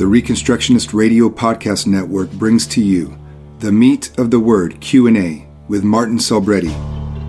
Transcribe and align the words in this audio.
the 0.00 0.06
Reconstructionist 0.06 0.94
Radio 0.94 1.28
Podcast 1.28 1.86
Network 1.86 2.30
brings 2.30 2.66
to 2.68 2.82
you 2.82 3.18
the 3.58 3.70
Meat 3.70 4.18
of 4.18 4.30
the 4.30 4.40
Word 4.40 4.80
Q&A 4.80 5.46
with 5.68 5.84
Martin 5.84 6.16
Selbrede, 6.16 6.74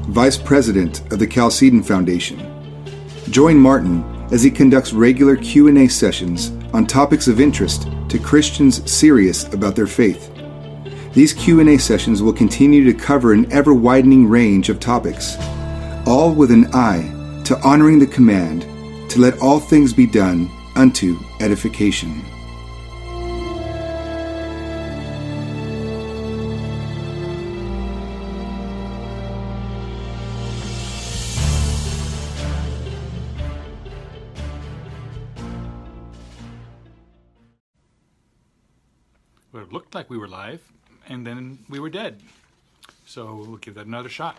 Vice 0.06 0.38
President 0.38 1.02
of 1.12 1.20
the 1.20 1.28
Chalcedon 1.28 1.84
Foundation. 1.84 2.40
Join 3.30 3.58
Martin 3.58 4.06
as 4.32 4.42
he 4.42 4.50
conducts 4.50 4.94
regular 4.94 5.36
Q&A 5.36 5.90
sessions 5.90 6.52
on 6.74 6.88
topics 6.88 7.28
of 7.28 7.42
interest 7.42 7.90
to 8.08 8.18
Christians 8.18 8.90
serious 8.90 9.54
about 9.54 9.76
their 9.76 9.86
faith. 9.86 10.32
These 11.14 11.34
Q&A 11.34 11.78
sessions 11.78 12.24
will 12.24 12.32
continue 12.32 12.86
to 12.86 12.98
cover 12.98 13.34
an 13.34 13.52
ever-widening 13.52 14.30
range 14.30 14.70
of 14.70 14.80
topics, 14.80 15.36
all 16.08 16.34
with 16.34 16.52
an 16.52 16.74
eye 16.74 17.02
to 17.44 17.60
honoring 17.66 18.00
the 18.00 18.08
command 18.08 18.62
to 19.12 19.20
let 19.20 19.38
all 19.40 19.60
things 19.60 19.92
be 19.92 20.06
done 20.06 20.50
unto 20.78 21.20
edification. 21.42 22.24
And 41.12 41.28
then 41.28 41.60
we 41.68 41.78
were 41.82 41.90
dead. 41.90 42.22
So 43.06 43.44
we'll 43.46 43.58
give 43.58 43.76
that 43.76 43.86
another 43.86 44.08
shot. 44.08 44.38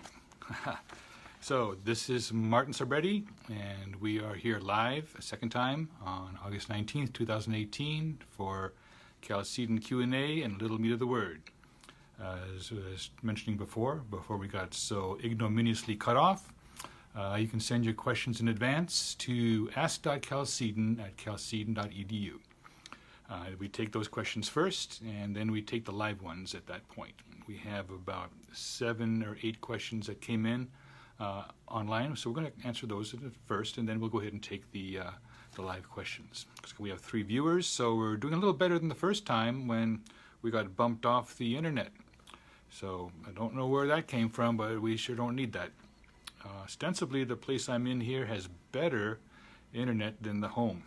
so 1.43 1.77
this 1.85 2.09
is 2.09 2.33
Martin 2.33 2.73
Selbrede, 2.73 3.27
and 3.51 3.95
we 3.97 4.21
are 4.21 4.33
here 4.33 4.59
live 4.59 5.15
a 5.19 5.21
second 5.21 5.51
time 5.51 5.91
on 6.03 6.39
August 6.43 6.71
19th, 6.71 7.13
2018 7.13 8.21
for 8.31 8.73
Chalcedon 9.21 9.81
Q&A 9.81 10.41
and 10.41 10.63
Little 10.63 10.81
Meat 10.81 10.93
of 10.93 10.99
the 10.99 11.07
Word. 11.07 11.43
As 12.19 12.73
I 12.73 12.77
was 12.91 13.11
mentioning 13.23 13.59
before, 13.59 13.97
before 14.11 14.39
we 14.39 14.49
got 14.49 14.73
so 14.73 15.19
ignominiously 15.23 15.95
cut 15.95 16.17
off, 16.17 16.55
uh, 17.15 17.37
you 17.39 17.49
can 17.49 17.61
send 17.61 17.85
your 17.85 17.93
questions 17.93 18.41
in 18.41 18.49
advance 18.49 19.15
to 19.17 19.69
ask.chalcedon 19.77 21.01
at 21.01 21.19
chalcedon.edu. 21.19 22.39
Uh, 23.33 23.47
we 23.59 23.67
take 23.67 23.93
those 23.93 24.09
questions 24.09 24.47
first, 24.47 25.01
and 25.01 25.35
then 25.35 25.51
we 25.51 25.63
take 25.63 25.87
the 25.87 25.93
live 25.93 26.21
ones 26.21 26.55
at 26.55 26.67
that 26.67 26.87
point. 26.89 27.15
We 27.47 27.57
have 27.57 27.89
about 27.91 28.31
seven 28.53 29.23
or 29.23 29.39
eight 29.43 29.59
questions 29.63 30.07
that 30.09 30.21
came 30.21 30.45
in 30.45 30.69
uh, 31.19 31.45
online, 31.67 32.15
so 32.15 32.29
we're 32.29 32.43
going 32.43 32.53
to 32.53 32.67
answer 32.67 32.87
those 32.87 33.15
first, 33.47 33.79
and 33.79 33.89
then 33.89 34.01
we'll 34.01 34.11
go 34.11 34.21
ahead 34.21 34.35
and 34.35 34.43
take 34.43 34.71
the 34.73 34.99
uh, 34.99 35.11
the 35.55 35.63
live 35.63 35.89
questions. 35.89 36.45
We 36.79 36.91
have 36.91 37.01
three 37.01 37.23
viewers, 37.23 37.67
so 37.67 37.95
we're 37.95 38.17
doing 38.17 38.35
a 38.35 38.39
little 38.39 38.53
better 38.53 38.79
than 38.79 38.89
the 38.89 38.95
first 38.95 39.25
time 39.25 39.67
when 39.67 40.03
we 40.43 40.51
got 40.51 40.77
bumped 40.77 41.07
off 41.07 41.37
the 41.39 41.57
internet. 41.57 41.91
So 42.71 43.13
I 43.27 43.31
don't 43.31 43.55
know 43.55 43.67
where 43.67 43.87
that 43.87 44.09
came 44.09 44.29
from, 44.29 44.59
but 44.59 44.81
we 44.83 44.99
sure 44.99 45.17
don't 45.17 45.37
need 45.37 45.53
that. 45.55 45.71
Uh, 46.45 46.65
ostensibly, 46.65 47.25
the 47.25 47.37
place 47.37 47.69
I'm 47.69 47.87
in 47.87 48.01
here 48.01 48.27
has 48.27 48.49
better 48.73 49.21
internet 49.73 50.23
than 50.23 50.41
the 50.41 50.49
home. 50.49 50.83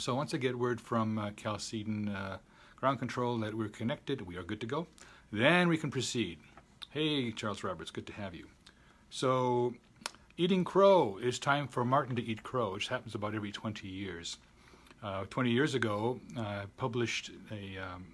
So 0.00 0.14
once 0.14 0.32
I 0.32 0.38
get 0.38 0.58
word 0.58 0.80
from 0.80 1.18
uh, 1.18 1.30
Chalcedon 1.36 2.08
uh, 2.08 2.38
ground 2.74 2.98
control 2.98 3.36
that 3.40 3.54
we're 3.54 3.68
connected, 3.68 4.22
we 4.22 4.34
are 4.36 4.42
good 4.42 4.60
to 4.62 4.66
go, 4.66 4.86
then 5.30 5.68
we 5.68 5.76
can 5.76 5.90
proceed. 5.90 6.38
Hey, 6.88 7.30
Charles 7.32 7.62
Roberts, 7.62 7.90
good 7.90 8.06
to 8.06 8.14
have 8.14 8.34
you. 8.34 8.46
So, 9.10 9.74
eating 10.38 10.64
crow, 10.64 11.18
it's 11.20 11.38
time 11.38 11.68
for 11.68 11.84
Martin 11.84 12.16
to 12.16 12.22
eat 12.22 12.42
crow, 12.42 12.72
which 12.72 12.88
happens 12.88 13.14
about 13.14 13.34
every 13.34 13.52
20 13.52 13.86
years. 13.88 14.38
Uh, 15.02 15.24
20 15.28 15.50
years 15.50 15.74
ago, 15.74 16.18
I 16.34 16.62
published 16.78 17.30
a 17.50 17.76
um, 17.78 18.06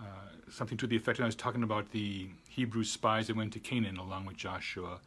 uh, 0.00 0.04
something 0.50 0.78
to 0.78 0.86
the 0.86 0.96
effect, 0.96 1.18
and 1.18 1.24
I 1.24 1.28
was 1.28 1.36
talking 1.36 1.62
about 1.62 1.90
the 1.90 2.28
Hebrew 2.48 2.82
spies 2.82 3.26
that 3.26 3.36
went 3.36 3.52
to 3.52 3.60
Canaan 3.60 3.98
along 3.98 4.24
with 4.24 4.38
Joshua 4.38 5.00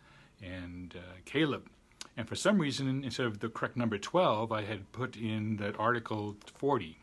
and 0.44 0.94
uh, 0.96 1.00
Caleb. 1.26 1.68
And 2.16 2.28
for 2.28 2.36
some 2.36 2.60
reason, 2.60 3.04
instead 3.04 3.26
of 3.26 3.40
the 3.40 3.50
correct 3.50 3.76
number 3.76 3.98
12, 3.98 4.52
I 4.52 4.64
had 4.64 4.92
put 4.92 5.16
in 5.18 5.58
that 5.58 5.80
article 5.80 6.36
40. 6.46 6.98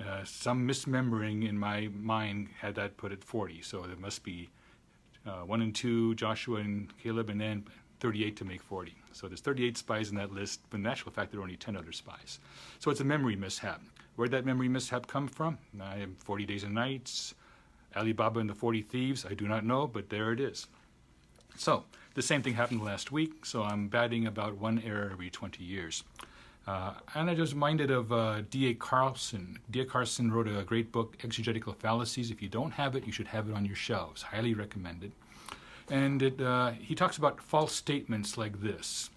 Uh, 0.00 0.24
some 0.24 0.66
misremembering 0.66 1.48
in 1.48 1.58
my 1.58 1.88
mind 1.94 2.48
had 2.60 2.74
that 2.74 2.96
put 2.96 3.12
at 3.12 3.22
40. 3.22 3.62
So 3.62 3.82
there 3.82 3.96
must 3.96 4.24
be 4.24 4.48
uh, 5.26 5.42
1 5.42 5.62
and 5.62 5.74
2, 5.74 6.14
Joshua 6.16 6.60
and 6.60 6.92
Caleb, 6.98 7.28
and 7.28 7.40
then 7.40 7.64
38 8.00 8.36
to 8.36 8.44
make 8.44 8.62
40. 8.62 8.94
So 9.12 9.28
there's 9.28 9.40
38 9.40 9.78
spies 9.78 10.10
in 10.10 10.16
that 10.16 10.32
list, 10.32 10.60
but 10.70 10.80
in 10.80 10.86
actual 10.86 11.12
fact, 11.12 11.30
there 11.30 11.40
are 11.40 11.44
only 11.44 11.56
10 11.56 11.76
other 11.76 11.92
spies. 11.92 12.40
So 12.80 12.90
it's 12.90 13.00
a 13.00 13.04
memory 13.04 13.36
mishap. 13.36 13.80
Where'd 14.16 14.32
that 14.32 14.44
memory 14.44 14.68
mishap 14.68 15.06
come 15.06 15.28
from? 15.28 15.58
I 15.80 15.98
have 15.98 16.10
40 16.18 16.46
Days 16.46 16.64
and 16.64 16.74
Nights, 16.74 17.34
Alibaba 17.94 18.40
and 18.40 18.50
the 18.50 18.54
40 18.54 18.82
Thieves. 18.82 19.24
I 19.24 19.34
do 19.34 19.46
not 19.46 19.64
know, 19.64 19.86
but 19.86 20.08
there 20.08 20.32
it 20.32 20.40
is. 20.40 20.66
So 21.56 21.84
the 22.14 22.22
same 22.22 22.42
thing 22.42 22.54
happened 22.54 22.82
last 22.82 23.10
week, 23.10 23.46
so 23.46 23.62
I'm 23.62 23.88
batting 23.88 24.26
about 24.26 24.58
one 24.58 24.82
error 24.84 25.08
every 25.12 25.30
20 25.30 25.64
years. 25.64 26.04
Uh, 26.66 26.94
and 27.14 27.28
I 27.28 27.34
was 27.34 27.54
reminded 27.54 27.90
of 27.90 28.12
uh, 28.12 28.42
D.A. 28.50 28.74
Carson. 28.74 29.58
D.A. 29.70 29.84
Carson 29.84 30.30
wrote 30.30 30.46
a 30.46 30.62
great 30.62 30.92
book, 30.92 31.16
Exegetical 31.24 31.72
Fallacies. 31.72 32.30
If 32.30 32.40
you 32.40 32.48
don't 32.48 32.72
have 32.72 32.94
it, 32.94 33.06
you 33.06 33.12
should 33.12 33.28
have 33.28 33.48
it 33.48 33.54
on 33.54 33.64
your 33.64 33.74
shelves. 33.74 34.22
Highly 34.22 34.54
recommended. 34.54 35.12
And 35.90 36.22
it, 36.22 36.40
uh, 36.40 36.72
he 36.72 36.94
talks 36.94 37.16
about 37.16 37.40
false 37.40 37.74
statements 37.74 38.38
like 38.38 38.60
this. 38.60 39.10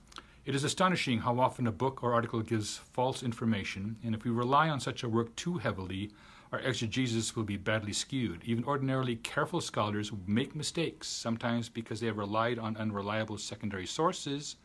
It 0.45 0.55
is 0.55 0.63
astonishing 0.63 1.19
how 1.19 1.39
often 1.39 1.67
a 1.67 1.71
book 1.71 2.03
or 2.03 2.13
article 2.13 2.41
gives 2.41 2.77
false 2.77 3.23
information, 3.23 3.97
and 4.03 4.13
if 4.13 4.23
we 4.23 4.31
rely 4.31 4.69
on 4.69 4.79
such 4.79 5.03
a 5.03 5.09
work 5.09 5.35
too 5.35 5.57
heavily, 5.57 6.11
our 6.51 6.59
exegesis 6.59 7.35
will 7.35 7.43
be 7.43 7.57
badly 7.57 7.93
skewed. 7.93 8.41
Even 8.45 8.63
ordinarily 8.65 9.15
careful 9.17 9.61
scholars 9.61 10.11
make 10.27 10.55
mistakes, 10.55 11.07
sometimes 11.07 11.69
because 11.69 11.99
they 11.99 12.07
have 12.07 12.17
relied 12.17 12.59
on 12.59 12.77
unreliable 12.77 13.37
secondary 13.37 13.85
sources, 13.85 14.55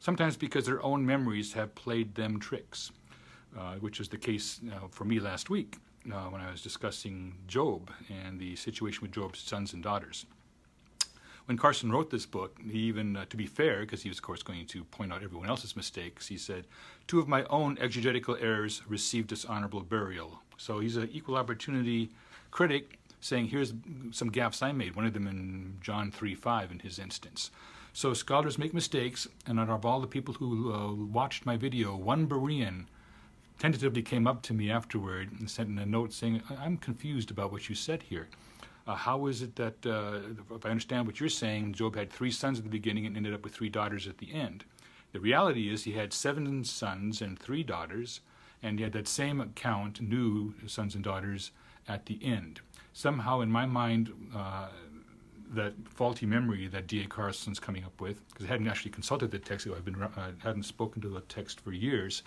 sometimes 0.00 0.36
because 0.36 0.66
their 0.66 0.82
own 0.82 1.04
memories 1.04 1.52
have 1.52 1.74
played 1.74 2.14
them 2.14 2.38
tricks, 2.38 2.90
uh, 3.56 3.74
which 3.74 4.00
is 4.00 4.08
the 4.08 4.16
case 4.16 4.60
uh, 4.72 4.88
for 4.90 5.04
me 5.04 5.20
last 5.20 5.50
week 5.50 5.76
uh, 6.12 6.24
when 6.24 6.40
I 6.40 6.50
was 6.50 6.62
discussing 6.62 7.34
Job 7.46 7.90
and 8.08 8.38
the 8.38 8.56
situation 8.56 9.02
with 9.02 9.12
Job's 9.12 9.40
sons 9.40 9.72
and 9.72 9.82
daughters. 9.82 10.26
When 11.46 11.56
Carson 11.56 11.90
wrote 11.90 12.10
this 12.10 12.26
book, 12.26 12.58
he 12.62 12.80
even, 12.80 13.16
uh, 13.16 13.24
to 13.30 13.36
be 13.36 13.46
fair, 13.46 13.80
because 13.80 14.02
he 14.02 14.10
was, 14.10 14.18
of 14.18 14.22
course, 14.22 14.42
going 14.42 14.66
to 14.66 14.84
point 14.84 15.14
out 15.14 15.22
everyone 15.22 15.48
else's 15.48 15.76
mistakes, 15.76 16.26
he 16.26 16.36
said, 16.36 16.66
Two 17.06 17.20
of 17.20 17.26
my 17.26 17.44
own 17.44 17.78
exegetical 17.80 18.36
errors 18.38 18.82
received 18.86 19.28
dishonorable 19.28 19.80
burial. 19.80 20.42
So 20.58 20.80
he's 20.80 20.96
an 20.96 21.08
equal 21.12 21.36
opportunity 21.36 22.10
critic 22.50 22.98
saying, 23.20 23.48
here's 23.48 23.72
some 24.12 24.28
gaps 24.28 24.62
I 24.62 24.72
made, 24.72 24.94
one 24.94 25.06
of 25.06 25.14
them 25.14 25.26
in 25.26 25.78
John 25.80 26.10
3 26.10 26.34
5 26.34 26.70
in 26.70 26.78
his 26.80 26.98
instance. 26.98 27.50
So 27.92 28.14
scholars 28.14 28.58
make 28.58 28.74
mistakes, 28.74 29.26
and 29.46 29.58
out 29.58 29.70
of 29.70 29.84
all 29.84 30.00
the 30.00 30.06
people 30.06 30.34
who 30.34 30.72
uh, 30.72 30.92
watched 30.92 31.46
my 31.46 31.56
video, 31.56 31.96
one 31.96 32.28
Berean 32.28 32.84
tentatively 33.58 34.02
came 34.02 34.26
up 34.26 34.42
to 34.42 34.54
me 34.54 34.70
afterward 34.70 35.32
and 35.38 35.50
sent 35.50 35.68
in 35.68 35.78
a 35.78 35.86
note 35.86 36.12
saying, 36.12 36.42
I'm 36.60 36.76
confused 36.76 37.30
about 37.30 37.50
what 37.50 37.68
you 37.68 37.74
said 37.74 38.04
here. 38.04 38.28
Uh, 38.86 38.94
how 38.94 39.26
is 39.26 39.42
it 39.42 39.56
that, 39.56 39.84
uh, 39.84 40.20
if 40.54 40.64
I 40.64 40.70
understand 40.70 41.06
what 41.06 41.18
you're 41.20 41.28
saying, 41.28 41.74
Job 41.74 41.96
had 41.96 42.10
three 42.10 42.30
sons 42.30 42.58
at 42.58 42.64
the 42.64 42.70
beginning 42.70 43.04
and 43.04 43.16
ended 43.16 43.34
up 43.34 43.42
with 43.42 43.52
three 43.52 43.68
daughters 43.68 44.06
at 44.06 44.18
the 44.18 44.32
end? 44.32 44.64
The 45.12 45.20
reality 45.20 45.72
is 45.72 45.84
he 45.84 45.92
had 45.92 46.12
seven 46.12 46.64
sons 46.64 47.20
and 47.20 47.38
three 47.38 47.62
daughters, 47.62 48.20
and 48.62 48.80
yet 48.80 48.92
that 48.92 49.08
same 49.08 49.52
count, 49.54 50.00
new 50.00 50.54
sons 50.66 50.94
and 50.94 51.04
daughters, 51.04 51.52
at 51.86 52.06
the 52.06 52.18
end. 52.22 52.60
Somehow, 52.92 53.40
in 53.40 53.50
my 53.50 53.66
mind, 53.66 54.12
uh, 54.34 54.68
that 55.50 55.72
faulty 55.88 56.26
memory 56.26 56.66
that 56.66 56.86
D.A. 56.86 57.06
Carson's 57.06 57.58
coming 57.58 57.84
up 57.84 58.00
with, 58.00 58.26
because 58.28 58.46
I 58.46 58.48
hadn't 58.48 58.68
actually 58.68 58.90
consulted 58.90 59.30
the 59.30 59.38
text, 59.38 59.66
I've 59.66 59.84
been 59.84 60.02
uh, 60.02 60.32
hadn't 60.38 60.64
spoken 60.64 61.00
to 61.02 61.08
the 61.08 61.20
text 61.22 61.60
for 61.60 61.72
years, 61.72 62.22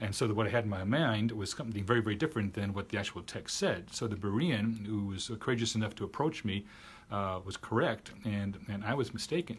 and 0.00 0.14
so 0.14 0.26
what 0.28 0.46
I 0.46 0.50
had 0.50 0.64
in 0.64 0.70
my 0.70 0.84
mind 0.84 1.30
was 1.30 1.50
something 1.50 1.84
very, 1.84 2.00
very 2.00 2.16
different 2.16 2.54
than 2.54 2.72
what 2.72 2.88
the 2.88 2.98
actual 2.98 3.22
text 3.22 3.56
said. 3.56 3.92
So 3.92 4.08
the 4.08 4.16
Berean, 4.16 4.84
who 4.86 5.06
was 5.06 5.30
courageous 5.38 5.74
enough 5.76 5.94
to 5.96 6.04
approach 6.04 6.44
me, 6.44 6.64
uh, 7.10 7.40
was 7.44 7.56
correct, 7.56 8.10
and 8.24 8.58
and 8.68 8.84
I 8.84 8.94
was 8.94 9.12
mistaken. 9.12 9.58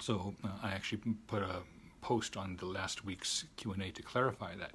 So 0.00 0.34
uh, 0.44 0.48
I 0.62 0.70
actually 0.72 1.00
put 1.26 1.42
a 1.42 1.62
post 2.02 2.36
on 2.36 2.56
the 2.56 2.66
last 2.66 3.04
week's 3.04 3.44
Q 3.56 3.72
and 3.72 3.82
A 3.82 3.90
to 3.90 4.02
clarify 4.02 4.54
that. 4.56 4.72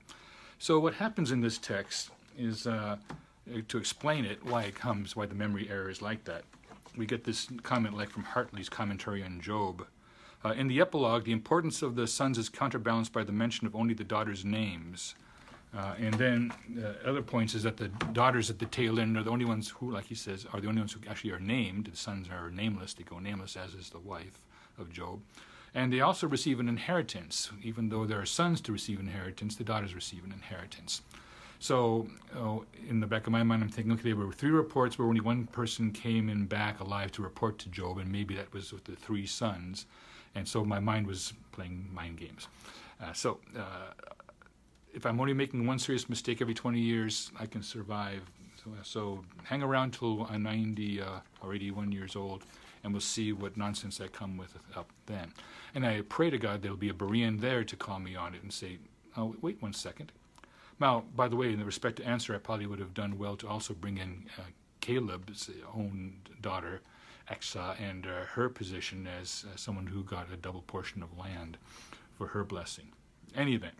So 0.59 0.79
what 0.79 0.95
happens 0.95 1.31
in 1.31 1.41
this 1.41 1.57
text 1.57 2.11
is 2.37 2.67
uh, 2.67 2.97
to 3.67 3.77
explain 3.77 4.25
it, 4.25 4.43
why 4.45 4.63
it 4.63 4.75
comes, 4.75 5.15
why 5.15 5.25
the 5.25 5.35
memory 5.35 5.69
error 5.69 5.89
is 5.89 6.01
like 6.01 6.23
that. 6.25 6.43
We 6.95 7.05
get 7.05 7.23
this 7.23 7.47
comment 7.63 7.97
like 7.97 8.09
from 8.09 8.23
Hartley's 8.23 8.69
commentary 8.69 9.23
on 9.23 9.41
Job. 9.41 9.85
Uh, 10.45 10.51
in 10.51 10.67
the 10.67 10.81
epilogue, 10.81 11.23
the 11.25 11.31
importance 11.31 11.81
of 11.81 11.95
the 11.95 12.05
sons 12.05 12.37
is 12.37 12.49
counterbalanced 12.49 13.13
by 13.13 13.23
the 13.23 13.31
mention 13.31 13.65
of 13.65 13.75
only 13.75 13.93
the 13.93 14.03
daughters' 14.03 14.43
names. 14.43 15.15
Uh, 15.75 15.95
and 15.97 16.13
then 16.15 16.53
uh, 16.83 17.09
other 17.09 17.21
points 17.21 17.55
is 17.55 17.63
that 17.63 17.77
the 17.77 17.87
daughters 18.11 18.49
at 18.49 18.59
the 18.59 18.65
tail 18.65 18.99
end 18.99 19.17
are 19.17 19.23
the 19.23 19.31
only 19.31 19.45
ones 19.45 19.69
who, 19.69 19.89
like 19.89 20.05
he 20.05 20.15
says, 20.15 20.45
are 20.53 20.61
the 20.61 20.67
only 20.67 20.81
ones 20.81 20.93
who 20.93 20.99
actually 21.09 21.31
are 21.31 21.39
named. 21.39 21.85
The 21.85 21.97
sons 21.97 22.27
are 22.29 22.51
nameless; 22.51 22.93
they 22.93 23.03
go 23.03 23.17
nameless, 23.17 23.57
as 23.57 23.73
is 23.73 23.89
the 23.89 23.99
wife 23.99 24.39
of 24.77 24.91
Job. 24.91 25.21
And 25.75 25.91
they 25.91 26.01
also 26.01 26.27
receive 26.27 26.59
an 26.59 26.69
inheritance. 26.69 27.51
Even 27.63 27.89
though 27.89 28.05
there 28.05 28.19
are 28.21 28.25
sons 28.25 28.61
to 28.61 28.71
receive 28.71 28.99
inheritance, 28.99 29.55
the 29.55 29.63
daughters 29.63 29.95
receive 29.95 30.23
an 30.23 30.31
inheritance. 30.31 31.01
So, 31.59 32.07
oh, 32.35 32.65
in 32.89 32.99
the 32.99 33.07
back 33.07 33.25
of 33.25 33.31
my 33.31 33.41
mind, 33.41 33.63
I'm 33.63 33.69
thinking, 33.69 33.93
okay, 33.93 34.11
there 34.11 34.15
were 34.17 34.33
three 34.33 34.51
reports 34.51 34.99
where 34.99 35.07
only 35.07 35.21
one 35.21 35.47
person 35.47 35.91
came 35.91 36.27
in 36.27 36.45
back 36.45 36.81
alive 36.81 37.11
to 37.13 37.21
report 37.21 37.57
to 37.59 37.69
Job, 37.69 37.99
and 37.99 38.11
maybe 38.11 38.35
that 38.35 38.53
was 38.53 38.73
with 38.73 38.83
the 38.83 38.97
three 38.97 39.25
sons. 39.25 39.85
And 40.35 40.45
so 40.45 40.65
my 40.65 40.79
mind 40.79 41.07
was 41.07 41.31
playing 41.53 41.87
mind 41.93 42.17
games. 42.17 42.49
Uh, 43.01 43.13
so, 43.13 43.39
uh, 43.57 43.93
if 44.93 45.05
I'm 45.05 45.19
only 45.19 45.33
making 45.33 45.65
one 45.65 45.79
serious 45.79 46.09
mistake 46.09 46.41
every 46.41 46.53
20 46.53 46.79
years, 46.79 47.31
I 47.39 47.45
can 47.45 47.63
survive. 47.63 48.21
So, 48.63 48.71
so 48.83 49.25
hang 49.43 49.63
around 49.63 49.93
till 49.93 50.27
I'm 50.29 50.43
90 50.43 51.01
uh, 51.01 51.05
or 51.41 51.53
81 51.53 51.91
years 51.91 52.15
old, 52.15 52.43
and 52.83 52.93
we'll 52.93 53.01
see 53.01 53.33
what 53.33 53.57
nonsense 53.57 53.99
I 54.01 54.07
come 54.07 54.37
with 54.37 54.53
up 54.75 54.89
then. 55.05 55.33
And 55.75 55.85
I 55.85 56.01
pray 56.01 56.29
to 56.29 56.37
God 56.37 56.61
there'll 56.61 56.77
be 56.77 56.89
a 56.89 56.93
Berean 56.93 57.39
there 57.39 57.63
to 57.63 57.75
call 57.75 57.99
me 57.99 58.15
on 58.15 58.35
it 58.35 58.43
and 58.43 58.53
say, 58.53 58.77
oh, 59.17 59.35
wait 59.41 59.61
one 59.61 59.73
second. 59.73 60.11
Now, 60.79 61.03
by 61.15 61.27
the 61.27 61.35
way, 61.35 61.51
in 61.51 61.59
the 61.59 61.65
respect 61.65 61.97
to 61.97 62.05
answer, 62.05 62.35
I 62.35 62.39
probably 62.39 62.67
would 62.67 62.79
have 62.79 62.93
done 62.93 63.17
well 63.17 63.35
to 63.37 63.47
also 63.47 63.73
bring 63.73 63.97
in 63.97 64.25
uh, 64.37 64.43
Caleb's 64.81 65.49
own 65.73 66.17
daughter, 66.41 66.81
Achsah, 67.31 67.79
and 67.79 68.05
uh, 68.05 68.25
her 68.33 68.49
position 68.49 69.07
as 69.07 69.45
uh, 69.47 69.55
someone 69.55 69.87
who 69.87 70.03
got 70.03 70.31
a 70.31 70.35
double 70.35 70.63
portion 70.63 71.01
of 71.01 71.17
land 71.17 71.57
for 72.17 72.27
her 72.27 72.43
blessing. 72.43 72.91
Any 73.35 73.55
event, 73.55 73.75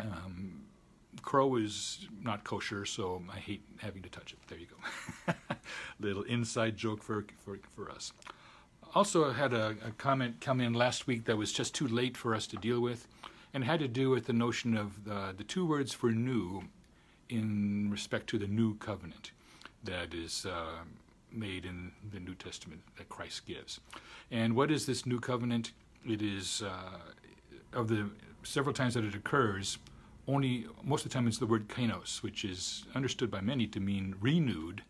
um, 0.00 0.62
crow 1.20 1.56
is 1.56 2.06
not 2.22 2.44
kosher, 2.44 2.84
so 2.86 3.22
I 3.32 3.38
hate 3.38 3.62
having 3.78 4.02
to 4.02 4.08
touch 4.08 4.32
it. 4.32 4.38
There 4.48 4.58
you 4.58 4.66
go. 4.66 5.34
Little 6.00 6.22
inside 6.22 6.76
joke 6.76 7.02
for, 7.02 7.26
for, 7.44 7.58
for 7.74 7.90
us. 7.90 8.12
Also, 8.94 9.32
had 9.32 9.54
a, 9.54 9.74
a 9.86 9.90
comment 9.92 10.40
come 10.40 10.60
in 10.60 10.74
last 10.74 11.06
week 11.06 11.24
that 11.24 11.38
was 11.38 11.50
just 11.50 11.74
too 11.74 11.88
late 11.88 12.14
for 12.14 12.34
us 12.34 12.46
to 12.46 12.56
deal 12.56 12.78
with 12.78 13.08
and 13.54 13.64
had 13.64 13.80
to 13.80 13.88
do 13.88 14.10
with 14.10 14.26
the 14.26 14.32
notion 14.34 14.76
of 14.76 15.04
the, 15.04 15.34
the 15.36 15.44
two 15.44 15.66
words 15.66 15.94
for 15.94 16.10
new 16.10 16.64
in 17.30 17.88
respect 17.90 18.26
to 18.26 18.38
the 18.38 18.46
new 18.46 18.74
covenant 18.74 19.30
that 19.82 20.12
is 20.12 20.44
uh, 20.44 20.84
made 21.30 21.64
in 21.64 21.92
the 22.12 22.20
New 22.20 22.34
Testament 22.34 22.82
that 22.98 23.08
Christ 23.08 23.46
gives. 23.46 23.80
And 24.30 24.54
what 24.54 24.70
is 24.70 24.84
this 24.84 25.06
new 25.06 25.20
covenant? 25.20 25.72
It 26.06 26.20
is 26.20 26.62
uh, 26.62 27.78
of 27.78 27.88
the 27.88 28.10
several 28.42 28.74
times 28.74 28.94
that 28.94 29.04
it 29.04 29.14
occurs. 29.14 29.78
Only 30.28 30.66
most 30.84 31.06
of 31.06 31.10
the 31.10 31.14
time 31.14 31.26
it's 31.26 31.38
the 31.38 31.46
word 31.46 31.68
kainos, 31.68 32.22
which 32.22 32.44
is 32.44 32.84
understood 32.94 33.30
by 33.30 33.40
many 33.40 33.66
to 33.68 33.80
mean 33.80 34.16
renewed, 34.20 34.82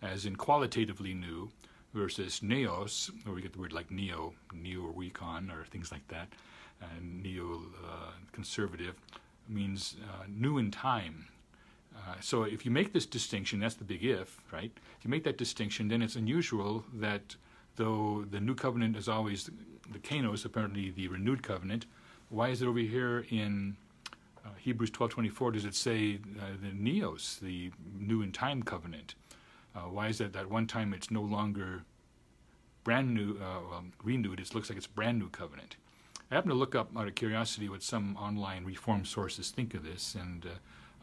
as 0.00 0.24
in 0.24 0.36
qualitatively 0.36 1.12
new, 1.12 1.50
versus 1.94 2.40
neos, 2.40 3.10
where 3.24 3.34
we 3.34 3.42
get 3.42 3.52
the 3.52 3.58
word 3.58 3.72
like 3.72 3.90
neo, 3.90 4.34
neo 4.52 4.82
or 4.82 5.64
things 5.70 5.90
like 5.90 6.06
that, 6.08 6.28
and 6.80 7.22
neo-conservative 7.22 8.94
means 9.48 9.96
uh, 10.04 10.24
new 10.28 10.58
in 10.58 10.70
time. 10.70 11.26
Uh, 11.96 12.14
so 12.20 12.44
if 12.44 12.64
you 12.64 12.70
make 12.70 12.92
this 12.92 13.06
distinction, 13.06 13.58
that's 13.58 13.74
the 13.74 13.84
big 13.84 14.04
if, 14.04 14.40
right? 14.52 14.70
If 14.98 15.04
you 15.04 15.10
make 15.10 15.24
that 15.24 15.38
distinction, 15.38 15.88
then 15.88 16.02
it's 16.02 16.16
unusual 16.16 16.84
that 16.94 17.34
though 17.76 18.24
the 18.30 18.40
new 18.40 18.54
covenant 18.54 18.96
is 18.96 19.08
always 19.08 19.50
the 19.90 19.98
kainos, 19.98 20.44
apparently 20.44 20.90
the 20.90 21.08
renewed 21.08 21.42
covenant, 21.42 21.86
why 22.28 22.50
is 22.50 22.62
it 22.62 22.66
over 22.66 22.78
here 22.78 23.24
in 23.30 23.76
uh, 24.44 24.50
Hebrews 24.58 24.90
12:24 24.90 25.52
does 25.54 25.64
it 25.64 25.74
say 25.74 26.18
uh, 26.38 26.44
the 26.62 26.68
neos, 26.68 27.40
the 27.40 27.70
new 27.98 28.22
in 28.22 28.32
time 28.32 28.62
covenant? 28.62 29.14
Uh, 29.78 29.82
why 29.82 30.08
is 30.08 30.20
it 30.20 30.32
that 30.32 30.50
one 30.50 30.66
time 30.66 30.92
it's 30.92 31.10
no 31.10 31.22
longer 31.22 31.84
brand 32.82 33.14
new, 33.14 33.38
uh, 33.40 33.60
well, 33.70 33.84
renewed? 34.02 34.40
It 34.40 34.54
looks 34.54 34.68
like 34.68 34.76
it's 34.76 34.86
brand 34.86 35.18
new 35.18 35.28
covenant. 35.28 35.76
I 36.30 36.34
happened 36.34 36.50
to 36.50 36.58
look 36.58 36.74
up 36.74 36.90
out 36.96 37.06
of 37.06 37.14
curiosity 37.14 37.68
what 37.68 37.82
some 37.82 38.16
online 38.16 38.64
Reformed 38.64 39.06
sources 39.06 39.50
think 39.50 39.74
of 39.74 39.84
this, 39.84 40.14
and 40.14 40.44
uh, 40.44 40.48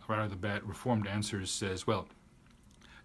right 0.07 0.19
out 0.19 0.25
of 0.25 0.30
the 0.31 0.36
bat, 0.36 0.66
Reformed 0.66 1.07
Answers 1.07 1.51
says, 1.51 1.88
well, 1.88 2.07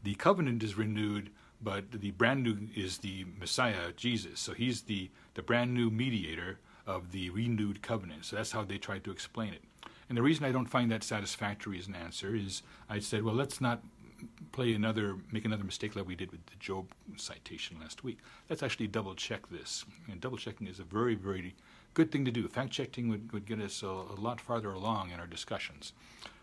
the 0.02 0.14
covenant 0.16 0.62
is 0.62 0.76
renewed, 0.76 1.30
but 1.62 1.92
the 1.92 2.10
brand 2.10 2.42
new 2.42 2.68
is 2.74 2.98
the 2.98 3.26
Messiah, 3.38 3.92
Jesus. 3.96 4.40
So 4.40 4.52
he's 4.52 4.82
the, 4.82 5.10
the 5.34 5.42
brand 5.42 5.72
new 5.72 5.90
mediator 5.90 6.58
of 6.86 7.12
the 7.12 7.30
renewed 7.30 7.80
covenant. 7.80 8.24
So 8.24 8.36
that's 8.36 8.52
how 8.52 8.64
they 8.64 8.78
tried 8.78 9.04
to 9.04 9.12
explain 9.12 9.52
it. 9.52 9.62
And 10.08 10.18
the 10.18 10.22
reason 10.22 10.44
I 10.44 10.52
don't 10.52 10.66
find 10.66 10.90
that 10.90 11.04
satisfactory 11.04 11.78
as 11.78 11.86
an 11.86 11.94
answer 11.94 12.34
is 12.34 12.62
I 12.88 12.98
said, 12.98 13.22
well, 13.22 13.34
let's 13.34 13.60
not 13.60 13.82
play 14.52 14.74
another, 14.74 15.16
make 15.30 15.44
another 15.44 15.64
mistake 15.64 15.96
like 15.96 16.06
we 16.06 16.14
did 16.14 16.30
with 16.30 16.44
the 16.46 16.56
Job 16.58 16.86
citation 17.16 17.78
last 17.80 18.04
week. 18.04 18.18
Let's 18.48 18.62
actually 18.62 18.88
double 18.88 19.14
check 19.14 19.48
this. 19.50 19.84
And 20.10 20.20
double 20.20 20.36
checking 20.36 20.66
is 20.66 20.78
a 20.78 20.84
very, 20.84 21.14
very 21.14 21.54
good 21.94 22.10
thing 22.10 22.24
to 22.24 22.30
do. 22.30 22.46
Fact 22.48 22.70
checking 22.70 23.08
would, 23.08 23.32
would 23.32 23.46
get 23.46 23.60
us 23.60 23.82
a, 23.82 23.86
a 23.86 24.18
lot 24.18 24.40
farther 24.40 24.72
along 24.72 25.10
in 25.10 25.20
our 25.20 25.26
discussions. 25.26 25.92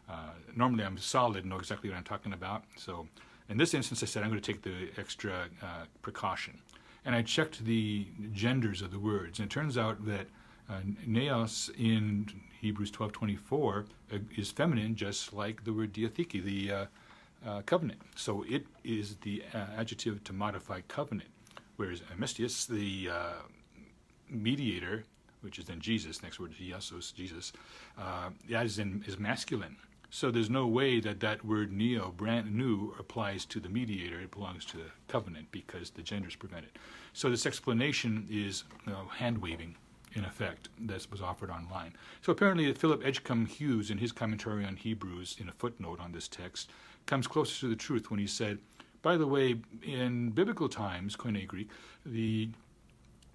Uh, 0.09 0.31
normally, 0.55 0.83
I'm 0.83 0.97
solid, 0.97 1.45
know 1.45 1.59
exactly 1.59 1.89
what 1.89 1.97
I'm 1.97 2.03
talking 2.03 2.33
about. 2.33 2.63
So, 2.75 3.07
in 3.49 3.57
this 3.57 3.73
instance, 3.73 4.03
I 4.03 4.05
said 4.05 4.23
I'm 4.23 4.29
going 4.29 4.41
to 4.41 4.53
take 4.53 4.61
the 4.61 4.89
extra 4.97 5.47
uh, 5.61 5.85
precaution. 6.01 6.59
And 7.05 7.15
I 7.15 7.21
checked 7.21 7.63
the 7.63 8.07
genders 8.33 8.81
of 8.81 8.91
the 8.91 8.99
words, 8.99 9.39
and 9.39 9.49
it 9.49 9.53
turns 9.53 9.77
out 9.77 10.05
that 10.05 10.27
uh, 10.69 10.81
neos 11.07 11.69
in 11.77 12.27
Hebrews 12.59 12.91
12:24 12.91 13.85
uh, 14.11 14.17
is 14.35 14.51
feminine, 14.51 14.95
just 14.95 15.33
like 15.33 15.63
the 15.63 15.71
word 15.71 15.93
diatheke, 15.93 16.43
the 16.43 16.71
uh, 17.45 17.49
uh, 17.49 17.61
covenant. 17.61 18.01
So 18.15 18.43
it 18.47 18.65
is 18.83 19.15
the 19.17 19.43
adjective 19.77 20.23
to 20.25 20.33
modify 20.33 20.81
covenant, 20.87 21.29
whereas 21.77 22.01
amestius, 22.15 22.67
the 22.67 23.09
mediator, 24.29 25.03
which 25.41 25.59
is 25.59 25.65
then 25.65 25.79
Jesus, 25.79 26.23
next 26.23 26.39
word 26.39 26.53
is 26.59 27.11
Jesus, 27.11 27.53
uh, 27.97 28.29
that 28.49 28.65
is, 28.65 28.79
in, 28.79 29.03
is 29.07 29.17
masculine. 29.17 29.77
So 30.09 30.31
there's 30.31 30.49
no 30.49 30.67
way 30.67 30.99
that 31.01 31.19
that 31.19 31.43
word 31.43 31.71
neo, 31.71 32.13
brand 32.15 32.53
new, 32.55 32.95
applies 32.97 33.45
to 33.45 33.59
the 33.59 33.69
mediator. 33.69 34.21
It 34.21 34.31
belongs 34.31 34.63
to 34.65 34.77
the 34.77 34.91
covenant 35.07 35.51
because 35.51 35.89
the 35.89 36.01
gender 36.01 36.29
is 36.29 36.35
prevented. 36.35 36.71
So 37.13 37.29
this 37.29 37.45
explanation 37.45 38.25
is 38.29 38.63
you 38.85 38.93
know, 38.93 39.05
hand 39.17 39.39
waving, 39.39 39.75
in 40.13 40.23
effect, 40.23 40.69
that 40.79 41.07
was 41.11 41.21
offered 41.21 41.49
online. 41.49 41.93
So 42.21 42.31
apparently, 42.31 42.71
Philip 42.73 43.03
Edgcumbe 43.03 43.49
Hughes, 43.49 43.91
in 43.91 43.97
his 43.97 44.13
commentary 44.13 44.63
on 44.63 44.77
Hebrews, 44.77 45.37
in 45.39 45.49
a 45.49 45.53
footnote 45.53 45.99
on 45.99 46.13
this 46.13 46.29
text, 46.29 46.71
comes 47.07 47.27
closer 47.27 47.59
to 47.61 47.69
the 47.69 47.75
truth 47.75 48.11
when 48.11 48.19
he 48.19 48.27
said, 48.27 48.59
by 49.01 49.17
the 49.17 49.27
way, 49.27 49.55
in 49.83 50.29
biblical 50.31 50.69
times, 50.69 51.15
Koine 51.15 51.47
Greek, 51.47 51.69
the 52.05 52.49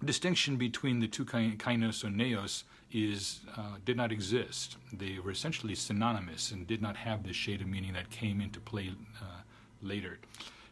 distinction 0.03 0.57
between 0.57 0.99
the 0.99 1.07
two 1.07 1.25
kainos 1.25 2.03
or 2.03 2.09
neos 2.09 2.63
is 2.91 3.41
uh, 3.57 3.75
did 3.83 3.97
not 3.97 4.11
exist. 4.11 4.77
They 4.91 5.17
were 5.19 5.31
essentially 5.31 5.75
synonymous 5.75 6.51
and 6.51 6.67
did 6.67 6.81
not 6.81 6.95
have 6.97 7.23
the 7.23 7.33
shade 7.33 7.61
of 7.61 7.67
meaning 7.67 7.93
that 7.93 8.09
came 8.09 8.39
into 8.39 8.59
play 8.59 8.91
uh, 9.21 9.41
later. 9.81 10.19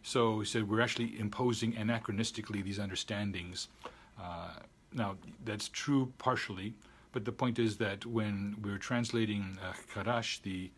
So 0.04 0.40
he 0.40 0.46
said 0.46 0.70
we're 0.70 0.82
actually 0.82 1.20
imposing 1.20 1.74
anachronistically 1.74 2.64
these 2.64 2.80
understandings. 2.80 3.68
Uh, 4.22 4.50
now 4.94 5.16
that's 5.46 5.70
true 5.70 6.12
partially, 6.18 6.74
but 7.12 7.26
the 7.26 7.32
point 7.32 7.58
is 7.60 7.78
that 7.78 8.06
when 8.06 8.58
we're 8.62 8.78
translating 8.78 9.58
uh, 9.64 9.74
chadash, 9.94 10.42
the 10.42 10.70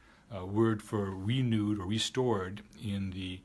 word 0.45 0.81
for 0.81 1.11
renewed 1.11 1.79
or 1.79 1.85
restored 1.85 2.61
in 2.83 3.11
the 3.11 3.39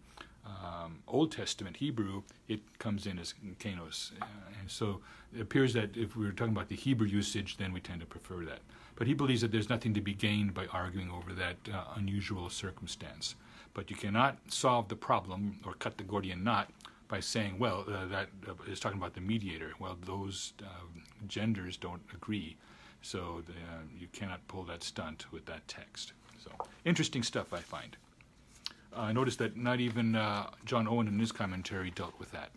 um, 0.47 0.99
Old 1.07 1.33
Testament 1.33 1.76
Hebrew, 1.76 2.23
it 2.49 2.61
comes 2.78 3.07
in 3.07 3.18
as 3.18 3.35
kainos. 3.59 4.12
Uh, 4.21 4.26
and 4.61 4.71
so 4.71 5.00
it 5.35 5.40
appears 5.40 5.75
that 5.75 5.97
if 5.97 6.16
we 6.16 6.26
are 6.26 6.33
talking 6.33 6.54
about 6.54 6.68
the 6.68 6.76
Hebrew 6.76 7.07
usage, 7.07 7.57
then 7.57 7.73
we 7.73 7.80
tend 7.80 8.00
to 8.00 8.07
prefer 8.07 8.45
that. 8.45 8.61
But 8.97 9.07
he 9.07 9.14
believes 9.14 9.42
that 9.42 9.52
there's 9.52 9.68
nothing 9.68 9.95
to 9.95 10.00
be 10.00 10.14
gained 10.14 10.54
by 10.54 10.66
arguing 10.66 11.11
over 11.11 11.33
that 11.35 11.57
uh, 11.73 11.85
unusual 11.97 12.50
circumstance. 12.50 13.35
But 13.75 13.90
you 13.90 13.97
cannot 13.97 14.38
solve 14.49 14.88
the 14.88 14.97
problem 14.97 15.61
or 15.64 15.75
cut 15.75 15.99
the 15.99 16.04
Gordian 16.04 16.42
knot 16.42 16.71
by 17.07 17.21
saying, 17.21 17.59
well, 17.59 17.85
uh, 17.88 18.07
that 18.07 18.28
uh, 18.49 18.54
is 18.71 18.80
talking 18.80 18.99
about 18.99 19.14
the 19.14 19.21
mediator. 19.21 19.73
Well, 19.78 19.97
those 20.04 20.52
uh, 20.62 20.66
genders 21.26 21.76
don't 21.76 22.02
agree. 22.12 22.57
So 23.02 23.42
the, 23.47 23.52
uh, 23.52 23.83
you 23.99 24.09
cannot 24.12 24.47
pull 24.49 24.64
that 24.64 24.83
stunt 24.83 25.26
with 25.30 25.47
that 25.47 25.66
text. 25.68 26.12
So 26.49 26.67
interesting 26.85 27.23
stuff, 27.23 27.52
I 27.52 27.59
find. 27.61 27.97
I 28.97 29.12
noticed 29.12 29.38
that 29.38 29.57
not 29.57 29.81
even 29.81 30.17
uh, 30.17 30.50
John 30.64 30.88
Owen 30.88 31.09
in 31.09 31.19
his 31.19 31.33
commentary 31.33 31.90
dealt 31.90 32.19
with 32.19 32.33
that. 32.33 32.50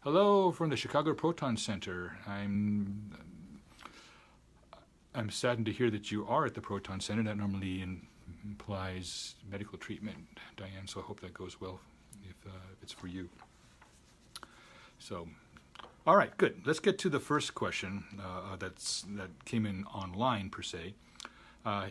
Hello 0.00 0.52
from 0.52 0.70
the 0.70 0.76
Chicago 0.76 1.14
Proton 1.14 1.56
Center. 1.56 2.18
I'm 2.26 3.12
I'm 5.14 5.30
saddened 5.30 5.66
to 5.66 5.72
hear 5.72 5.90
that 5.90 6.10
you 6.12 6.26
are 6.26 6.46
at 6.46 6.54
the 6.54 6.60
Proton 6.60 7.00
Center. 7.00 7.22
That 7.22 7.36
normally 7.36 7.84
implies 8.44 9.34
medical 9.50 9.78
treatment, 9.78 10.18
Diane. 10.56 10.86
So 10.86 11.00
I 11.00 11.02
hope 11.02 11.20
that 11.20 11.34
goes 11.34 11.60
well 11.60 11.80
if, 12.28 12.36
uh, 12.46 12.56
if 12.72 12.82
it's 12.82 12.92
for 12.92 13.08
you. 13.08 13.28
So, 14.98 15.28
all 16.06 16.16
right, 16.16 16.36
good. 16.38 16.62
Let's 16.64 16.80
get 16.80 16.98
to 17.00 17.08
the 17.08 17.20
first 17.20 17.54
question 17.54 18.04
uh, 18.20 18.56
that's 18.56 19.02
that 19.16 19.44
came 19.44 19.66
in 19.66 19.84
online 19.84 20.50
per 20.50 20.62
se. 20.62 20.94
Uh, 21.64 21.86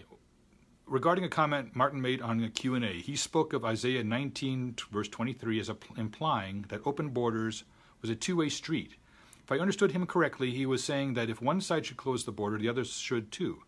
regarding 0.87 1.23
a 1.23 1.29
comment 1.29 1.75
Martin 1.75 2.01
made 2.01 2.21
on 2.21 2.37
the 2.37 2.49
Q&A, 2.49 2.99
he 3.01 3.15
spoke 3.15 3.53
of 3.53 3.65
Isaiah 3.65 4.03
19 4.03 4.75
verse 4.91 5.07
23 5.07 5.59
as 5.59 5.71
implying 5.97 6.65
that 6.69 6.81
open 6.85 7.09
borders 7.09 7.63
was 8.01 8.09
a 8.09 8.15
two-way 8.15 8.49
street. 8.49 8.95
If 9.43 9.51
I 9.51 9.59
understood 9.59 9.91
him 9.91 10.05
correctly, 10.05 10.51
he 10.51 10.65
was 10.65 10.83
saying 10.83 11.13
that 11.13 11.29
if 11.29 11.41
one 11.41 11.61
side 11.61 11.85
should 11.85 11.97
close 11.97 12.23
the 12.23 12.31
border, 12.31 12.57
the 12.57 12.69
other 12.69 12.83
should 12.83 13.31
too. 13.31 13.63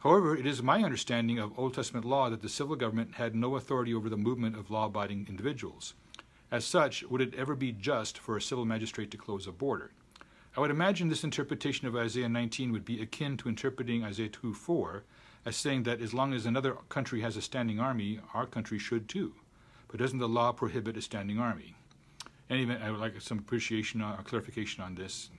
However, 0.00 0.36
it 0.36 0.46
is 0.46 0.62
my 0.62 0.82
understanding 0.82 1.38
of 1.38 1.56
Old 1.58 1.74
Testament 1.74 2.04
law 2.04 2.28
that 2.30 2.42
the 2.42 2.48
civil 2.48 2.74
government 2.74 3.14
had 3.14 3.34
no 3.34 3.56
authority 3.56 3.94
over 3.94 4.08
the 4.08 4.16
movement 4.16 4.56
of 4.56 4.70
law 4.70 4.86
abiding 4.86 5.26
individuals. 5.28 5.94
As 6.50 6.64
such, 6.64 7.04
would 7.04 7.20
it 7.20 7.34
ever 7.34 7.54
be 7.54 7.72
just 7.72 8.18
for 8.18 8.36
a 8.36 8.42
civil 8.42 8.64
magistrate 8.64 9.10
to 9.12 9.16
close 9.16 9.46
a 9.46 9.52
border? 9.52 9.92
I 10.56 10.60
would 10.60 10.70
imagine 10.70 11.08
this 11.08 11.24
interpretation 11.24 11.86
of 11.86 11.96
Isaiah 11.96 12.28
19 12.28 12.72
would 12.72 12.84
be 12.84 13.00
akin 13.00 13.36
to 13.38 13.48
interpreting 13.48 14.04
Isaiah 14.04 14.28
2 14.28 14.52
4 14.52 15.04
as 15.44 15.56
saying 15.56 15.82
that 15.84 16.00
as 16.00 16.14
long 16.14 16.32
as 16.32 16.46
another 16.46 16.74
country 16.88 17.20
has 17.20 17.36
a 17.36 17.42
standing 17.42 17.80
army, 17.80 18.20
our 18.34 18.46
country 18.46 18.78
should 18.78 19.08
too. 19.08 19.34
But 19.88 20.00
doesn't 20.00 20.18
the 20.18 20.28
law 20.28 20.52
prohibit 20.52 20.96
a 20.96 21.02
standing 21.02 21.38
army? 21.38 21.74
In 22.48 22.68
any 22.68 22.76
I 22.76 22.90
would 22.90 23.00
like 23.00 23.20
some 23.20 23.38
appreciation 23.38 24.00
or 24.00 24.16
clarification 24.24 24.82
on 24.82 24.94
this. 24.94 25.30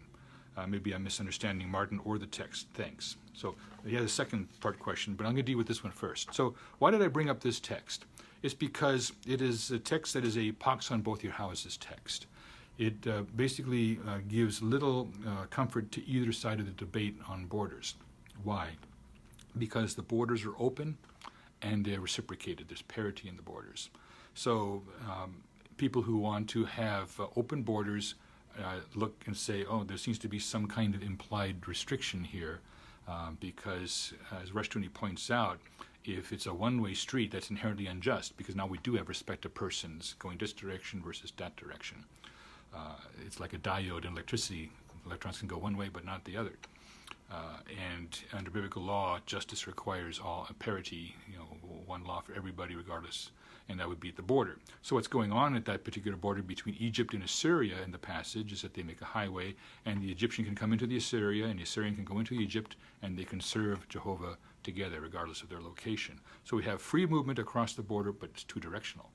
Uh, 0.56 0.68
maybe 0.68 0.94
I'm 0.94 1.04
misunderstanding 1.04 1.70
Martin 1.70 2.00
or 2.04 2.20
the 2.20 2.28
text. 2.28 2.68
Thanks. 2.74 3.16
So 3.34 3.56
he 3.86 3.96
has 3.96 4.06
a 4.06 4.10
second 4.10 4.48
part 4.60 4.78
question, 4.80 5.16
but 5.16 5.26
I'm 5.26 5.34
going 5.34 5.46
to 5.46 5.52
deal 5.52 5.58
with 5.58 5.68
this 5.68 5.84
one 5.84 5.92
first. 5.92 6.34
So 6.34 6.54
why 6.80 6.92
did 6.92 7.02
I 7.02 7.08
bring 7.08 7.30
up 7.30 7.40
this 7.40 7.60
text? 7.60 8.06
It's 8.44 8.54
because 8.54 9.14
it 9.28 9.42
is 9.42 9.72
a 9.72 9.80
text 9.80 10.14
that 10.14 10.26
is 10.26 10.38
a 10.38 10.52
pox 10.52 10.92
on 10.92 11.02
both 11.02 11.24
your 11.24 11.34
houses 11.34 11.78
text. 11.78 12.28
It 12.78 13.08
uh, 13.08 13.22
basically 13.36 14.00
uh, 14.08 14.20
gives 14.28 14.62
little 14.62 15.10
uh, 15.26 15.46
comfort 15.50 15.92
to 15.94 16.08
either 16.08 16.32
side 16.32 16.60
of 16.60 16.66
the 16.66 16.74
debate 16.74 17.16
on 17.28 17.46
borders. 17.46 17.96
Why? 18.44 18.70
Because 19.58 19.96
the 19.96 20.02
borders 20.02 20.46
are 20.46 20.54
open 20.60 20.98
and 21.62 21.86
they're 21.86 22.00
reciprocated. 22.00 22.70
There's 22.70 22.82
parity 22.82 23.30
in 23.30 23.36
the 23.36 23.42
borders. 23.42 23.90
So 24.34 24.84
um, 25.10 25.44
people 25.78 26.02
who 26.02 26.18
want 26.18 26.50
to 26.50 26.66
have 26.66 27.20
uh, 27.20 27.28
open 27.36 27.64
borders 27.64 28.16
uh, 28.60 28.80
look 28.96 29.24
and 29.26 29.36
say, 29.36 29.66
oh, 29.66 29.84
there 29.84 29.98
seems 29.98 30.20
to 30.20 30.28
be 30.28 30.40
some 30.40 30.68
kind 30.68 30.94
of 30.96 31.02
implied 31.02 31.68
restriction 31.68 32.24
here, 32.24 32.60
um, 33.08 33.38
because 33.40 34.14
as 34.42 34.52
Rushdoony 34.52 34.94
points 34.94 35.32
out, 35.32 35.60
if 36.06 36.34
it's 36.34 36.46
a 36.46 36.54
one-way 36.54 36.94
street, 36.94 37.32
that's 37.32 37.50
inherently 37.50 37.88
unjust 37.88 38.36
because 38.38 38.56
now 38.56 38.68
we 38.68 38.78
do 38.80 38.96
have 38.96 39.08
respect 39.08 39.44
to 39.44 39.50
persons 39.50 40.16
going 40.20 40.38
this 40.38 40.54
direction 40.54 41.02
versus 41.02 41.32
that 41.38 41.56
direction. 41.56 42.04
Uh, 42.76 42.96
it's 43.26 43.40
like 43.40 43.54
a 43.54 43.58
diode 43.58 44.06
in 44.06 44.12
electricity. 44.12 44.72
Electrons 45.06 45.40
can 45.40 45.48
go 45.48 45.58
one 45.58 45.78
way, 45.78 45.90
but 45.92 46.06
not 46.06 46.26
the 46.26 46.36
other. 46.36 46.54
Uh, 47.32 47.58
and 47.96 48.20
under 48.32 48.52
biblical 48.52 48.84
law, 48.84 49.20
justice 49.26 49.66
requires 49.66 50.20
all 50.20 50.48
parity. 50.60 51.16
You 51.32 51.38
know, 51.38 51.46
one 51.86 52.04
law 52.04 52.22
for 52.22 52.34
everybody, 52.34 52.76
regardless, 52.76 53.32
and 53.70 53.80
that 53.80 53.90
would 53.90 54.00
be 54.00 54.10
at 54.10 54.16
the 54.16 54.22
border. 54.22 54.58
So 54.82 54.96
what's 54.96 55.08
going 55.08 55.32
on 55.32 55.56
at 55.56 55.66
that 55.66 55.84
particular 55.84 56.18
border 56.18 56.44
between 56.44 56.76
Egypt 56.80 57.14
and 57.14 57.24
Assyria 57.24 57.76
in 57.84 57.92
the 57.92 57.98
passage 57.98 58.52
is 58.52 58.62
that 58.62 58.74
they 58.74 58.84
make 58.84 59.02
a 59.02 59.06
highway, 59.06 59.56
and 59.86 60.02
the 60.02 60.12
Egyptian 60.12 60.46
can 60.46 60.56
come 60.56 60.74
into 60.74 60.86
the 60.86 60.98
Assyria, 60.98 61.46
and 61.46 61.60
the 61.60 61.64
Assyrian 61.64 61.96
can 61.96 62.06
go 62.06 62.20
into 62.20 62.36
Egypt, 62.36 62.76
and 63.02 63.18
they 63.18 63.24
can 63.24 63.42
serve 63.42 63.88
Jehovah 63.90 64.38
together, 64.64 65.02
regardless 65.02 65.42
of 65.42 65.50
their 65.50 65.62
location. 65.62 66.20
So 66.44 66.56
we 66.56 66.64
have 66.64 66.82
free 66.82 67.06
movement 67.06 67.40
across 67.40 67.74
the 67.74 67.82
border, 67.82 68.12
but 68.12 68.30
it's 68.34 68.44
two 68.44 68.60
directional. 68.60 69.10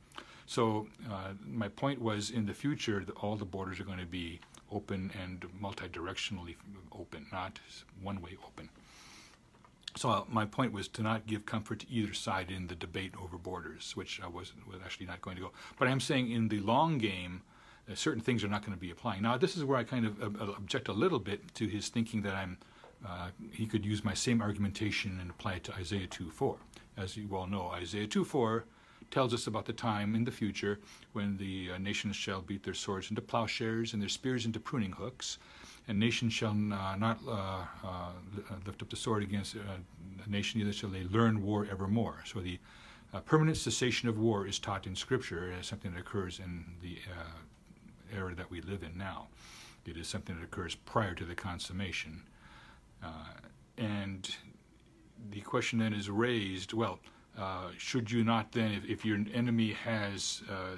So 0.46 0.88
uh, 1.10 1.32
my 1.46 1.68
point 1.68 2.00
was, 2.00 2.30
in 2.30 2.46
the 2.46 2.54
future, 2.54 3.04
all 3.20 3.36
the 3.36 3.44
borders 3.44 3.80
are 3.80 3.84
going 3.84 3.98
to 3.98 4.06
be 4.06 4.40
open 4.70 5.10
and 5.20 5.44
multi-directionally 5.58 6.56
open, 6.92 7.26
not 7.32 7.58
one-way 8.02 8.36
open. 8.46 8.68
So 9.96 10.10
uh, 10.10 10.24
my 10.28 10.44
point 10.44 10.72
was 10.72 10.86
to 10.88 11.02
not 11.02 11.26
give 11.26 11.46
comfort 11.46 11.80
to 11.80 11.90
either 11.90 12.14
side 12.14 12.50
in 12.50 12.68
the 12.68 12.74
debate 12.74 13.14
over 13.20 13.36
borders, 13.36 13.96
which 13.96 14.20
I 14.22 14.28
was, 14.28 14.52
was 14.70 14.80
actually 14.84 15.06
not 15.06 15.22
going 15.22 15.36
to 15.36 15.42
go. 15.42 15.52
But 15.78 15.88
I'm 15.88 16.00
saying 16.00 16.30
in 16.30 16.48
the 16.48 16.60
long 16.60 16.98
game, 16.98 17.42
uh, 17.90 17.94
certain 17.94 18.22
things 18.22 18.44
are 18.44 18.48
not 18.48 18.62
going 18.62 18.76
to 18.76 18.80
be 18.80 18.90
applying. 18.90 19.22
Now, 19.22 19.36
this 19.38 19.56
is 19.56 19.64
where 19.64 19.78
I 19.78 19.84
kind 19.84 20.06
of 20.06 20.22
uh, 20.22 20.44
uh 20.44 20.54
object 20.56 20.88
a 20.88 20.92
little 20.92 21.18
bit 21.18 21.54
to 21.54 21.66
his 21.66 21.88
thinking 21.88 22.22
that 22.22 22.34
I'm. 22.34 22.58
Uh, 23.06 23.28
he 23.52 23.64
could 23.66 23.84
use 23.84 24.02
my 24.04 24.12
same 24.14 24.42
argumentation 24.42 25.18
and 25.20 25.30
apply 25.30 25.54
it 25.54 25.64
to 25.64 25.74
Isaiah 25.74 26.08
2:4. 26.08 26.56
As 26.96 27.16
you 27.16 27.34
all 27.36 27.46
know, 27.46 27.68
Isaiah 27.68 28.08
2:4 28.08 28.64
tells 29.10 29.32
us 29.32 29.46
about 29.46 29.64
the 29.64 29.72
time 29.72 30.14
in 30.14 30.24
the 30.24 30.30
future 30.30 30.78
when 31.12 31.36
the 31.36 31.70
uh, 31.72 31.78
nations 31.78 32.16
shall 32.16 32.40
beat 32.40 32.62
their 32.62 32.74
swords 32.74 33.10
into 33.10 33.22
plowshares 33.22 33.92
and 33.92 34.02
their 34.02 34.08
spears 34.08 34.44
into 34.44 34.60
pruning 34.60 34.92
hooks, 34.92 35.38
and 35.86 35.98
nation 35.98 36.28
shall 36.28 36.50
uh, 36.50 36.96
not 36.96 37.18
uh, 37.26 37.64
uh, 37.84 38.10
lift 38.66 38.82
up 38.82 38.90
the 38.90 38.96
sword 38.96 39.22
against 39.22 39.54
a 39.54 40.30
nation, 40.30 40.60
neither 40.60 40.72
shall 40.72 40.90
they 40.90 41.04
learn 41.04 41.42
war 41.42 41.66
evermore. 41.70 42.22
So 42.26 42.40
the 42.40 42.58
permanent 43.24 43.56
cessation 43.56 44.08
of 44.08 44.18
war 44.18 44.46
is 44.46 44.58
taught 44.58 44.86
in 44.86 44.94
Scripture 44.94 45.54
as 45.58 45.66
something 45.66 45.92
that 45.92 46.00
occurs 46.00 46.38
in 46.38 46.64
the 46.82 46.98
era 48.14 48.34
that 48.34 48.50
we 48.50 48.60
live 48.60 48.82
in 48.82 48.98
now. 48.98 49.28
It 49.86 49.96
is 49.96 50.06
something 50.06 50.36
that 50.36 50.44
occurs 50.44 50.74
prior 50.74 51.14
to 51.14 51.24
the 51.24 51.34
consummation. 51.34 52.22
and 53.78 54.36
the 55.30 55.40
question 55.40 55.78
then 55.78 55.94
is 55.94 56.10
raised 56.10 56.74
well, 56.74 56.98
uh, 57.38 57.68
should 57.78 58.10
you 58.10 58.24
not 58.24 58.52
then, 58.52 58.72
if, 58.72 58.84
if 58.84 59.04
your 59.04 59.18
enemy 59.32 59.72
has 59.72 60.42
uh, 60.50 60.76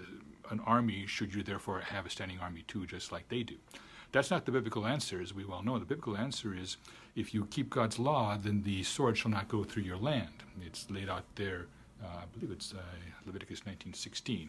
an 0.51 0.61
army, 0.67 1.07
should 1.07 1.35
you 1.35 1.43
therefore 1.43 1.81
have 1.81 2.07
a 2.07 2.11
standing 2.11 2.39
army 2.39 2.65
too, 2.69 2.87
just 2.87 3.13
like 3.13 3.29
they 3.29 3.43
do? 3.43 3.57
That's 4.13 4.31
not 4.31 4.45
the 4.45 4.53
biblical 4.53 4.87
answer, 4.87 5.23
as 5.23 5.33
we 5.33 5.45
well 5.45 5.63
know. 5.63 5.79
The 5.79 5.85
biblical 5.85 6.17
answer 6.17 6.55
is 6.55 6.77
if 7.17 7.33
you 7.33 7.47
keep 7.47 7.71
God's 7.71 7.99
law, 7.99 8.37
then 8.37 8.63
the 8.63 8.83
sword 8.83 9.17
shall 9.17 9.31
not 9.31 9.49
go 9.49 9.65
through 9.65 9.85
your 9.85 9.97
land. 9.97 10.43
It's 10.65 10.91
laid 10.91 11.09
out 11.09 11.25
there, 11.37 11.67
uh, 12.03 12.23
I 12.23 12.25
believe 12.35 12.51
it's 12.51 12.75
uh, 12.75 12.83
Leviticus 13.25 13.61
19:16. 13.61 14.49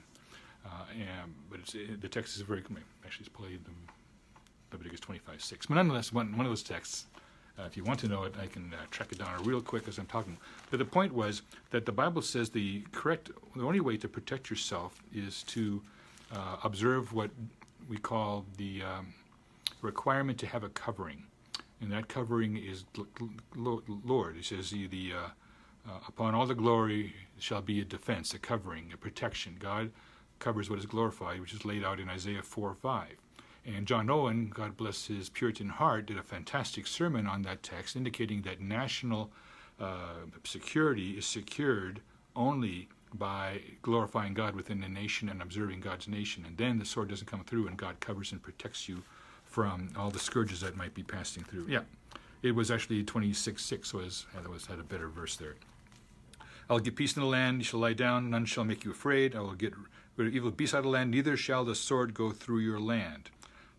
Uh, 0.64 0.70
and, 0.94 1.34
but 1.50 1.60
the 2.02 2.08
text 2.08 2.36
is 2.36 2.42
very, 2.42 2.64
actually, 3.06 3.22
it's 3.22 3.30
probably 3.30 3.60
Leviticus 4.72 5.00
25:6. 5.00 5.68
But 5.68 5.76
nonetheless, 5.76 6.12
one, 6.12 6.36
one 6.36 6.46
of 6.46 6.52
those 6.52 6.64
texts 6.64 7.06
uh, 7.60 7.64
if 7.64 7.78
you 7.78 7.84
want 7.84 8.00
to 8.00 8.08
know 8.08 8.24
it, 8.24 8.34
I 8.42 8.48
can 8.48 8.74
uh, 8.74 8.86
track 8.92 9.12
it 9.12 9.20
down 9.20 9.44
real 9.44 9.62
quick 9.62 9.88
as 9.88 9.98
I'm 9.98 10.06
talking. 10.06 10.38
But 10.70 10.80
the 10.80 10.86
point 10.86 11.14
was 11.14 11.42
that 11.72 11.86
the 11.86 11.92
Bible 11.92 12.22
says 12.22 12.50
the 12.50 12.84
correct, 12.92 13.30
the 13.56 13.64
only 13.64 13.80
way 13.80 13.98
to 13.98 14.08
protect 14.08 14.50
yourself 14.50 15.02
is 15.14 15.44
to 15.44 15.82
uh, 16.34 16.58
observe 16.64 17.14
what 17.14 17.30
we 17.90 17.98
call 17.98 18.46
the 18.58 18.84
um, 18.84 19.14
requirement 19.82 20.38
to 20.40 20.48
have 20.48 20.64
a 20.64 20.70
covering, 20.70 21.24
and 21.82 21.92
that 21.92 22.08
covering 22.08 22.58
is 22.58 22.86
Lord. 23.56 24.36
He 24.36 24.44
says 24.44 24.70
the, 24.70 24.88
the 24.88 25.14
uh, 25.14 25.30
uh, 25.90 26.00
upon 26.08 26.36
all 26.36 26.46
the 26.46 26.56
glory 26.56 27.14
shall 27.40 27.62
be 27.62 27.82
a 27.82 27.86
defense, 27.86 28.34
a 28.34 28.40
covering, 28.40 28.92
a 28.94 28.98
protection. 28.98 29.58
God 29.60 29.92
covers 30.40 30.70
what 30.70 30.80
is 30.80 30.86
glorified, 30.86 31.42
which 31.42 31.54
is 31.54 31.66
laid 31.66 31.84
out 31.84 32.00
in 32.00 32.10
Isaiah 32.10 32.44
4 32.44 32.76
5. 32.76 33.08
And 33.66 33.86
John 33.86 34.10
Owen, 34.10 34.52
God 34.54 34.76
bless 34.76 35.08
his 35.08 35.30
Puritan 35.30 35.70
heart, 35.70 36.08
did 36.08 36.18
a 36.18 36.24
fantastic 36.24 36.88
sermon 36.88 37.28
on 37.28 37.44
that 37.44 37.62
text, 37.62 37.96
indicating 37.96 38.42
that 38.42 38.60
national 38.60 39.32
uh, 39.80 40.26
security 40.44 41.12
is 41.12 41.26
secured 41.26 42.02
only 42.36 42.88
by 43.14 43.62
glorifying 43.82 44.34
God 44.34 44.56
within 44.56 44.82
the 44.82 44.88
nation 44.88 45.30
and 45.30 45.42
observing 45.42 45.82
God's 45.82 46.08
nation. 46.08 46.44
And 46.48 46.58
then 46.58 46.80
the 46.80 46.86
sword 46.86 47.10
doesn't 47.10 47.28
come 47.28 47.44
through, 47.44 47.68
and 47.68 47.78
God 47.78 48.00
covers 48.00 48.32
and 48.32 48.42
protects 48.42 48.88
you 48.88 49.04
from 49.46 49.90
all 49.98 50.10
the 50.10 50.20
scourges 50.20 50.62
that 50.62 50.78
might 50.78 50.94
be 50.94 51.04
passing 51.04 51.44
through. 51.44 51.68
Yeah, 51.68 51.82
it 52.42 52.56
was 52.56 52.72
actually 52.72 53.04
26 53.04 53.64
6 53.64 53.94
was, 53.94 54.26
was 54.50 54.66
had 54.66 54.80
a 54.80 54.84
better 54.84 55.10
verse 55.10 55.36
there. 55.36 55.56
I 56.70 56.74
will 56.74 56.80
give 56.80 56.96
peace 56.96 57.18
in 57.18 57.22
the 57.22 57.28
land, 57.28 57.60
you 57.60 57.64
shall 57.66 57.82
lie 57.82 57.94
down, 57.94 58.30
none 58.30 58.46
shall 58.46 58.64
make 58.64 58.86
you 58.86 58.92
afraid. 58.92 59.36
I 59.36 59.42
will 59.42 59.54
get 59.54 59.74
rid 60.16 60.30
of 60.30 60.36
evil 60.36 60.52
beasts 60.52 60.74
out 60.74 60.80
of 60.80 60.84
the 60.86 60.90
land, 60.90 61.12
neither 61.12 61.36
shall 61.36 61.66
the 61.66 61.76
sword 61.76 62.14
go 62.14 62.32
through 62.32 62.60
your 62.60 62.80
land. 62.80 63.30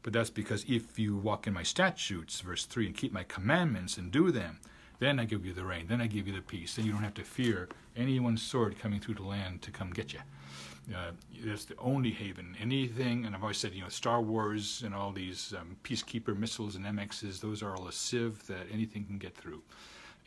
But 0.02 0.12
that's 0.12 0.30
because 0.30 0.64
if 0.68 0.98
you 0.98 1.16
walk 1.16 1.46
in 1.46 1.52
my 1.52 1.62
statutes, 1.62 2.40
verse 2.40 2.64
3, 2.64 2.86
and 2.86 2.96
keep 2.96 3.12
my 3.12 3.24
commandments 3.24 3.96
and 3.96 4.10
do 4.10 4.30
them, 4.30 4.58
then 4.98 5.18
I 5.18 5.24
give 5.24 5.44
you 5.46 5.52
the 5.52 5.64
rain, 5.64 5.86
then 5.88 6.00
I 6.00 6.06
give 6.06 6.26
you 6.26 6.34
the 6.34 6.40
peace. 6.40 6.74
Then 6.74 6.86
you 6.86 6.92
don't 6.92 7.02
have 7.02 7.14
to 7.14 7.24
fear 7.24 7.68
anyone's 7.96 8.42
sword 8.42 8.78
coming 8.78 9.00
through 9.00 9.14
the 9.14 9.22
land 9.22 9.62
to 9.62 9.70
come 9.70 9.90
get 9.90 10.12
you. 10.12 10.20
Uh, 10.94 11.12
that's 11.44 11.64
the 11.64 11.76
only 11.78 12.10
haven. 12.10 12.56
Anything, 12.60 13.24
and 13.24 13.34
I've 13.34 13.42
always 13.42 13.58
said, 13.58 13.74
you 13.74 13.82
know, 13.82 13.88
Star 13.88 14.20
Wars 14.20 14.82
and 14.84 14.94
all 14.94 15.12
these 15.12 15.54
um, 15.58 15.76
peacekeeper 15.84 16.36
missiles 16.36 16.74
and 16.74 16.84
MXs, 16.84 17.40
those 17.40 17.62
are 17.62 17.76
all 17.76 17.86
a 17.86 17.92
sieve 17.92 18.46
that 18.48 18.66
anything 18.72 19.04
can 19.04 19.18
get 19.18 19.36
through. 19.36 19.62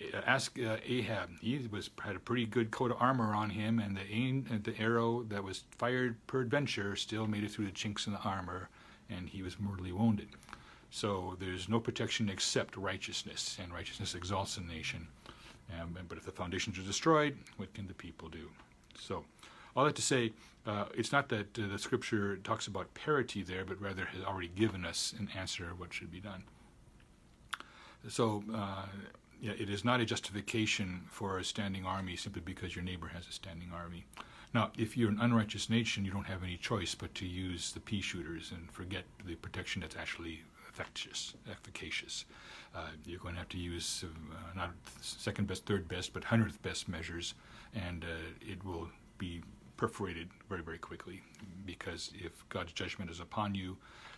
Uh, 0.02 0.18
ask 0.26 0.58
uh, 0.60 0.78
Ahab. 0.86 1.30
He 1.42 1.68
was 1.72 1.90
had 2.02 2.16
a 2.16 2.20
pretty 2.20 2.46
good 2.46 2.72
coat 2.72 2.92
of 2.92 2.98
armor 3.00 3.34
on 3.34 3.50
him, 3.50 3.80
and 3.80 3.96
the 3.96 4.06
aim, 4.10 4.46
the 4.64 4.78
arrow 4.80 5.24
that 5.24 5.44
was 5.44 5.64
fired 5.78 6.16
per 6.28 6.42
adventure 6.42 6.96
still 6.96 7.28
made 7.28 7.44
it 7.44 7.52
through 7.52 7.66
the 7.66 7.72
chinks 7.72 8.08
in 8.08 8.14
the 8.14 8.20
armor 8.20 8.70
and 9.10 9.30
he 9.30 9.42
was 9.42 9.60
mortally 9.60 9.92
wounded. 9.92 10.30
So 10.92 11.36
there's 11.40 11.68
no 11.68 11.80
protection 11.80 12.30
except 12.30 12.78
righteousness, 12.78 13.58
and 13.62 13.74
righteousness 13.74 14.16
exalts 14.16 14.58
a 14.58 14.62
nation. 14.62 15.08
Um, 15.74 15.98
but 16.08 16.18
if 16.18 16.26
the 16.26 16.32
foundations 16.32 16.78
are 16.78 16.84
destroyed, 16.84 17.38
what 17.58 17.74
can 17.74 17.88
the 17.88 17.94
people 17.94 18.30
do? 18.30 18.50
So, 19.00 19.26
all 19.76 19.84
that 19.86 19.96
to 19.96 20.02
say, 20.02 20.32
uh, 20.66 20.86
it's 20.96 21.12
not 21.12 21.30
that 21.30 21.58
uh, 21.60 21.68
the 21.68 21.80
scripture 21.80 22.38
talks 22.38 22.68
about 22.68 22.94
parity 22.94 23.44
there, 23.44 23.66
but 23.66 23.82
rather 23.82 24.06
has 24.06 24.24
already 24.24 24.48
given 24.48 24.86
us 24.86 25.14
an 25.20 25.30
answer 25.36 25.70
of 25.70 25.80
what 25.80 25.94
should 25.94 26.12
be 26.12 26.20
done. 26.20 26.44
So, 28.08 28.44
uh, 28.54 28.86
yeah, 29.42 29.54
it 29.58 29.70
is 29.70 29.84
not 29.84 30.00
a 30.00 30.06
justification 30.06 31.02
for 31.10 31.40
a 31.40 31.44
standing 31.44 31.86
army 31.86 32.16
simply 32.16 32.42
because 32.46 32.76
your 32.76 32.86
neighbor 32.86 33.08
has 33.08 33.28
a 33.28 33.32
standing 33.32 33.72
army. 33.74 34.06
Now, 34.56 34.72
if 34.78 34.96
you're 34.96 35.10
an 35.10 35.20
unrighteous 35.20 35.70
nation, 35.70 36.06
you 36.06 36.12
don't 36.12 36.28
have 36.28 36.42
any 36.42 36.56
choice 36.56 36.96
but 36.96 37.14
to 37.16 37.26
use 37.26 37.74
the 37.74 37.82
pea 37.82 38.00
shooters 38.00 38.54
and 38.56 38.72
forget 38.72 39.04
the 39.26 39.36
protection 39.36 39.82
that's 39.82 39.98
actually 39.98 40.44
efficacious. 40.70 41.34
efficacious. 41.52 42.24
Uh, 42.74 42.88
you're 43.06 43.20
going 43.20 43.34
to 43.34 43.40
have 43.40 43.50
to 43.50 43.58
use 43.58 44.06
uh, 44.06 44.56
not 44.56 44.72
second 45.02 45.48
best, 45.50 45.66
third 45.66 45.90
best, 45.90 46.14
but 46.14 46.24
hundredth 46.24 46.62
best 46.62 46.88
measures, 46.88 47.34
and 47.74 48.06
uh, 48.06 48.08
it 48.40 48.64
will 48.64 48.88
be 49.18 49.44
perforated 49.76 50.30
very, 50.48 50.62
very 50.62 50.78
quickly. 50.78 51.22
Because 51.66 52.14
if 52.16 52.48
God's 52.48 52.72
judgment 52.72 53.12
is 53.12 53.20
upon 53.20 53.56
you, 53.56 53.76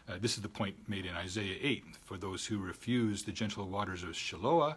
uh, 0.07 0.19
this 0.21 0.35
is 0.35 0.43
the 0.43 0.49
point 0.49 0.75
made 0.87 1.07
in 1.07 1.15
Isaiah 1.15 1.57
8. 1.59 1.83
For 2.03 2.15
those 2.15 2.45
who 2.45 2.59
refuse 2.59 3.23
the 3.23 3.31
gentle 3.31 3.67
waters 3.67 4.03
of 4.03 4.09
Shiloah, 4.11 4.75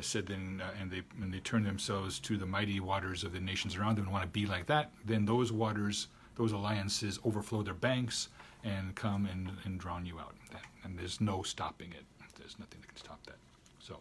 said 0.00 0.26
then, 0.26 0.62
uh, 0.64 0.70
and 0.80 0.90
they 0.90 1.02
and 1.20 1.32
they 1.32 1.38
turn 1.38 1.62
themselves 1.62 2.18
to 2.20 2.36
the 2.36 2.46
mighty 2.46 2.80
waters 2.80 3.22
of 3.22 3.32
the 3.32 3.40
nations 3.40 3.76
around 3.76 3.96
them 3.96 4.04
and 4.04 4.12
want 4.12 4.24
to 4.24 4.28
be 4.28 4.46
like 4.46 4.66
that, 4.66 4.92
then 5.04 5.24
those 5.24 5.52
waters, 5.52 6.08
those 6.36 6.52
alliances 6.52 7.18
overflow 7.24 7.62
their 7.62 7.74
banks 7.74 8.28
and 8.64 8.94
come 8.94 9.26
and, 9.26 9.50
and 9.64 9.78
drown 9.78 10.06
you 10.06 10.18
out. 10.18 10.34
And 10.82 10.98
there's 10.98 11.20
no 11.20 11.42
stopping 11.42 11.92
it. 11.92 12.04
There's 12.38 12.58
nothing 12.58 12.80
that 12.80 12.88
can 12.88 12.96
stop 12.96 13.24
that. 13.26 13.36
So, 13.78 14.00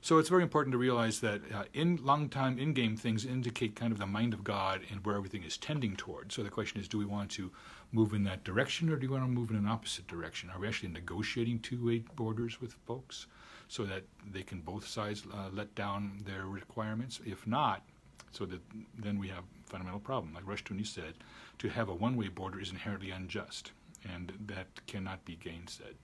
so 0.00 0.18
it's 0.18 0.28
very 0.28 0.42
important 0.42 0.72
to 0.72 0.78
realize 0.78 1.20
that 1.20 1.40
uh, 1.54 1.64
in 1.72 1.98
long 2.02 2.28
time 2.28 2.58
in 2.58 2.72
game 2.72 2.96
things 2.96 3.24
indicate 3.24 3.76
kind 3.76 3.92
of 3.92 3.98
the 3.98 4.06
mind 4.06 4.34
of 4.34 4.42
God 4.42 4.80
and 4.90 5.04
where 5.04 5.16
everything 5.16 5.44
is 5.44 5.56
tending 5.56 5.96
toward. 5.96 6.32
So 6.32 6.42
the 6.42 6.50
question 6.50 6.80
is, 6.80 6.88
do 6.88 6.98
we 6.98 7.04
want 7.04 7.30
to 7.32 7.50
move 7.92 8.12
in 8.14 8.24
that 8.24 8.44
direction 8.44 8.90
or 8.90 8.96
do 8.96 9.06
we 9.06 9.12
want 9.12 9.24
to 9.24 9.30
move 9.30 9.50
in 9.50 9.56
an 9.56 9.68
opposite 9.68 10.06
direction? 10.08 10.50
Are 10.50 10.58
we 10.58 10.66
actually 10.66 10.90
negotiating 10.90 11.60
two-way 11.60 12.02
borders 12.16 12.60
with 12.60 12.72
folks 12.86 13.26
so 13.72 13.84
that 13.84 14.02
they 14.30 14.42
can 14.42 14.60
both 14.60 14.86
sides 14.86 15.22
uh, 15.32 15.48
let 15.50 15.74
down 15.74 16.22
their 16.26 16.44
requirements? 16.44 17.20
If 17.24 17.46
not, 17.46 17.82
so 18.30 18.44
that 18.44 18.60
then 18.98 19.18
we 19.18 19.28
have 19.28 19.44
a 19.44 19.70
fundamental 19.70 19.98
problem. 19.98 20.34
Like 20.34 20.44
Rushdoony 20.44 20.86
said, 20.86 21.14
to 21.56 21.70
have 21.70 21.88
a 21.88 21.94
one-way 21.94 22.28
border 22.28 22.60
is 22.60 22.70
inherently 22.70 23.10
unjust, 23.10 23.72
and 24.12 24.30
that 24.46 24.66
cannot 24.86 25.24
be 25.24 25.36
gainsaid 25.36 25.96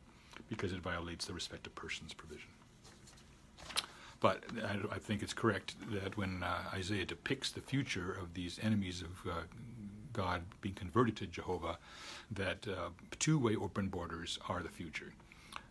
because 0.49 0.73
it 0.73 0.81
violates 0.81 1.27
the 1.27 1.35
respect 1.35 1.67
of 1.67 1.75
persons 1.75 2.15
provision. 2.15 2.49
But 4.21 4.45
I, 4.65 4.97
I 4.97 4.99
think 4.99 5.23
it's 5.23 5.35
correct 5.35 5.75
that 5.93 6.17
when 6.17 6.43
uh, 6.43 6.71
Isaiah 6.73 7.05
depicts 7.05 7.51
the 7.51 7.61
future 7.61 8.17
of 8.19 8.33
these 8.33 8.59
enemies 8.63 9.03
of 9.03 9.31
uh, 9.31 9.35
God 10.15 10.41
being 10.63 10.75
converted 10.75 11.17
to 11.17 11.27
Jehovah, 11.27 11.77
that 12.31 12.67
uh, 12.67 12.89
two-way 13.19 13.57
open 13.57 13.89
borders 13.89 14.39
are 14.49 14.63
the 14.63 14.71
future. 14.71 15.13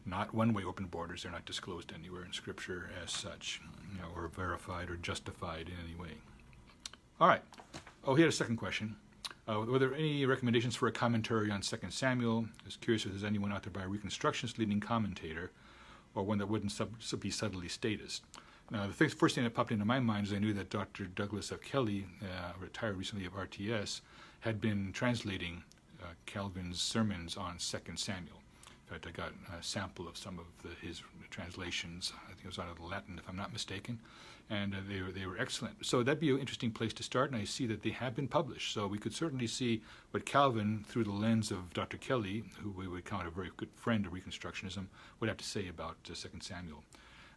Not 0.07 0.33
one-way 0.33 0.63
open 0.63 0.85
borders; 0.85 1.23
they're 1.23 1.31
not 1.33 1.45
disclosed 1.45 1.91
anywhere 1.93 2.23
in 2.23 2.31
Scripture 2.31 2.89
as 3.03 3.11
such, 3.11 3.59
you 3.91 3.99
know, 3.99 4.07
or 4.15 4.29
verified 4.29 4.89
or 4.89 4.95
justified 4.95 5.67
in 5.67 5.75
any 5.85 5.95
way. 6.01 6.15
All 7.19 7.27
right. 7.27 7.41
Oh, 8.05 8.15
he 8.15 8.21
had 8.21 8.29
a 8.29 8.33
second 8.33 8.55
question. 8.55 8.95
Uh, 9.49 9.59
were 9.61 9.79
there 9.79 9.93
any 9.93 10.25
recommendations 10.25 10.77
for 10.77 10.87
a 10.87 10.91
commentary 10.93 11.51
on 11.51 11.59
2 11.59 11.77
Samuel? 11.89 12.45
I 12.61 12.65
was 12.65 12.77
curious 12.77 13.05
if 13.05 13.11
there's 13.11 13.25
anyone 13.25 13.51
out 13.51 13.63
there 13.63 13.71
by 13.71 13.83
a 13.83 13.87
Reconstructionist 13.87 14.57
leading 14.57 14.79
commentator, 14.79 15.51
or 16.15 16.23
one 16.23 16.37
that 16.37 16.47
wouldn't 16.47 16.71
sub, 16.71 16.89
be 17.19 17.29
subtly 17.29 17.67
statist. 17.67 18.23
Now, 18.71 18.87
the 18.87 18.93
first 19.09 19.35
thing 19.35 19.43
that 19.43 19.53
popped 19.53 19.71
into 19.71 19.85
my 19.85 19.99
mind 19.99 20.27
is 20.27 20.33
I 20.33 20.39
knew 20.39 20.53
that 20.53 20.69
Dr. 20.69 21.05
Douglas 21.05 21.51
F. 21.51 21.61
Kelly, 21.61 22.05
uh, 22.21 22.53
retired 22.59 22.97
recently 22.97 23.25
of 23.25 23.33
RTS, 23.33 24.01
had 24.41 24.61
been 24.61 24.91
translating 24.93 25.63
uh, 26.01 26.07
Calvin's 26.25 26.81
sermons 26.81 27.35
on 27.35 27.57
2 27.57 27.77
Samuel. 27.95 28.41
Fact, 28.89 29.05
I 29.07 29.11
got 29.11 29.33
a 29.57 29.61
sample 29.61 30.07
of 30.07 30.17
some 30.17 30.39
of 30.39 30.45
the, 30.63 30.69
his 30.85 31.01
translations. 31.29 32.13
I 32.25 32.27
think 32.29 32.45
it 32.45 32.47
was 32.47 32.59
out 32.59 32.69
of 32.69 32.77
the 32.77 32.85
Latin, 32.85 33.17
if 33.17 33.27
I'm 33.27 33.35
not 33.35 33.51
mistaken 33.51 33.99
and 34.49 34.73
uh, 34.73 34.77
they 34.87 35.01
were 35.01 35.11
they 35.11 35.25
were 35.25 35.37
excellent. 35.37 35.85
So 35.85 36.03
that'd 36.03 36.19
be 36.19 36.29
an 36.29 36.39
interesting 36.39 36.71
place 36.71 36.93
to 36.93 37.03
start. 37.03 37.31
And 37.31 37.39
I 37.39 37.43
see 37.43 37.65
that 37.67 37.83
they 37.83 37.89
have 37.91 38.15
been 38.15 38.27
published, 38.27 38.73
so 38.73 38.87
we 38.87 38.97
could 38.97 39.13
certainly 39.13 39.47
see 39.47 39.81
what 40.11 40.25
Calvin, 40.25 40.85
through 40.87 41.05
the 41.05 41.11
lens 41.11 41.51
of 41.51 41.73
Dr. 41.73 41.97
Kelly, 41.97 42.43
who 42.61 42.71
we 42.71 42.87
would 42.87 43.05
count 43.05 43.27
a 43.27 43.31
very 43.31 43.51
good 43.57 43.69
friend 43.75 44.05
of 44.05 44.13
Reconstructionism, 44.13 44.85
would 45.19 45.27
have 45.27 45.37
to 45.37 45.45
say 45.45 45.67
about 45.67 45.97
uh, 46.09 46.13
Second 46.13 46.41
Samuel. 46.41 46.83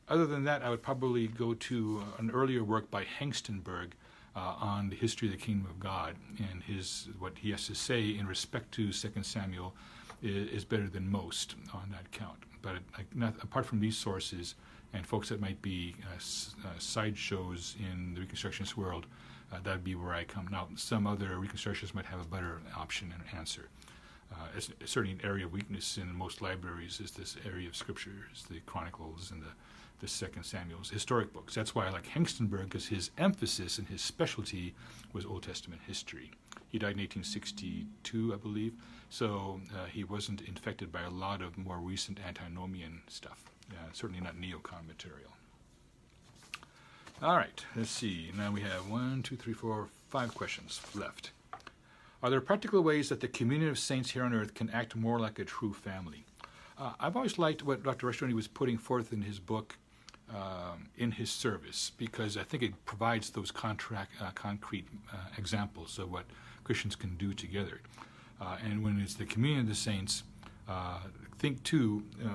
Other 0.08 0.26
than 0.26 0.44
that, 0.44 0.62
I 0.62 0.70
would 0.70 0.82
probably 0.82 1.26
go 1.26 1.54
to 1.54 2.02
uh, 2.02 2.20
an 2.20 2.30
earlier 2.30 2.64
work 2.64 2.90
by 2.90 3.04
Hengstenberg. 3.04 3.92
Uh, 4.36 4.54
on 4.60 4.88
the 4.90 4.94
history 4.94 5.26
of 5.26 5.32
the 5.32 5.40
kingdom 5.40 5.66
of 5.68 5.80
God 5.80 6.14
and 6.38 6.62
his 6.62 7.08
what 7.18 7.32
he 7.36 7.50
has 7.50 7.66
to 7.66 7.74
say 7.74 8.10
in 8.10 8.28
respect 8.28 8.70
to 8.70 8.92
Second 8.92 9.24
Samuel 9.24 9.74
is, 10.22 10.48
is 10.48 10.64
better 10.64 10.88
than 10.88 11.10
most 11.10 11.54
on 11.72 11.88
that 11.90 12.10
count. 12.12 12.38
But 12.62 12.76
not, 13.14 13.34
apart 13.42 13.66
from 13.66 13.80
these 13.80 13.96
sources, 13.96 14.54
and 14.92 15.06
folks 15.06 15.28
that 15.28 15.40
might 15.40 15.60
be 15.62 15.94
uh, 16.02 16.16
uh, 16.16 16.70
sideshows 16.78 17.76
in 17.78 18.14
the 18.14 18.20
Reconstructionist 18.20 18.76
world, 18.76 19.06
uh, 19.52 19.58
that 19.62 19.72
would 19.72 19.84
be 19.84 19.94
where 19.94 20.12
I 20.12 20.24
come. 20.24 20.48
Now, 20.50 20.68
some 20.76 21.06
other 21.06 21.28
Reconstructionists 21.36 21.94
might 21.94 22.06
have 22.06 22.20
a 22.20 22.24
better 22.24 22.60
option 22.76 23.12
and 23.14 23.38
answer. 23.38 23.68
Uh, 24.32 24.46
it's 24.56 24.70
certainly 24.84 25.12
an 25.12 25.20
area 25.24 25.44
of 25.44 25.52
weakness 25.52 25.98
in 25.98 26.14
most 26.14 26.40
libraries 26.40 27.00
is 27.00 27.10
this 27.10 27.36
area 27.44 27.68
of 27.68 27.74
scriptures, 27.74 28.44
the 28.48 28.60
Chronicles 28.60 29.32
and 29.32 29.42
the, 29.42 29.48
the 30.00 30.06
Second 30.08 30.44
Samuel's 30.44 30.90
historic 30.90 31.32
books. 31.32 31.54
That's 31.54 31.74
why 31.74 31.86
I 31.86 31.90
like 31.90 32.06
Hengstenberg, 32.06 32.64
because 32.64 32.86
his 32.86 33.10
emphasis 33.18 33.78
and 33.78 33.88
his 33.88 34.00
specialty 34.00 34.74
was 35.12 35.24
Old 35.24 35.42
Testament 35.42 35.82
history. 35.86 36.30
He 36.68 36.78
died 36.78 36.92
in 36.92 36.98
1862, 36.98 38.32
I 38.32 38.36
believe, 38.36 38.74
so 39.10 39.60
uh, 39.74 39.84
he 39.86 40.04
wasn't 40.04 40.40
infected 40.42 40.90
by 40.90 41.02
a 41.02 41.10
lot 41.10 41.42
of 41.42 41.58
more 41.58 41.78
recent 41.78 42.18
antinomian 42.26 43.02
stuff 43.08 43.44
certainly 43.92 44.22
not 44.22 44.36
neocon 44.36 44.86
material. 44.86 45.30
All 47.22 47.36
right, 47.36 47.64
let's 47.76 47.90
see. 47.90 48.30
Now 48.36 48.50
we 48.50 48.62
have 48.62 48.88
one, 48.88 49.22
two, 49.22 49.36
three, 49.36 49.52
four, 49.52 49.88
five 50.08 50.34
questions 50.34 50.80
left. 50.94 51.32
Are 52.22 52.30
there 52.30 52.40
practical 52.40 52.82
ways 52.82 53.08
that 53.08 53.20
the 53.20 53.28
community 53.28 53.70
of 53.70 53.78
saints 53.78 54.10
here 54.10 54.24
on 54.24 54.34
earth 54.34 54.54
can 54.54 54.70
act 54.70 54.96
more 54.96 55.18
like 55.18 55.38
a 55.38 55.44
true 55.44 55.72
family? 55.72 56.24
Uh, 56.78 56.92
I've 56.98 57.16
always 57.16 57.38
liked 57.38 57.62
what 57.62 57.82
Dr. 57.82 58.06
Rushdoony 58.06 58.32
was 58.32 58.48
putting 58.48 58.78
forth 58.78 59.12
in 59.12 59.22
his 59.22 59.38
book, 59.38 59.76
um, 60.34 60.88
in 60.96 61.12
his 61.12 61.30
service, 61.30 61.92
because 61.96 62.36
I 62.36 62.42
think 62.42 62.62
it 62.62 62.84
provides 62.86 63.30
those 63.30 63.50
contract, 63.50 64.12
uh, 64.20 64.30
concrete 64.34 64.86
uh, 65.12 65.16
examples 65.36 65.98
of 65.98 66.10
what 66.10 66.24
Christians 66.64 66.96
can 66.96 67.16
do 67.16 67.34
together. 67.34 67.80
Uh, 68.40 68.56
and 68.64 68.82
when 68.82 68.98
it's 68.98 69.14
the 69.14 69.26
communion 69.26 69.60
of 69.60 69.68
the 69.68 69.74
saints, 69.74 70.22
uh, 70.68 70.98
think 71.38 71.62
too 71.62 72.02
uh, 72.24 72.28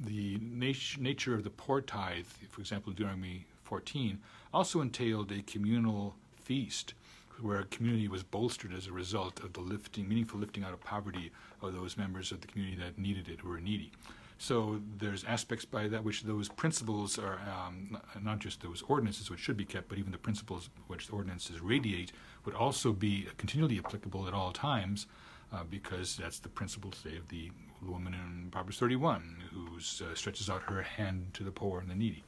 the 0.00 0.38
nat- 0.42 0.98
nature 0.98 1.34
of 1.34 1.44
the 1.44 1.50
poor 1.50 1.80
tithe, 1.80 2.26
for 2.50 2.60
example, 2.60 2.92
Deuteronomy 2.92 3.46
14, 3.64 4.18
also 4.52 4.80
entailed 4.80 5.32
a 5.32 5.42
communal 5.42 6.14
feast 6.36 6.94
where 7.40 7.60
a 7.60 7.64
community 7.66 8.08
was 8.08 8.22
bolstered 8.22 8.72
as 8.74 8.86
a 8.86 8.92
result 8.92 9.40
of 9.40 9.52
the 9.52 9.60
lifting, 9.60 10.08
meaningful 10.08 10.40
lifting 10.40 10.64
out 10.64 10.72
of 10.72 10.80
poverty 10.80 11.30
of 11.62 11.72
those 11.72 11.96
members 11.96 12.32
of 12.32 12.40
the 12.40 12.46
community 12.46 12.76
that 12.76 12.98
needed 12.98 13.28
it, 13.28 13.40
who 13.40 13.48
were 13.48 13.60
needy. 13.60 13.92
So 14.38 14.80
there's 14.98 15.24
aspects 15.24 15.64
by 15.64 15.88
that 15.88 16.04
which 16.04 16.22
those 16.22 16.48
principles 16.48 17.18
are 17.18 17.40
um, 17.48 17.98
not 18.22 18.38
just 18.38 18.62
those 18.62 18.82
ordinances 18.88 19.30
which 19.30 19.40
should 19.40 19.56
be 19.56 19.64
kept, 19.64 19.88
but 19.88 19.98
even 19.98 20.12
the 20.12 20.18
principles 20.18 20.70
which 20.86 21.08
the 21.08 21.12
ordinances 21.12 21.60
radiate 21.60 22.12
would 22.44 22.54
also 22.54 22.92
be 22.92 23.26
continually 23.36 23.78
applicable 23.78 24.26
at 24.26 24.34
all 24.34 24.52
times, 24.52 25.06
uh, 25.52 25.64
because 25.68 26.16
that's 26.16 26.38
the 26.38 26.48
principle, 26.48 26.92
say, 26.92 27.16
of 27.16 27.28
the 27.28 27.50
the 27.82 27.90
woman 27.90 28.14
in 28.14 28.50
Proverbs 28.50 28.78
31 28.78 29.44
who 29.52 29.76
uh, 29.76 30.14
stretches 30.14 30.50
out 30.50 30.62
her 30.62 30.82
hand 30.82 31.30
to 31.34 31.44
the 31.44 31.50
poor 31.50 31.80
and 31.80 31.90
the 31.90 31.94
needy. 31.94 32.24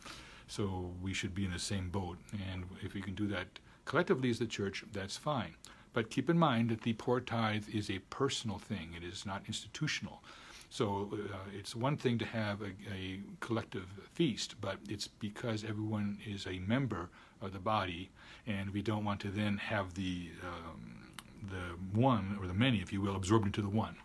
So 0.46 0.92
we 1.00 1.12
should 1.12 1.34
be 1.34 1.44
in 1.44 1.52
the 1.52 1.58
same 1.58 1.90
boat, 1.90 2.18
and 2.52 2.64
if 2.82 2.94
we 2.94 3.00
can 3.00 3.14
do 3.14 3.28
that 3.28 3.46
collectively 3.84 4.30
as 4.30 4.38
the 4.38 4.46
church, 4.46 4.84
that's 4.92 5.16
fine. 5.16 5.54
But 5.92 6.10
keep 6.10 6.28
in 6.28 6.38
mind 6.38 6.70
that 6.70 6.82
the 6.82 6.92
poor 6.94 7.20
tithe 7.20 7.68
is 7.72 7.88
a 7.88 7.98
personal 8.10 8.58
thing; 8.58 8.94
it 8.96 9.04
is 9.04 9.24
not 9.24 9.42
institutional. 9.46 10.22
So 10.70 11.10
uh, 11.12 11.36
it's 11.52 11.74
one 11.74 11.96
thing 11.96 12.16
to 12.18 12.24
have 12.24 12.62
a, 12.62 12.72
a, 12.94 13.20
collective 13.40 13.86
feast, 14.14 14.54
but 14.60 14.76
it's 14.88 15.08
because 15.08 15.64
everyone 15.64 16.18
is 16.24 16.46
a 16.46 16.60
member 16.60 17.10
of 17.42 17.52
the 17.52 17.58
body, 17.58 18.10
and 18.46 18.70
we 18.70 18.80
don't 18.80 19.04
want 19.04 19.20
to 19.20 19.28
then 19.28 19.56
have 19.56 19.94
the 19.94 20.28
um, 20.44 21.12
the 21.50 21.98
one 21.98 22.38
or 22.40 22.46
the 22.46 22.54
many, 22.54 22.80
if 22.80 22.92
you 22.92 23.00
will, 23.00 23.16
absorbed 23.16 23.46
into 23.46 23.62
the 23.62 23.68
one. 23.68 23.96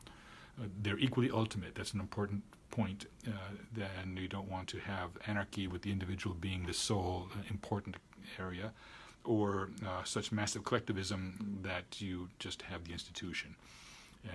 Uh, 0.60 0.66
they're 0.82 0.98
equally 0.98 1.30
ultimate. 1.30 1.76
That's 1.76 1.94
an 1.94 2.00
important 2.00 2.42
point. 2.72 3.06
Uh, 3.28 3.32
then 3.72 4.18
you 4.20 4.28
don't 4.28 4.50
want 4.50 4.68
to 4.70 4.80
have 4.80 5.10
anarchy 5.28 5.68
with 5.68 5.84
the 5.84 5.92
individual 5.92 6.36
being 6.36 6.66
the 6.66 6.74
sole 6.74 7.28
uh, 7.34 7.44
important 7.52 7.98
area, 8.40 8.72
or 9.24 9.70
uh, 9.86 10.04
such 10.04 10.32
massive 10.32 10.64
collectivism 10.64 11.60
that 11.62 12.02
you 12.02 12.30
just 12.40 12.64
have 12.64 12.86
the 12.86 12.92
institution. 12.92 13.56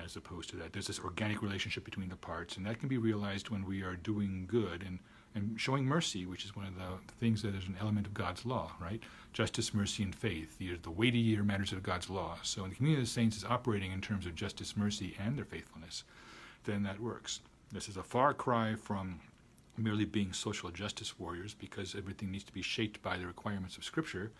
As 0.04 0.16
opposed 0.16 0.50
to 0.50 0.56
that, 0.56 0.72
there's 0.72 0.86
this 0.86 1.00
organic 1.00 1.42
relationship 1.42 1.84
between 1.84 2.08
the 2.08 2.16
parts, 2.16 2.56
and 2.56 2.64
that 2.66 2.78
can 2.78 2.88
be 2.88 2.98
realized 2.98 3.50
when 3.50 3.64
we 3.64 3.82
are 3.82 3.96
doing 3.96 4.46
good 4.46 4.82
and 4.82 5.00
and 5.34 5.60
showing 5.60 5.84
mercy, 5.84 6.26
which 6.26 6.44
is 6.44 6.56
one 6.56 6.66
of 6.66 6.74
the 6.74 7.12
things 7.20 7.42
that 7.42 7.54
is 7.54 7.66
an 7.66 7.76
element 7.80 8.06
of 8.06 8.14
God's 8.14 8.44
law, 8.44 8.72
right? 8.80 9.00
Justice, 9.32 9.72
mercy, 9.72 10.02
and 10.02 10.14
faith. 10.14 10.58
These 10.58 10.72
are 10.72 10.78
the 10.78 10.90
weightier 10.90 11.44
matters 11.44 11.72
of 11.72 11.82
God's 11.82 12.10
law. 12.10 12.38
So, 12.42 12.62
when 12.62 12.70
the 12.70 12.76
community 12.76 13.02
of 13.02 13.06
the 13.06 13.12
saints 13.12 13.36
is 13.36 13.44
operating 13.44 13.92
in 13.92 14.00
terms 14.00 14.26
of 14.26 14.34
justice, 14.34 14.76
mercy, 14.76 15.16
and 15.18 15.36
their 15.36 15.44
faithfulness, 15.44 16.04
then 16.64 16.82
that 16.82 17.00
works. 17.00 17.40
This 17.72 17.88
is 17.88 17.96
a 17.96 18.02
far 18.02 18.34
cry 18.34 18.74
from 18.74 19.20
merely 19.76 20.04
being 20.04 20.32
social 20.32 20.70
justice 20.70 21.18
warriors 21.18 21.54
because 21.54 21.94
everything 21.94 22.30
needs 22.30 22.44
to 22.44 22.52
be 22.52 22.62
shaped 22.62 23.00
by 23.02 23.16
the 23.16 23.26
requirements 23.26 23.76
of 23.76 23.84
Scripture. 23.84 24.32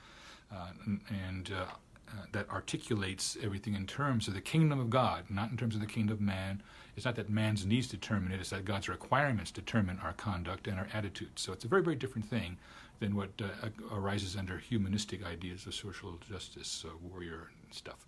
Uh, 0.52 0.70
and, 1.08 1.52
uh, 1.52 1.66
uh, 2.12 2.25
that 2.33 2.51
articulates 2.51 3.37
everything 3.42 3.75
in 3.75 3.87
terms 3.87 4.29
of 4.29 4.35
the 4.35 4.40
kingdom 4.40 4.81
of 4.81 4.90
God, 4.90 5.25
not 5.31 5.51
in 5.51 5.57
terms 5.57 5.75
of 5.75 5.81
the 5.81 5.87
kingdom 5.87 6.14
of 6.14 6.20
man. 6.20 6.62
It's 6.96 7.07
not 7.07 7.16
that 7.16 7.31
man's 7.31 7.64
needs 7.64 7.87
determine 7.87 8.33
it; 8.33 8.40
it's 8.40 8.51
that 8.51 8.64
God's 8.64 8.88
requirements 8.88 9.51
determine 9.51 9.99
our 10.03 10.12
conduct 10.14 10.66
and 10.66 10.79
our 10.79 10.88
attitudes. 10.92 11.42
So 11.42 11.53
it's 11.53 11.64
a 11.64 11.68
very, 11.68 11.83
very 11.83 11.96
different 11.96 12.29
thing 12.29 12.57
than 12.99 13.14
what 13.14 13.31
uh, 13.40 13.68
arises 13.92 14.37
under 14.37 14.59
humanistic 14.59 15.25
ideas 15.25 15.66
of 15.66 15.75
social 15.75 16.18
justice, 16.29 16.85
uh, 16.87 16.90
warrior 17.03 17.51
stuff. 17.70 18.07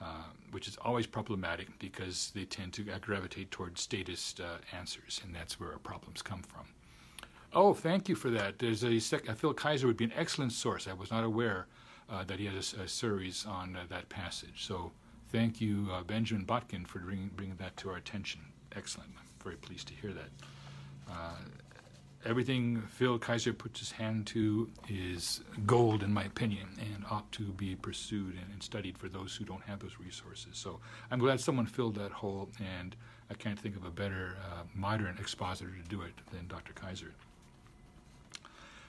Uh, 0.00 0.24
which 0.50 0.66
is 0.66 0.76
always 0.84 1.06
problematic 1.06 1.68
because 1.78 2.32
they 2.34 2.44
tend 2.44 2.72
to 2.72 2.82
gravitate 3.00 3.50
toward 3.52 3.78
statist 3.78 4.40
uh, 4.40 4.56
answers, 4.76 5.20
and 5.24 5.32
that's 5.32 5.60
where 5.60 5.70
our 5.70 5.78
problems 5.78 6.20
come 6.20 6.42
from. 6.42 6.66
Oh, 7.52 7.72
thank 7.72 8.08
you 8.08 8.16
for 8.16 8.28
that. 8.30 8.58
There's 8.58 8.82
a 8.82 8.98
sec- 8.98 9.26
Phil 9.36 9.54
Kayser 9.54 9.84
would 9.84 9.96
be 9.96 10.04
an 10.04 10.12
excellent 10.16 10.50
source. 10.52 10.88
I 10.88 10.92
was 10.92 11.12
not 11.12 11.22
aware 11.22 11.68
that 12.26 12.38
he 12.38 12.46
has 12.46 12.74
a, 12.78 12.82
a 12.82 12.88
series 12.88 13.46
on 13.46 13.76
uh, 13.76 13.84
that 13.88 14.08
passage. 14.08 14.64
So 14.66 14.92
thank 15.30 15.60
you, 15.60 15.88
uh, 15.92 16.02
Benjamin 16.02 16.44
Botkin, 16.44 16.86
for 16.86 16.98
bringing, 17.00 17.30
bringing 17.34 17.56
that 17.56 17.76
to 17.78 17.90
our 17.90 17.96
attention. 17.96 18.40
Excellent. 18.74 19.10
I'm 19.18 19.26
very 19.42 19.56
pleased 19.56 19.88
to 19.88 19.94
hear 19.94 20.12
that. 20.12 20.30
Uh, 21.10 21.36
everything 22.24 22.82
Phil 22.88 23.18
Kayser 23.18 23.56
puts 23.56 23.80
his 23.80 23.92
hand 23.92 24.26
to 24.28 24.70
is 24.88 25.42
gold, 25.66 26.02
in 26.02 26.12
my 26.12 26.24
opinion, 26.24 26.68
and 26.78 27.04
ought 27.10 27.30
to 27.32 27.44
be 27.52 27.76
pursued 27.76 28.34
and, 28.34 28.52
and, 28.52 28.62
studied 28.62 28.96
for 28.96 29.08
those 29.08 29.36
who 29.36 29.44
don't 29.44 29.62
have 29.62 29.80
those 29.80 29.96
resources. 30.02 30.56
So 30.56 30.80
I'm 31.10 31.18
glad 31.18 31.40
someone 31.40 31.66
filled 31.66 31.96
that 31.96 32.10
hole, 32.10 32.48
and 32.58 32.96
I 33.30 33.34
can't 33.34 33.58
think 33.58 33.76
of 33.76 33.84
a 33.84 33.90
better 33.90 34.36
uh, 34.44 34.62
modern 34.74 35.16
expositor 35.20 35.70
to 35.70 35.88
do 35.88 36.02
it 36.02 36.14
than 36.32 36.46
Dr. 36.46 36.72
Kayser. 36.72 37.10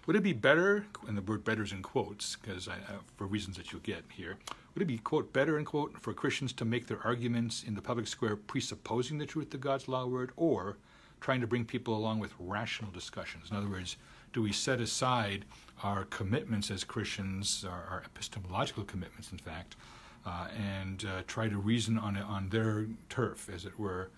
Would 0.06 0.16
it 0.16 0.22
be 0.22 0.34
better, 0.34 0.86
and 1.08 1.18
the 1.18 1.22
word 1.24 1.44
better 1.44 1.64
is 1.64 1.72
in 1.72 1.82
quotes, 1.82 2.36
because 2.36 2.70
for 3.18 3.26
reasons 3.26 3.58
that 3.58 3.72
you'll 3.72 3.82
get 3.82 4.04
here, 4.10 4.38
would 4.74 4.84
it 4.84 4.86
be, 4.86 5.00
quote, 5.00 5.34
better, 5.34 5.58
in 5.58 5.66
quote, 5.66 6.00
for 6.00 6.14
Christians 6.14 6.54
to 6.54 6.66
make 6.66 6.86
their 6.86 7.02
arguments 7.04 7.64
in 7.64 7.74
the 7.74 7.82
public 7.82 8.06
square 8.06 8.36
presupposing 8.36 9.18
the 9.18 9.26
truth 9.26 9.52
of 9.56 9.62
God's 9.62 9.88
law 9.88 10.06
word, 10.06 10.32
or 10.36 10.78
trying 11.22 11.42
to 11.42 11.48
bring 11.48 11.66
people 11.66 11.98
along 11.98 12.20
with 12.20 12.34
rational 12.38 12.92
discussions? 12.92 13.50
In 13.50 13.58
other 13.58 13.70
words, 13.70 13.98
do 14.32 14.44
we 14.44 14.52
set 14.52 14.80
aside 14.80 15.44
our 15.82 16.04
commitments 16.06 16.70
as 16.70 16.84
Christians, 16.84 17.66
our, 17.68 17.86
our 17.90 18.04
epistemological 18.06 18.84
commitments, 18.84 19.32
in 19.32 19.40
fact, 19.40 19.76
uh, 20.24 20.50
and 20.56 21.06
uh, 21.06 21.24
try 21.26 21.50
to 21.50 21.58
reason 21.58 21.98
on, 21.98 22.16
on 22.18 22.50
their 22.50 22.86
turf, 23.10 23.50
as 23.52 23.66
it 23.66 23.80
were, 23.80 24.10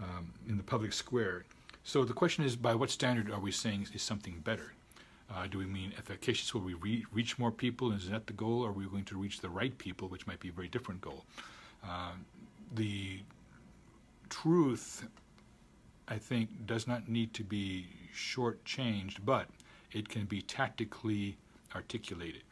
um, 0.00 0.32
in 0.48 0.56
the 0.56 0.62
public 0.64 0.92
square? 0.92 1.44
So 1.84 2.04
the 2.04 2.14
question 2.14 2.44
is, 2.44 2.56
by 2.56 2.74
what 2.74 2.90
standard 2.90 3.30
are 3.30 3.38
we 3.38 3.52
saying 3.52 3.86
is 3.94 4.02
something 4.02 4.40
better? 4.40 4.72
Uh, 5.28 5.46
do 5.46 5.58
we 5.58 5.66
mean 5.66 5.92
efficacious? 5.98 6.54
Will 6.54 6.60
we 6.62 6.74
re- 6.74 7.04
reach 7.12 7.38
more 7.38 7.50
people? 7.50 7.92
Is 7.92 8.08
that 8.10 8.26
the 8.26 8.32
goal? 8.32 8.62
Or 8.64 8.70
are 8.70 8.72
we 8.72 8.86
going 8.86 9.04
to 9.06 9.16
reach 9.16 9.40
the 9.40 9.48
right 9.48 9.76
people, 9.76 10.08
which 10.08 10.26
might 10.26 10.40
be 10.40 10.48
a 10.48 10.52
very 10.52 10.68
different 10.68 11.00
goal? 11.00 11.24
Uh, 11.84 12.12
the 12.74 13.20
truth, 14.28 15.06
I 16.08 16.18
think, 16.18 16.66
does 16.66 16.86
not 16.86 17.08
need 17.08 17.34
to 17.34 17.44
be 17.44 17.86
shortchanged, 18.14 19.18
but 19.24 19.48
it 19.92 20.08
can 20.08 20.24
be 20.24 20.42
tactically 20.42 21.36
articulated. 21.74 22.42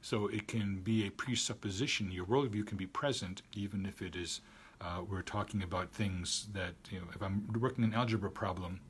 So 0.00 0.26
it 0.28 0.48
can 0.48 0.80
be 0.80 1.06
a 1.06 1.10
presupposition. 1.10 2.10
Your 2.10 2.26
worldview 2.26 2.66
can 2.66 2.76
be 2.76 2.86
present, 2.86 3.42
even 3.54 3.86
if 3.86 4.02
it 4.02 4.16
is. 4.16 4.40
Uh, 4.80 5.00
we're 5.08 5.22
talking 5.22 5.62
about 5.62 5.90
things 5.92 6.48
that, 6.52 6.74
you 6.90 6.98
know, 6.98 7.06
if 7.14 7.22
I'm 7.22 7.48
working 7.58 7.84
an 7.84 7.94
algebra 7.94 8.30
problem, 8.30 8.80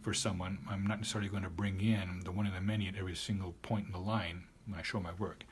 for 0.00 0.14
someone, 0.14 0.58
I'm 0.68 0.86
not 0.86 0.98
necessarily 0.98 1.28
going 1.28 1.42
to 1.42 1.50
bring 1.50 1.80
in 1.80 2.20
the 2.24 2.32
one 2.32 2.46
in 2.46 2.54
the 2.54 2.60
many 2.60 2.88
at 2.88 2.96
every 2.96 3.14
single 3.14 3.54
point 3.62 3.86
in 3.86 3.92
the 3.92 3.98
line 3.98 4.44
when 4.66 4.78
I 4.78 4.82
show 4.82 5.00
my 5.00 5.12
work. 5.18 5.44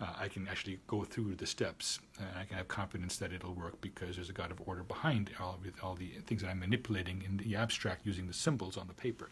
Uh, 0.00 0.06
I 0.18 0.28
can 0.28 0.48
actually 0.48 0.80
go 0.88 1.04
through 1.04 1.36
the 1.36 1.46
steps 1.46 2.00
and 2.18 2.28
I 2.36 2.44
can 2.44 2.56
have 2.56 2.66
confidence 2.66 3.16
that 3.18 3.32
it'll 3.32 3.54
work 3.54 3.80
because 3.80 4.16
there's 4.16 4.30
a 4.30 4.32
God 4.32 4.50
of 4.50 4.60
order 4.66 4.82
behind 4.82 5.30
all, 5.40 5.60
with 5.64 5.74
all 5.82 5.94
the 5.94 6.08
things 6.26 6.42
that 6.42 6.48
I'm 6.48 6.58
manipulating 6.58 7.22
in 7.24 7.36
the 7.36 7.54
abstract 7.54 8.04
using 8.04 8.26
the 8.26 8.32
symbols 8.32 8.76
on 8.76 8.88
the 8.88 8.94
paper. 8.94 9.30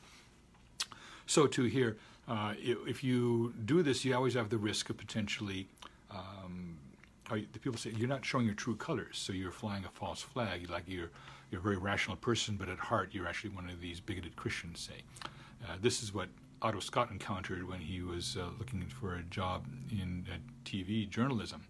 So, 1.27 1.47
to 1.49 1.65
here, 1.65 1.97
uh, 2.29 2.55
if 2.59 3.03
you 3.03 3.55
do 3.65 3.83
this, 3.83 4.05
you 4.05 4.15
always 4.15 4.35
have 4.35 4.51
the 4.51 4.59
risk 4.59 4.91
of 4.91 4.97
potentially. 4.97 5.67
Um, 6.11 6.77
the 7.29 7.61
people 7.61 7.79
say 7.79 7.93
you're 7.97 8.09
not 8.09 8.25
showing 8.25 8.47
your 8.47 8.57
true 8.57 8.75
colors, 8.75 9.17
so 9.17 9.33
you're 9.33 9.53
flying 9.53 9.85
a 9.85 9.89
false 9.89 10.21
flag, 10.21 10.69
like 10.69 10.83
you're 10.89 11.11
you're 11.51 11.61
a 11.61 11.63
very 11.63 11.77
rational 11.77 12.17
person, 12.17 12.57
but 12.57 12.69
at 12.69 12.79
heart 12.79 13.11
you're 13.13 13.27
actually 13.27 13.51
one 13.51 13.69
of 13.69 13.81
these 13.81 14.01
bigoted 14.01 14.37
Christians, 14.37 14.81
say. 14.81 15.03
Uh, 15.67 15.77
this 15.81 16.03
is 16.03 16.15
what 16.15 16.29
Otto 16.63 16.81
Scott 16.81 17.11
encountered 17.11 17.67
when 17.69 17.81
he 17.81 18.03
was 18.03 18.37
uh, 18.37 18.47
looking 18.59 18.85
for 18.89 19.17
a 19.17 19.23
job 19.23 19.67
in 19.91 20.27
uh, 20.31 20.37
TV 20.65 21.09
journalism. 21.09 21.67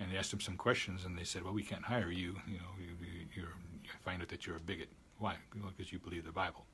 And 0.00 0.12
they 0.12 0.16
asked 0.16 0.32
him 0.32 0.40
some 0.40 0.56
questions, 0.56 1.04
and 1.04 1.18
they 1.18 1.24
said, 1.24 1.42
"Well, 1.42 1.52
we 1.52 1.64
can't 1.64 1.82
hire 1.82 2.10
you. 2.10 2.36
You 2.46 2.58
know, 2.58 2.72
you, 2.78 3.06
you, 3.34 3.48
find 4.04 4.22
out 4.22 4.28
that 4.28 4.46
you're 4.46 4.56
a 4.56 4.60
bigot. 4.60 4.88
Why? 5.18 5.34
Because 5.76 5.92
you 5.92 5.98
believe 5.98 6.24
the 6.24 6.32
Bible." 6.32 6.66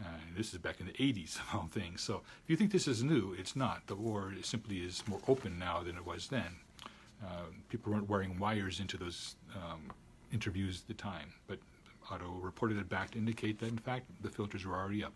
Uh, 0.00 0.06
this 0.36 0.52
is 0.52 0.58
back 0.58 0.80
in 0.80 0.86
the 0.86 0.92
80s 0.92 1.36
of 1.40 1.54
all 1.54 1.66
things. 1.66 2.02
So 2.02 2.22
if 2.44 2.50
you 2.50 2.56
think 2.56 2.70
this 2.70 2.86
is 2.86 3.02
new, 3.02 3.34
it's 3.38 3.56
not. 3.56 3.86
The 3.86 3.96
war 3.96 4.32
simply 4.42 4.78
is 4.78 5.02
more 5.08 5.20
open 5.26 5.58
now 5.58 5.82
than 5.82 5.96
it 5.96 6.06
was 6.06 6.28
then. 6.28 6.56
Uh, 7.24 7.46
people 7.68 7.92
weren't 7.92 8.08
wearing 8.08 8.38
wires 8.38 8.78
into 8.78 8.96
those 8.96 9.34
um, 9.56 9.90
interviews 10.32 10.82
at 10.82 10.88
the 10.88 11.02
time, 11.02 11.32
but 11.48 11.58
Otto 12.10 12.38
reported 12.42 12.78
it 12.78 12.88
back 12.88 13.12
to 13.12 13.18
indicate 13.18 13.58
that, 13.60 13.68
in 13.68 13.78
fact, 13.78 14.06
the 14.22 14.28
filters 14.28 14.64
were 14.64 14.74
already 14.74 15.04
up. 15.04 15.12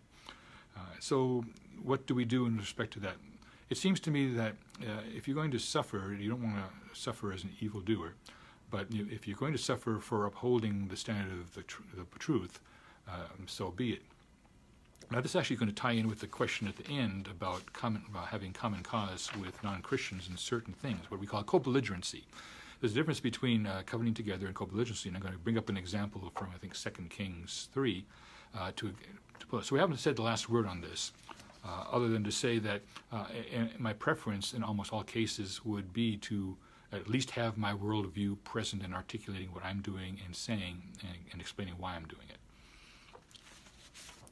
Uh, 0.75 0.79
so, 0.99 1.43
what 1.81 2.05
do 2.07 2.15
we 2.15 2.25
do 2.25 2.45
in 2.45 2.57
respect 2.57 2.93
to 2.93 2.99
that? 3.01 3.15
It 3.69 3.77
seems 3.77 3.99
to 4.01 4.11
me 4.11 4.33
that 4.33 4.53
uh, 4.81 5.01
if 5.15 5.27
you're 5.27 5.35
going 5.35 5.51
to 5.51 5.59
suffer, 5.59 6.15
you 6.19 6.29
don't 6.29 6.43
want 6.43 6.55
to 6.55 6.99
suffer 6.99 7.31
as 7.31 7.43
an 7.43 7.51
evildoer, 7.59 8.13
but 8.69 8.91
you, 8.91 9.07
if 9.11 9.27
you're 9.27 9.37
going 9.37 9.53
to 9.53 9.59
suffer 9.59 9.99
for 9.99 10.25
upholding 10.25 10.87
the 10.87 10.97
standard 10.97 11.39
of 11.39 11.53
the, 11.55 11.63
tr- 11.63 11.81
the 11.95 12.05
truth, 12.19 12.59
um, 13.07 13.47
so 13.47 13.71
be 13.71 13.93
it. 13.93 14.01
Now, 15.11 15.21
this 15.21 15.31
is 15.31 15.35
actually 15.35 15.57
going 15.57 15.69
to 15.69 15.75
tie 15.75 15.91
in 15.91 16.07
with 16.07 16.19
the 16.21 16.27
question 16.27 16.67
at 16.67 16.77
the 16.77 16.89
end 16.89 17.27
about, 17.27 17.71
common, 17.73 18.03
about 18.09 18.27
having 18.27 18.51
common 18.51 18.81
cause 18.81 19.29
with 19.39 19.63
non 19.63 19.81
Christians 19.81 20.27
in 20.27 20.37
certain 20.37 20.73
things, 20.73 21.09
what 21.09 21.19
we 21.19 21.27
call 21.27 21.43
co 21.43 21.59
belligerency. 21.59 22.23
There's 22.83 22.91
a 22.91 22.95
difference 22.95 23.21
between 23.21 23.65
uh, 23.65 23.81
covenanting 23.85 24.25
together 24.25 24.45
and 24.45 24.53
co-belligerency, 24.53 25.05
and 25.05 25.15
I'm 25.15 25.21
going 25.21 25.31
to 25.31 25.39
bring 25.39 25.57
up 25.57 25.69
an 25.69 25.77
example 25.77 26.29
from 26.35 26.49
I 26.53 26.57
think 26.57 26.75
Second 26.75 27.09
Kings 27.11 27.69
three 27.71 28.03
uh, 28.53 28.73
to 28.75 28.93
to. 29.39 29.61
So 29.61 29.75
we 29.75 29.79
haven't 29.79 29.99
said 29.99 30.17
the 30.17 30.21
last 30.21 30.49
word 30.49 30.67
on 30.67 30.81
this, 30.81 31.13
uh, 31.63 31.85
other 31.89 32.09
than 32.09 32.25
to 32.25 32.31
say 32.31 32.59
that 32.59 32.81
uh, 33.09 33.27
my 33.77 33.93
preference 33.93 34.53
in 34.53 34.65
almost 34.65 34.91
all 34.91 35.01
cases 35.01 35.63
would 35.63 35.93
be 35.93 36.17
to 36.17 36.57
at 36.91 37.09
least 37.09 37.31
have 37.31 37.57
my 37.57 37.71
worldview 37.71 38.35
present 38.43 38.83
in 38.83 38.93
articulating 38.93 39.53
what 39.53 39.63
I'm 39.63 39.79
doing 39.79 40.19
and 40.25 40.35
saying 40.35 40.81
and, 41.03 41.17
and 41.31 41.39
explaining 41.39 41.75
why 41.77 41.95
I'm 41.95 42.03
doing 42.03 42.27
it. 42.29 42.37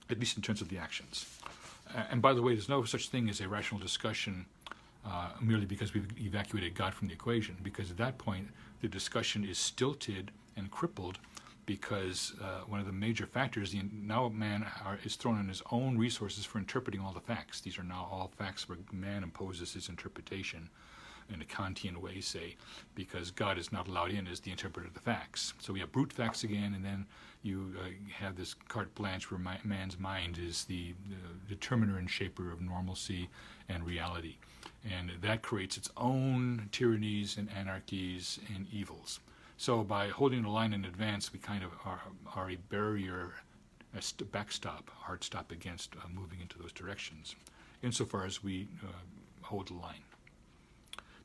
At 0.10 0.20
least 0.20 0.36
in 0.36 0.44
terms 0.44 0.60
of 0.60 0.68
the 0.68 0.78
actions. 0.78 1.26
and 1.96 2.22
by 2.22 2.34
the 2.34 2.42
way, 2.42 2.54
there's 2.54 2.68
no 2.68 2.84
such 2.84 3.08
thing 3.08 3.30
as 3.30 3.40
a 3.40 3.48
rational 3.48 3.80
discussion 3.80 4.46
uh, 5.06 5.30
merely 5.42 5.66
because 5.66 5.94
we've 5.94 6.08
evacuated 6.20 6.76
God 6.76 6.94
from 6.94 7.08
the 7.08 7.14
equation, 7.14 7.56
because 7.64 7.92
at 7.92 7.98
that 7.98 8.18
point 8.18 8.48
the 8.82 8.88
discussion 8.88 9.44
is 9.44 9.58
stilted 9.58 10.32
and 10.56 10.70
crippled 10.70 11.20
because 11.66 12.34
uh, 12.42 12.62
one 12.68 12.80
of 12.80 12.86
the 12.86 12.92
major 12.92 13.26
factors, 13.26 13.72
the, 13.72 13.82
now 13.94 14.28
man 14.30 14.66
are, 14.84 15.00
is 15.04 15.16
thrown 15.16 15.38
on 15.38 15.48
his 15.48 15.62
own 15.72 15.98
resources 15.98 16.44
for 16.44 16.58
interpreting 16.58 17.00
all 17.00 17.14
the 17.14 17.20
facts. 17.20 17.62
These 17.62 17.78
are 17.78 17.84
now 17.84 18.08
all 18.12 18.32
facts 18.38 18.68
where 18.68 18.78
man 18.92 19.24
imposes 19.24 19.74
his 19.74 19.88
interpretation 19.88 20.70
in 21.34 21.42
a 21.42 21.46
Kantian 21.46 21.98
way, 21.98 22.20
say, 22.20 22.58
because 22.94 23.32
God 23.32 23.58
is 23.58 23.72
not 23.72 23.88
allowed 23.88 24.12
in 24.12 24.28
as 24.28 24.40
the 24.42 24.52
interpreter 24.52 24.88
of 24.88 24.94
the 24.94 25.00
facts. 25.00 25.54
So 25.60 25.72
we 25.72 25.80
have 25.80 25.92
brute 25.92 26.12
facts 26.12 26.44
again, 26.44 26.74
and 26.74 26.84
then 26.84 27.06
you 27.42 27.74
uh, 27.80 27.90
have 28.14 28.36
this 28.36 28.54
carte 28.54 28.94
blanche 28.96 29.32
where 29.32 29.40
my, 29.40 29.58
man's 29.64 29.98
mind 29.98 30.38
is 30.38 30.66
the, 30.66 30.94
the 31.10 31.56
determiner 31.56 31.98
and 31.98 32.10
shaper 32.10 32.52
of 32.52 32.62
normalcy 32.62 33.30
and 33.72 33.86
reality 33.86 34.36
and 34.90 35.12
that 35.22 35.42
creates 35.42 35.78
its 35.78 35.90
own 35.98 36.68
tyrannies 36.72 37.38
and 37.38 37.50
anarchies 37.52 38.40
and 38.56 38.68
evils. 38.72 39.20
So 39.58 39.84
by 39.84 40.08
holding 40.08 40.44
the 40.44 40.50
line 40.50 40.74
in 40.74 40.86
advance, 40.86 41.32
we 41.32 41.40
kind 41.40 41.64
of 41.64 41.72
are, 41.86 42.02
are 42.36 42.50
a 42.50 42.56
barrier, 42.56 43.34
a 43.96 44.02
st- 44.02 44.32
backstop, 44.32 44.90
hard 44.90 45.24
stop 45.24 45.52
against 45.52 45.96
uh, 45.96 46.08
moving 46.12 46.40
into 46.42 46.58
those 46.58 46.72
directions, 46.72 47.36
insofar 47.84 48.26
as 48.26 48.44
we 48.44 48.68
uh, 48.84 48.88
hold 49.42 49.68
the 49.68 49.76
line. 49.76 50.04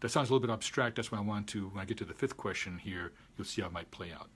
That 0.00 0.10
sounds 0.10 0.28
a 0.28 0.34
little 0.34 0.46
bit 0.46 0.52
abstract. 0.52 0.96
That's 0.96 1.10
why 1.10 1.18
I 1.18 1.22
want 1.22 1.46
to, 1.48 1.68
when 1.68 1.80
I 1.80 1.86
get 1.86 1.96
to 1.98 2.04
the 2.04 2.12
fifth 2.12 2.36
question 2.36 2.78
here, 2.78 3.12
you'll 3.36 3.46
see 3.46 3.62
how 3.62 3.68
it 3.68 3.72
might 3.72 3.90
play 3.90 4.12
out. 4.12 4.28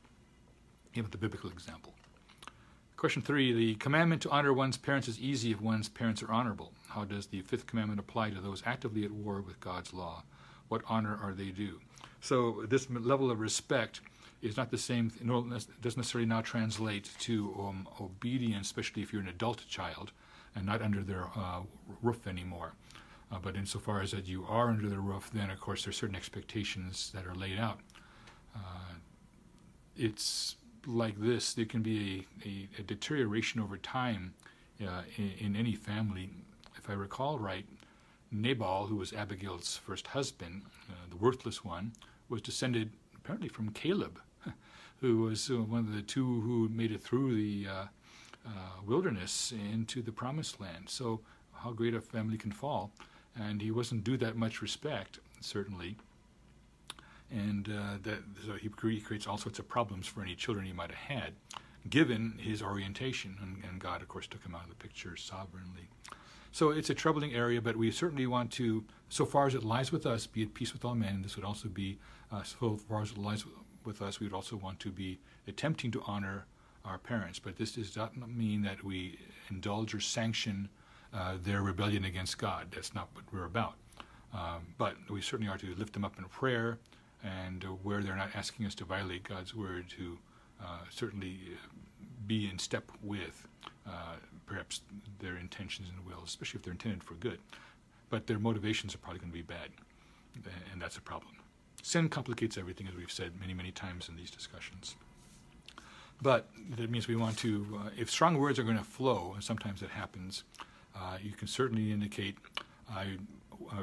Here 0.93 1.03
with 1.03 1.13
the 1.13 1.19
biblical 1.19 1.51
example. 1.51 1.93
Question 2.97 3.21
three 3.21 3.53
The 3.53 3.75
commandment 3.75 4.23
to 4.23 4.31
honor 4.31 4.55
one's 4.55 4.79
parents 4.79 5.09
is 5.09 5.21
easy 5.21 5.53
if 5.53 5.61
one's 5.61 5.91
parents 5.91 6.23
are 6.23 6.33
honorable. 6.33 6.73
How 6.91 7.05
does 7.05 7.27
the 7.27 7.43
fifth 7.43 7.67
commandment 7.67 8.01
apply 8.01 8.31
to 8.31 8.41
those 8.41 8.63
actively 8.67 9.05
at 9.05 9.11
war 9.11 9.41
with 9.41 9.61
God's 9.61 9.93
law? 9.93 10.25
What 10.69 10.83
honor 10.89 11.19
are 11.23 11.33
they 11.33 11.51
due? 11.51 11.81
So, 12.21 12.65
this 12.69 12.89
level 12.91 13.31
of 13.31 13.41
respect 13.41 14.01
is 14.43 14.57
not 14.57 14.71
the 14.71 14.79
same, 14.79 15.13
it 15.21 15.27
doesn't 15.83 15.99
necessarily 15.99 16.29
now 16.29 16.41
translate 16.41 17.11
to 17.21 17.55
um, 17.59 17.89
obedience, 18.01 18.67
especially 18.67 19.03
if 19.03 19.13
you're 19.13 19.23
an 19.23 19.29
adult 19.29 19.67
child 19.69 20.13
and 20.55 20.67
not 20.67 20.83
under 20.83 21.03
their 21.03 21.27
uh, 21.37 21.61
roof 22.03 22.27
anymore. 22.27 22.73
Uh, 23.33 23.39
but 23.41 23.55
insofar 23.55 24.01
as 24.01 24.11
that 24.11 24.27
you 24.27 24.45
are 24.49 24.69
under 24.69 24.89
the 24.89 24.99
roof, 24.99 25.31
then 25.33 25.51
of 25.51 25.61
course 25.61 25.85
there 25.85 25.91
are 25.91 25.93
certain 25.93 26.17
expectations 26.17 27.13
that 27.15 27.27
are 27.27 27.35
laid 27.35 27.59
out. 27.59 27.79
Uh, 28.55 28.95
it's 29.97 30.57
like 30.87 31.21
this. 31.21 31.55
There 31.55 31.65
can 31.67 31.83
be 31.83 32.27
a, 32.45 32.49
a, 32.49 32.69
a 32.81 32.83
deterioration 32.83 33.61
over 33.61 33.77
time 33.77 34.35
uh, 34.83 35.03
in, 35.17 35.33
in, 35.39 35.57
any 35.57 35.75
family. 35.75 36.31
If 36.83 36.89
I 36.89 36.95
recall 36.95 37.39
right, 37.39 37.67
Nabal, 38.33 38.87
who 38.87 38.97
was 38.97 39.13
Abigail's 39.13 39.77
first 39.77 40.07
husband, 40.07 40.63
uh, 40.89 40.95
the 41.11 41.17
worthless 41.17 41.63
one, 41.63 41.93
was 42.31 42.41
descended 42.41 42.93
apparently 43.15 43.51
from 43.51 43.69
Caleb, 43.71 44.19
who 45.03 45.19
was 45.19 45.51
uh, 45.51 45.57
one 45.57 45.81
of 45.81 45.93
the 45.95 46.01
two 46.01 46.41
who 46.41 46.71
made 46.71 46.91
it 46.91 47.03
through 47.03 47.35
the 47.35 47.69
uh, 47.69 47.85
uh, 48.47 48.51
wilderness 48.87 49.53
into 49.53 50.01
the 50.01 50.11
promised 50.11 50.59
land. 50.59 50.89
So, 50.89 51.21
how 51.53 51.73
great 51.73 51.93
a 51.93 52.01
family 52.01 52.39
can 52.39 52.51
fall. 52.51 52.93
And 53.39 53.61
he 53.61 53.71
wasn't 53.71 54.03
due 54.03 54.17
that 54.17 54.35
much 54.35 54.63
respect, 54.63 55.19
certainly. 55.43 55.99
And 57.31 57.69
uh, 57.69 57.99
that, 58.05 58.21
so 58.47 58.55
he 58.55 58.71
creates 58.71 59.27
all 59.27 59.37
sorts 59.37 59.59
of 59.59 59.69
problems 59.69 60.07
for 60.07 60.23
any 60.23 60.35
children 60.35 60.65
he 60.65 60.73
might 60.73 60.91
have 60.91 61.19
had, 61.19 61.35
given 61.91 62.39
his 62.41 62.63
orientation. 62.63 63.37
And, 63.43 63.63
and 63.71 63.79
God, 63.79 64.01
of 64.01 64.09
course, 64.09 64.27
took 64.27 64.43
him 64.43 64.55
out 64.55 64.63
of 64.63 64.71
the 64.71 64.77
picture 64.77 65.15
sovereignly. 65.19 65.91
So 66.53 66.71
it's 66.71 66.91
a 66.91 66.95
troubling 66.95 67.33
area, 67.33 67.61
but 67.61 67.77
we 67.77 67.91
certainly 67.91 68.27
want 68.27 68.51
to, 68.53 68.85
so 69.09 69.25
far 69.25 69.47
as 69.47 69.55
it 69.55 69.63
lies 69.63 69.93
with 69.93 70.05
us, 70.05 70.27
be 70.27 70.43
at 70.43 70.55
peace 70.55 70.73
with 70.73 70.85
all 70.85 70.95
men. 70.95 71.23
This 71.23 71.37
would 71.37 71.45
also 71.45 71.69
be, 71.69 71.99
uh, 72.33 72.43
so 72.43 72.77
far 72.77 73.03
as 73.03 73.13
it 73.13 73.19
lies 73.19 73.45
with 73.85 74.03
us, 74.03 74.21
we 74.21 74.27
would 74.27 74.35
also 74.35 74.57
want 74.57 74.81
to 74.81 74.91
be 74.91 75.19
attempting 75.47 75.91
to 75.93 76.03
honor 76.07 76.47
our 76.85 76.99
parents. 76.99 77.39
But 77.39 77.57
this 77.57 77.73
does 77.73 77.97
not 77.97 78.17
mean 78.29 78.63
that 78.63 78.83
we 78.83 79.19
indulge 79.49 79.95
or 79.95 80.01
sanction 80.01 80.69
uh, 81.15 81.35
their 81.43 81.63
rebellion 81.63 82.05
against 82.05 82.39
God. 82.39 82.69
That's 82.73 82.95
not 82.95 83.09
what 83.15 83.25
we're 83.33 83.47
about. 83.47 83.75
Um, 84.33 84.75
but 84.79 84.95
we 85.09 85.21
certainly 85.21 85.51
are 85.51 85.59
to 85.59 85.75
lift 85.75 85.93
them 85.93 86.05
up 86.05 86.19
in 86.19 86.25
prayer, 86.25 86.79
and 87.23 87.65
uh, 87.65 87.69
where 87.69 88.03
they're 88.03 88.17
not 88.17 88.31
asking 88.35 88.67
us 88.67 88.75
to 88.77 88.85
violate 88.85 89.25
God's 89.25 89.55
word, 89.55 89.89
to 89.91 90.19
uh, 90.63 90.81
certainly 90.89 91.39
be 92.27 92.49
in 92.49 92.59
step 92.59 92.91
with 93.03 93.47
uh, 93.87 94.17
perhaps 94.51 94.81
their 95.21 95.37
intentions 95.37 95.89
and 95.89 96.05
wills, 96.05 96.29
especially 96.29 96.59
if 96.59 96.65
they're 96.65 96.73
intended 96.73 97.05
for 97.05 97.15
good. 97.15 97.39
But 98.11 98.27
their 98.27 98.41
motivations 98.41 98.97
are 98.97 98.99
probably 98.99 99.21
going 99.21 99.31
to 99.31 99.39
be 99.39 99.43
bad, 99.43 99.71
and 100.73 100.83
that's 100.83 100.97
a 100.97 101.01
problem. 101.01 101.37
Sin 101.83 102.09
complicates 102.09 102.59
everything, 102.59 102.89
as 102.89 102.95
we've 102.95 103.13
said 103.13 103.41
many, 103.41 103.55
many 103.55 103.71
times 103.71 104.09
in 104.09 104.17
these 104.17 104.31
discussions. 104.31 104.97
But 106.21 106.49
that 106.77 106.91
means 106.91 107.07
we 107.07 107.15
want 107.15 107.39
to, 107.39 107.81
uh, 107.81 107.91
if 107.97 108.11
strong 108.11 108.39
words 108.39 108.59
are 108.59 108.65
going 108.65 108.77
to 108.77 108.85
flow, 108.85 109.33
and 109.35 109.45
sometimes 109.45 109.81
that 109.81 109.91
happens, 109.91 110.43
uh, 110.97 111.17
you 111.23 111.33
can 111.33 111.47
certainly 111.47 111.93
indicate, 111.93 112.37
I, 112.91 113.17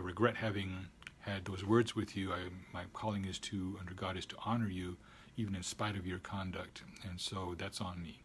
regret 0.01 0.35
having 0.35 0.87
had 1.21 1.45
those 1.45 1.63
words 1.63 1.95
with 1.95 2.17
you. 2.17 2.33
I, 2.33 2.49
my 2.73 2.83
calling 2.93 3.23
is 3.25 3.39
to, 3.39 3.77
under 3.79 3.93
God, 3.93 4.17
is 4.17 4.25
to 4.27 4.35
honor 4.45 4.67
you, 4.69 4.97
even 5.37 5.55
in 5.55 5.63
spite 5.63 5.95
of 5.95 6.05
your 6.05 6.19
conduct. 6.19 6.83
And 7.09 7.19
so 7.19 7.55
that's 7.57 7.79
on 7.79 8.01
me. 8.03 8.19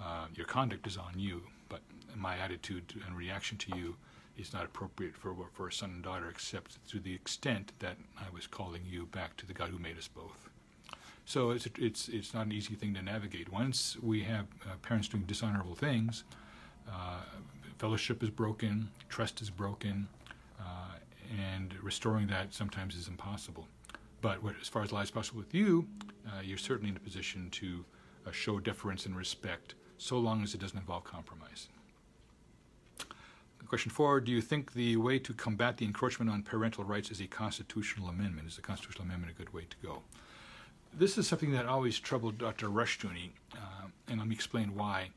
Uh, 0.00 0.26
your 0.34 0.46
conduct 0.46 0.86
is 0.86 0.96
on 0.96 1.12
you, 1.16 1.42
my 2.16 2.36
attitude 2.38 2.94
and 3.06 3.16
reaction 3.16 3.58
to 3.58 3.76
you 3.76 3.96
is 4.36 4.52
not 4.52 4.64
appropriate 4.64 5.16
for 5.16 5.34
for 5.52 5.68
a 5.68 5.72
son 5.72 5.90
and 5.90 6.02
daughter, 6.02 6.28
except 6.28 6.86
to 6.88 6.98
the 6.98 7.14
extent 7.14 7.72
that 7.78 7.96
I 8.18 8.30
was 8.32 8.46
calling 8.46 8.82
you 8.88 9.06
back 9.06 9.36
to 9.38 9.46
the 9.46 9.52
God 9.52 9.70
who 9.70 9.78
made 9.78 9.98
us 9.98 10.08
both. 10.08 10.48
So 11.24 11.50
it's 11.50 11.66
it's 11.78 12.08
it's 12.08 12.34
not 12.34 12.46
an 12.46 12.52
easy 12.52 12.74
thing 12.74 12.94
to 12.94 13.02
navigate. 13.02 13.52
Once 13.52 13.96
we 14.02 14.22
have 14.24 14.46
uh, 14.64 14.76
parents 14.82 15.08
doing 15.08 15.24
dishonorable 15.24 15.74
things, 15.74 16.24
uh, 16.90 17.20
fellowship 17.78 18.22
is 18.22 18.30
broken, 18.30 18.90
trust 19.08 19.40
is 19.40 19.50
broken, 19.50 20.08
uh, 20.60 20.96
and 21.38 21.74
restoring 21.82 22.26
that 22.28 22.52
sometimes 22.52 22.96
is 22.96 23.08
impossible. 23.08 23.66
But 24.20 24.42
what, 24.42 24.54
as 24.60 24.68
far 24.68 24.82
as 24.82 24.92
lies 24.92 25.10
possible 25.10 25.40
with 25.40 25.54
you, 25.54 25.86
uh, 26.26 26.40
you're 26.42 26.58
certainly 26.58 26.90
in 26.90 26.96
a 26.96 27.00
position 27.00 27.50
to 27.50 27.84
uh, 28.26 28.30
show 28.30 28.60
deference 28.60 29.06
and 29.06 29.16
respect 29.16 29.74
so 29.98 30.18
long 30.18 30.42
as 30.42 30.54
it 30.54 30.60
doesn't 30.60 30.78
involve 30.78 31.04
compromise. 31.04 31.68
Question 33.72 33.90
four 33.90 34.20
Do 34.20 34.30
you 34.30 34.42
think 34.42 34.74
the 34.74 34.98
way 34.98 35.18
to 35.20 35.32
combat 35.32 35.78
the 35.78 35.86
encroachment 35.86 36.30
on 36.30 36.42
parental 36.42 36.84
rights 36.84 37.10
is 37.10 37.22
a 37.22 37.26
constitutional 37.26 38.10
amendment? 38.10 38.46
Is 38.46 38.56
the 38.56 38.60
constitutional 38.60 39.04
amendment 39.04 39.32
a 39.32 39.34
good 39.34 39.54
way 39.54 39.62
to 39.62 39.76
go? 39.82 40.02
This 40.92 41.16
is 41.16 41.26
something 41.26 41.52
that 41.52 41.64
always 41.64 41.98
troubled 41.98 42.36
Dr. 42.36 42.68
Rushdoony, 42.68 43.30
uh, 43.54 43.86
and 44.08 44.18
let 44.18 44.28
me 44.28 44.34
explain 44.34 44.74
why. 44.74 45.08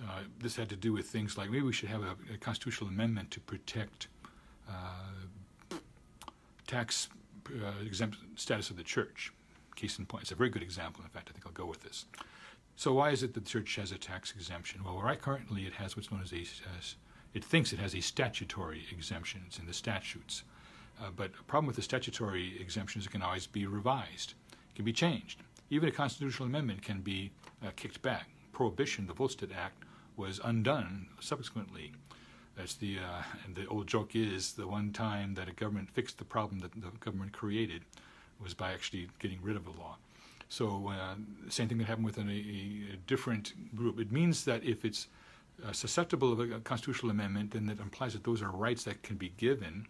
Uh, 0.00 0.20
this 0.38 0.54
had 0.54 0.68
to 0.68 0.76
do 0.76 0.92
with 0.92 1.06
things 1.06 1.36
like 1.36 1.50
maybe 1.50 1.64
we 1.64 1.72
should 1.72 1.88
have 1.88 2.02
a, 2.02 2.14
a 2.32 2.36
constitutional 2.38 2.88
amendment 2.90 3.32
to 3.32 3.40
protect 3.40 4.06
uh, 4.68 5.74
tax 6.68 7.08
uh, 7.60 7.84
exempt 7.84 8.18
status 8.36 8.70
of 8.70 8.76
the 8.76 8.84
church. 8.84 9.32
Case 9.74 9.98
in 9.98 10.06
point, 10.06 10.22
it's 10.22 10.30
a 10.30 10.36
very 10.36 10.48
good 10.48 10.62
example. 10.62 11.02
In 11.02 11.10
fact, 11.10 11.28
I 11.28 11.32
think 11.32 11.44
I'll 11.44 11.50
go 11.50 11.66
with 11.66 11.82
this. 11.82 12.04
So 12.76 12.92
why 12.92 13.10
is 13.10 13.24
it 13.24 13.34
that 13.34 13.42
the 13.42 13.50
church 13.50 13.74
has 13.74 13.90
a 13.90 13.98
tax 13.98 14.30
exemption? 14.30 14.84
Well, 14.84 15.02
right 15.02 15.20
currently 15.20 15.66
it 15.66 15.72
has 15.72 15.96
what's 15.96 16.12
known 16.12 16.22
as 16.22 16.32
a, 16.32 16.42
as 16.78 16.94
it 17.34 17.44
thinks 17.44 17.72
it 17.72 17.78
has 17.80 17.94
a 17.94 18.00
statutory 18.00 18.84
exemption. 18.90 19.42
It's 19.46 19.58
in 19.58 19.66
the 19.66 19.74
statutes. 19.74 20.44
Uh, 21.00 21.10
but 21.14 21.32
a 21.38 21.42
problem 21.44 21.66
with 21.66 21.76
the 21.76 21.82
statutory 21.82 22.54
exemptions, 22.60 23.06
it 23.06 23.10
can 23.10 23.22
always 23.22 23.46
be 23.46 23.66
revised. 23.66 24.34
It 24.52 24.76
can 24.76 24.84
be 24.84 24.92
changed. 24.92 25.42
Even 25.70 25.88
a 25.88 25.92
constitutional 25.92 26.46
amendment 26.46 26.82
can 26.82 27.00
be 27.00 27.32
uh, 27.64 27.70
kicked 27.74 28.00
back. 28.02 28.28
Prohibition, 28.52 29.06
the 29.06 29.14
Volstead 29.14 29.50
Act, 29.52 29.82
was 30.16 30.40
undone 30.44 31.08
subsequently. 31.20 31.92
That's 32.56 32.74
the 32.74 32.98
uh, 32.98 33.22
and 33.44 33.56
the 33.56 33.66
old 33.66 33.88
joke 33.88 34.14
is 34.14 34.52
the 34.52 34.68
one 34.68 34.92
time 34.92 35.34
that 35.34 35.48
a 35.48 35.52
government 35.52 35.90
fixed 35.90 36.18
the 36.18 36.24
problem 36.24 36.60
that 36.60 36.72
the 36.72 36.92
government 37.00 37.32
created 37.32 37.82
was 38.40 38.54
by 38.54 38.72
actually 38.72 39.08
getting 39.18 39.40
rid 39.42 39.56
of 39.56 39.66
a 39.66 39.70
law. 39.70 39.96
So 40.48 40.88
uh, 40.88 41.14
same 41.48 41.68
thing 41.68 41.78
that 41.78 41.88
happened 41.88 42.04
with 42.04 42.18
an, 42.18 42.28
a, 42.28 42.92
a, 42.92 42.96
different 43.08 43.74
group. 43.74 43.98
It 43.98 44.12
means 44.12 44.44
that 44.44 44.62
if 44.62 44.84
it's 44.84 45.08
uh, 45.64 45.72
susceptible 45.72 46.32
of 46.32 46.40
a, 46.40 46.60
constitutional 46.60 47.10
amendment, 47.10 47.52
then 47.52 47.66
that 47.66 47.80
implies 47.80 48.12
that 48.14 48.24
those 48.24 48.42
are 48.42 48.50
rights 48.50 48.84
that 48.84 49.02
can 49.02 49.16
be 49.16 49.32
given 49.36 49.86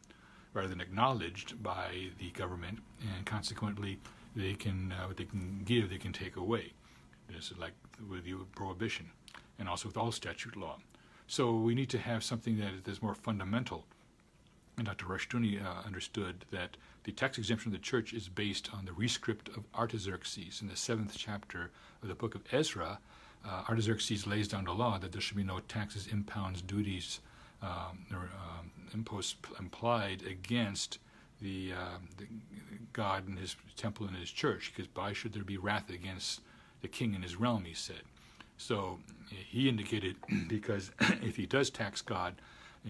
rather 0.52 0.68
than 0.68 0.80
acknowledged 0.80 1.62
by 1.62 2.08
the 2.18 2.30
government, 2.30 2.78
and 3.16 3.26
consequently, 3.26 3.98
they 4.36 4.54
can 4.54 4.92
uh, 4.92 5.06
what 5.06 5.16
they 5.16 5.24
can 5.24 5.62
give, 5.64 5.90
they 5.90 5.98
can 5.98 6.12
take 6.12 6.36
away. 6.36 6.72
This 7.28 7.50
is 7.50 7.58
like 7.58 7.72
with 8.08 8.24
the 8.24 8.34
prohibition, 8.54 9.10
and 9.58 9.68
also 9.68 9.88
with 9.88 9.96
all 9.96 10.12
statute 10.12 10.56
law. 10.56 10.78
So 11.26 11.54
we 11.56 11.74
need 11.74 11.90
to 11.90 11.98
have 11.98 12.22
something 12.22 12.58
that 12.58 12.86
is 12.86 13.02
more 13.02 13.14
fundamental. 13.14 13.84
And 14.76 14.86
Dr. 14.86 15.06
Rushdoony 15.06 15.64
uh, 15.64 15.86
understood 15.86 16.44
that 16.50 16.76
the 17.04 17.12
tax 17.12 17.38
exemption 17.38 17.68
of 17.68 17.80
the 17.80 17.84
church 17.84 18.12
is 18.12 18.28
based 18.28 18.70
on 18.74 18.84
the 18.84 18.92
rescript 18.92 19.48
of 19.56 19.64
Artaxerxes 19.74 20.60
in 20.60 20.68
the 20.68 20.76
seventh 20.76 21.14
chapter 21.16 21.70
of 22.02 22.08
the 22.08 22.14
book 22.14 22.34
of 22.34 22.42
Ezra. 22.52 22.98
Uh, 23.46 23.62
Artaxerxes 23.68 24.26
lays 24.26 24.48
down 24.48 24.64
the 24.64 24.72
law 24.72 24.98
that 24.98 25.12
there 25.12 25.20
should 25.20 25.36
be 25.36 25.44
no 25.44 25.60
taxes, 25.60 26.08
impounds, 26.10 26.62
duties, 26.62 27.20
um, 27.62 28.06
or 28.10 28.30
um, 28.58 28.70
imposts 28.92 29.36
implied 29.58 30.22
against 30.22 30.98
the, 31.40 31.72
uh, 31.72 31.98
the, 32.16 32.26
God 32.92 33.28
and 33.28 33.38
His 33.38 33.56
temple 33.76 34.06
and 34.06 34.16
His 34.16 34.30
church, 34.30 34.72
because 34.74 34.90
why 34.94 35.12
should 35.12 35.32
there 35.32 35.44
be 35.44 35.58
wrath 35.58 35.90
against 35.90 36.40
the 36.80 36.88
king 36.88 37.14
and 37.14 37.24
his 37.24 37.36
realm? 37.36 37.64
He 37.64 37.74
said. 37.74 38.02
So 38.56 38.98
he 39.30 39.68
indicated 39.68 40.16
because 40.48 40.90
if 41.00 41.36
he 41.36 41.46
does 41.46 41.70
tax 41.70 42.02
God 42.02 42.34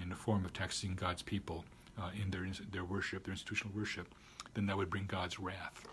in 0.00 0.08
the 0.08 0.16
form 0.16 0.44
of 0.44 0.52
taxing 0.52 0.94
God's 0.94 1.22
people, 1.22 1.64
uh, 1.98 2.10
in 2.20 2.30
their, 2.30 2.46
their 2.72 2.84
worship, 2.84 3.24
their 3.24 3.32
institutional 3.32 3.72
worship, 3.76 4.12
then 4.54 4.66
that 4.66 4.76
would 4.76 4.90
bring 4.90 5.06
God's 5.06 5.38
wrath. 5.38 5.86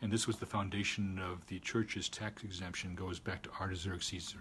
And 0.00 0.12
this 0.12 0.26
was 0.26 0.36
the 0.36 0.46
foundation 0.46 1.18
of 1.18 1.46
the 1.48 1.58
church's 1.58 2.08
tax 2.08 2.44
exemption, 2.44 2.94
goes 2.94 3.18
back 3.18 3.42
to 3.42 3.50
Artaxerxes' 3.60 4.34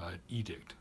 uh, 0.00 0.12
edict. 0.28 0.74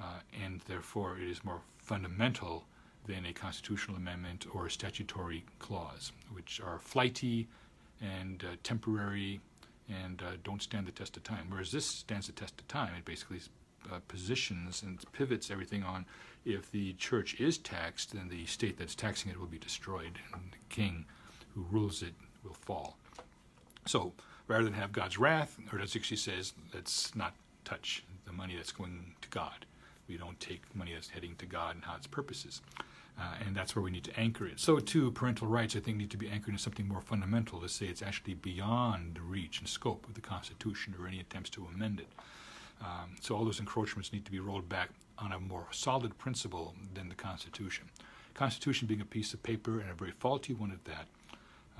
Uh, 0.00 0.20
and 0.44 0.60
therefore, 0.62 1.18
it 1.18 1.28
is 1.28 1.44
more 1.44 1.60
fundamental 1.78 2.64
than 3.06 3.26
a 3.26 3.32
constitutional 3.32 3.96
amendment 3.96 4.46
or 4.54 4.66
a 4.66 4.70
statutory 4.70 5.44
clause, 5.58 6.12
which 6.32 6.60
are 6.60 6.78
flighty 6.78 7.48
and 8.00 8.44
uh, 8.44 8.56
temporary 8.62 9.40
and 9.88 10.22
uh, 10.22 10.32
don't 10.44 10.62
stand 10.62 10.86
the 10.86 10.92
test 10.92 11.16
of 11.16 11.24
time. 11.24 11.46
Whereas 11.48 11.72
this 11.72 11.86
stands 11.86 12.26
the 12.26 12.32
test 12.32 12.60
of 12.60 12.68
time. 12.68 12.94
It 12.96 13.04
basically 13.04 13.40
uh, 13.92 13.98
positions 14.08 14.82
and 14.82 15.00
pivots 15.12 15.50
everything 15.50 15.82
on 15.82 16.06
if 16.44 16.70
the 16.70 16.92
church 16.94 17.40
is 17.40 17.58
taxed, 17.58 18.14
then 18.14 18.28
the 18.28 18.46
state 18.46 18.78
that's 18.78 18.94
taxing 18.94 19.30
it 19.30 19.38
will 19.38 19.46
be 19.46 19.58
destroyed, 19.58 20.18
and 20.32 20.42
the 20.52 20.74
king 20.74 21.04
who 21.54 21.66
rules 21.70 22.02
it 22.02 22.14
will 22.44 22.54
fall. 22.54 22.96
So 23.90 24.12
rather 24.46 24.62
than 24.62 24.74
have 24.74 24.92
God's 24.92 25.18
wrath, 25.18 25.58
Artaxerxes 25.72 26.22
says, 26.22 26.52
let's 26.72 27.12
not 27.16 27.34
touch 27.64 28.04
the 28.24 28.32
money 28.32 28.54
that's 28.54 28.70
going 28.70 29.16
to 29.20 29.28
God. 29.30 29.66
We 30.08 30.16
don't 30.16 30.38
take 30.38 30.62
money 30.76 30.92
that's 30.94 31.08
heading 31.08 31.34
to 31.38 31.46
God 31.46 31.74
and 31.74 31.84
God's 31.84 32.06
purposes. 32.06 32.60
Uh, 33.20 33.34
and 33.44 33.56
that's 33.56 33.74
where 33.74 33.82
we 33.82 33.90
need 33.90 34.04
to 34.04 34.16
anchor 34.16 34.46
it. 34.46 34.60
So, 34.60 34.78
too, 34.78 35.10
parental 35.10 35.48
rights, 35.48 35.74
I 35.74 35.80
think, 35.80 35.96
need 35.96 36.10
to 36.12 36.16
be 36.16 36.28
anchored 36.28 36.54
in 36.54 36.58
something 36.58 36.86
more 36.86 37.00
fundamental 37.00 37.60
to 37.60 37.68
say 37.68 37.86
it's 37.86 38.00
actually 38.00 38.34
beyond 38.34 39.16
the 39.16 39.22
reach 39.22 39.58
and 39.58 39.68
scope 39.68 40.06
of 40.06 40.14
the 40.14 40.20
Constitution 40.20 40.94
or 40.98 41.08
any 41.08 41.18
attempts 41.18 41.50
to 41.50 41.66
amend 41.74 41.98
it. 41.98 42.08
Um, 42.80 43.16
so 43.20 43.34
all 43.34 43.44
those 43.44 43.58
encroachments 43.58 44.12
need 44.12 44.24
to 44.24 44.30
be 44.30 44.38
rolled 44.38 44.68
back 44.68 44.90
on 45.18 45.32
a 45.32 45.40
more 45.40 45.66
solid 45.72 46.16
principle 46.16 46.76
than 46.94 47.08
the 47.08 47.16
Constitution. 47.16 47.86
Constitution 48.34 48.86
being 48.86 49.00
a 49.00 49.04
piece 49.04 49.34
of 49.34 49.42
paper 49.42 49.80
and 49.80 49.90
a 49.90 49.94
very 49.94 50.12
faulty 50.12 50.54
one 50.54 50.70
at 50.70 50.84
that, 50.84 51.08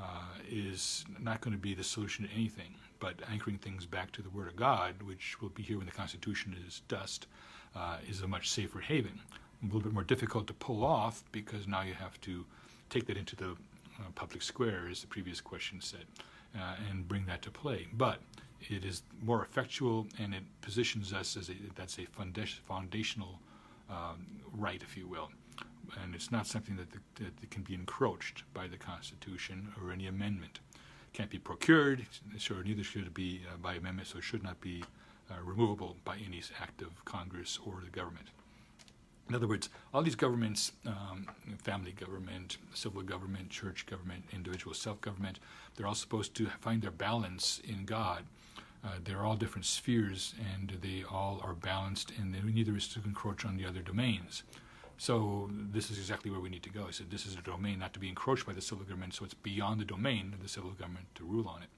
uh, 0.00 0.22
is 0.50 1.04
not 1.18 1.40
going 1.40 1.52
to 1.52 1.60
be 1.60 1.74
the 1.74 1.84
solution 1.84 2.26
to 2.26 2.34
anything. 2.34 2.74
But 2.98 3.14
anchoring 3.30 3.58
things 3.58 3.86
back 3.86 4.12
to 4.12 4.22
the 4.22 4.30
Word 4.30 4.48
of 4.48 4.56
God, 4.56 5.02
which 5.02 5.40
will 5.40 5.48
be 5.50 5.62
here 5.62 5.78
when 5.78 5.86
the 5.86 5.92
Constitution 5.92 6.56
is 6.66 6.82
dust, 6.88 7.26
uh, 7.74 7.98
is 8.08 8.20
a 8.20 8.28
much 8.28 8.50
safer 8.50 8.80
haven. 8.80 9.18
A 9.62 9.66
little 9.66 9.80
bit 9.80 9.92
more 9.92 10.04
difficult 10.04 10.46
to 10.48 10.54
pull 10.54 10.84
off 10.84 11.24
because 11.32 11.66
now 11.66 11.82
you 11.82 11.94
have 11.94 12.20
to 12.22 12.44
take 12.88 13.06
that 13.06 13.16
into 13.16 13.36
the 13.36 13.50
uh, 13.50 14.10
public 14.14 14.42
square, 14.42 14.88
as 14.90 15.00
the 15.00 15.06
previous 15.06 15.40
question 15.40 15.80
said, 15.80 16.04
uh, 16.56 16.76
and 16.90 17.06
bring 17.06 17.26
that 17.26 17.42
to 17.42 17.50
play. 17.50 17.86
But 17.92 18.20
it 18.68 18.84
is 18.84 19.02
more 19.22 19.42
effectual 19.42 20.06
and 20.18 20.34
it 20.34 20.42
positions 20.60 21.12
us 21.12 21.36
as 21.36 21.48
a 21.48 21.54
that's 21.74 21.98
a 21.98 22.06
foundational 22.66 23.40
um, 23.88 24.26
right, 24.52 24.82
if 24.82 24.96
you 24.96 25.06
will. 25.06 25.30
And 26.02 26.14
it's 26.14 26.30
not 26.30 26.46
something 26.46 26.76
that, 26.76 26.90
the, 26.90 27.24
that 27.24 27.50
can 27.50 27.62
be 27.62 27.74
encroached 27.74 28.44
by 28.54 28.66
the 28.66 28.76
Constitution 28.76 29.72
or 29.82 29.92
any 29.92 30.06
amendment. 30.06 30.60
Can't 31.12 31.30
be 31.30 31.38
procured, 31.38 32.06
so 32.38 32.54
neither 32.62 32.84
should 32.84 33.06
it 33.06 33.14
be 33.14 33.40
uh, 33.46 33.56
by 33.56 33.74
amendment, 33.74 34.08
so 34.08 34.18
it 34.18 34.24
should 34.24 34.44
not 34.44 34.60
be 34.60 34.84
uh, 35.30 35.34
removable 35.44 35.96
by 36.04 36.16
any 36.24 36.42
act 36.60 36.82
of 36.82 37.04
Congress 37.04 37.58
or 37.64 37.80
the 37.84 37.90
government. 37.90 38.28
In 39.28 39.34
other 39.34 39.46
words, 39.46 39.68
all 39.94 40.02
these 40.02 40.16
governments 40.16 40.72
um, 40.86 41.26
family 41.58 41.92
government, 41.92 42.58
civil 42.74 43.02
government, 43.02 43.48
church 43.48 43.86
government, 43.86 44.24
individual 44.32 44.74
self 44.74 45.00
government 45.00 45.38
they're 45.76 45.86
all 45.86 45.94
supposed 45.94 46.34
to 46.36 46.46
find 46.60 46.82
their 46.82 46.90
balance 46.90 47.60
in 47.66 47.84
God. 47.84 48.24
Uh, 48.84 48.88
they're 49.04 49.24
all 49.24 49.36
different 49.36 49.66
spheres, 49.66 50.34
and 50.54 50.78
they 50.82 51.04
all 51.10 51.40
are 51.44 51.54
balanced, 51.54 52.12
and 52.18 52.32
neither 52.54 52.76
is 52.76 52.88
to 52.88 53.00
encroach 53.04 53.44
on 53.44 53.56
the 53.56 53.66
other 53.66 53.80
domains. 53.80 54.42
So 55.00 55.48
this 55.50 55.90
is 55.90 55.96
exactly 55.96 56.30
where 56.30 56.40
we 56.40 56.50
need 56.50 56.62
to 56.64 56.68
go. 56.68 56.84
I 56.86 56.90
said 56.90 57.10
this 57.10 57.24
is 57.24 57.34
a 57.34 57.40
domain 57.40 57.78
not 57.78 57.94
to 57.94 57.98
be 57.98 58.10
encroached 58.10 58.44
by 58.44 58.52
the 58.52 58.60
civil 58.60 58.84
government, 58.84 59.14
so 59.14 59.24
it's 59.24 59.32
beyond 59.32 59.80
the 59.80 59.86
domain 59.86 60.34
of 60.34 60.42
the 60.42 60.48
civil 60.48 60.72
government 60.72 61.06
to 61.14 61.24
rule 61.24 61.48
on 61.48 61.62
it. 61.62 61.70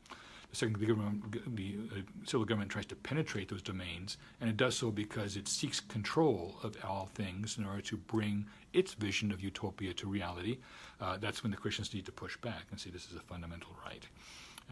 The 0.50 0.56
second, 0.56 0.74
the, 0.80 0.86
government, 0.86 1.56
the 1.56 1.76
uh, 1.92 2.00
civil 2.24 2.44
government 2.44 2.72
tries 2.72 2.86
to 2.86 2.96
penetrate 2.96 3.48
those 3.48 3.62
domains, 3.62 4.16
and 4.40 4.50
it 4.50 4.56
does 4.56 4.76
so 4.76 4.90
because 4.90 5.36
it 5.36 5.46
seeks 5.46 5.78
control 5.78 6.56
of 6.64 6.76
all 6.82 7.10
things 7.14 7.58
in 7.58 7.64
order 7.64 7.80
to 7.82 7.96
bring 7.96 8.46
its 8.72 8.94
vision 8.94 9.30
of 9.30 9.40
utopia 9.40 9.94
to 9.94 10.08
reality. 10.08 10.58
Uh, 11.00 11.16
that's 11.16 11.44
when 11.44 11.52
the 11.52 11.56
Christians 11.56 11.94
need 11.94 12.06
to 12.06 12.12
push 12.12 12.36
back 12.38 12.64
and 12.72 12.80
say 12.80 12.90
this 12.90 13.08
is 13.08 13.14
a 13.14 13.20
fundamental 13.20 13.70
right. 13.86 14.04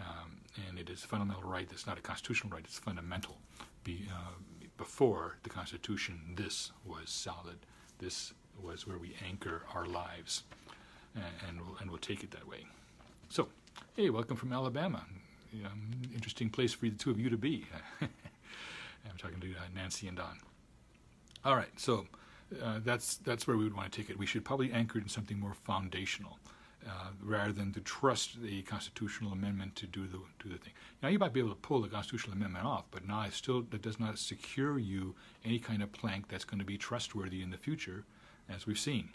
Um, 0.00 0.40
and 0.68 0.76
it 0.76 0.90
is 0.90 1.04
a 1.04 1.06
fundamental 1.06 1.48
right 1.48 1.68
that's 1.68 1.86
not 1.86 1.98
a 1.98 2.02
constitutional 2.02 2.52
right, 2.52 2.64
it's 2.64 2.80
fundamental. 2.80 3.38
Be, 3.84 4.08
uh, 4.12 4.32
before 4.76 5.36
the 5.44 5.50
Constitution, 5.50 6.34
this 6.34 6.72
was 6.84 7.10
solid. 7.10 7.60
This 8.00 8.32
was 8.62 8.86
where 8.86 8.98
we 8.98 9.14
anchor 9.26 9.62
our 9.74 9.86
lives, 9.86 10.44
and, 11.14 11.24
and, 11.48 11.60
we'll, 11.60 11.76
and 11.80 11.90
we'll 11.90 11.98
take 11.98 12.22
it 12.22 12.30
that 12.32 12.46
way. 12.46 12.66
So, 13.28 13.48
hey, 13.96 14.10
welcome 14.10 14.36
from 14.36 14.52
Alabama 14.52 15.04
know, 15.62 15.70
interesting 16.14 16.50
place 16.50 16.72
for 16.72 16.86
the 16.86 16.96
two 16.96 17.10
of 17.10 17.18
you 17.18 17.30
to 17.30 17.36
be. 17.36 17.66
I'm 18.00 19.16
talking 19.18 19.40
to 19.40 19.50
uh, 19.52 19.60
Nancy 19.74 20.08
and 20.08 20.16
Don. 20.16 20.38
All 21.44 21.56
right, 21.56 21.70
so 21.76 22.06
uh, 22.62 22.80
that's 22.84 23.16
that's 23.16 23.46
where 23.46 23.56
we 23.56 23.64
would 23.64 23.74
want 23.74 23.90
to 23.90 24.00
take 24.00 24.10
it. 24.10 24.18
We 24.18 24.26
should 24.26 24.44
probably 24.44 24.72
anchor 24.72 24.98
it 24.98 25.02
in 25.02 25.08
something 25.08 25.38
more 25.38 25.54
foundational, 25.54 26.38
uh, 26.86 27.08
rather 27.22 27.52
than 27.52 27.72
to 27.72 27.80
trust 27.80 28.42
the 28.42 28.62
constitutional 28.62 29.32
amendment 29.32 29.76
to 29.76 29.86
do 29.86 30.06
the 30.06 30.18
do 30.42 30.50
the 30.50 30.58
thing. 30.58 30.74
Now 31.02 31.08
you 31.08 31.18
might 31.18 31.32
be 31.32 31.40
able 31.40 31.50
to 31.50 31.56
pull 31.56 31.80
the 31.80 31.88
constitutional 31.88 32.36
amendment 32.36 32.66
off, 32.66 32.84
but 32.90 33.06
now 33.08 33.22
it 33.22 33.32
still 33.32 33.62
that 33.70 33.82
does 33.82 33.98
not 33.98 34.18
secure 34.18 34.78
you 34.78 35.14
any 35.44 35.58
kind 35.58 35.82
of 35.82 35.92
plank 35.92 36.28
that's 36.28 36.44
going 36.44 36.60
to 36.60 36.66
be 36.66 36.76
trustworthy 36.76 37.42
in 37.42 37.50
the 37.50 37.58
future, 37.58 38.04
as 38.54 38.66
we've 38.66 38.78
seen, 38.78 39.10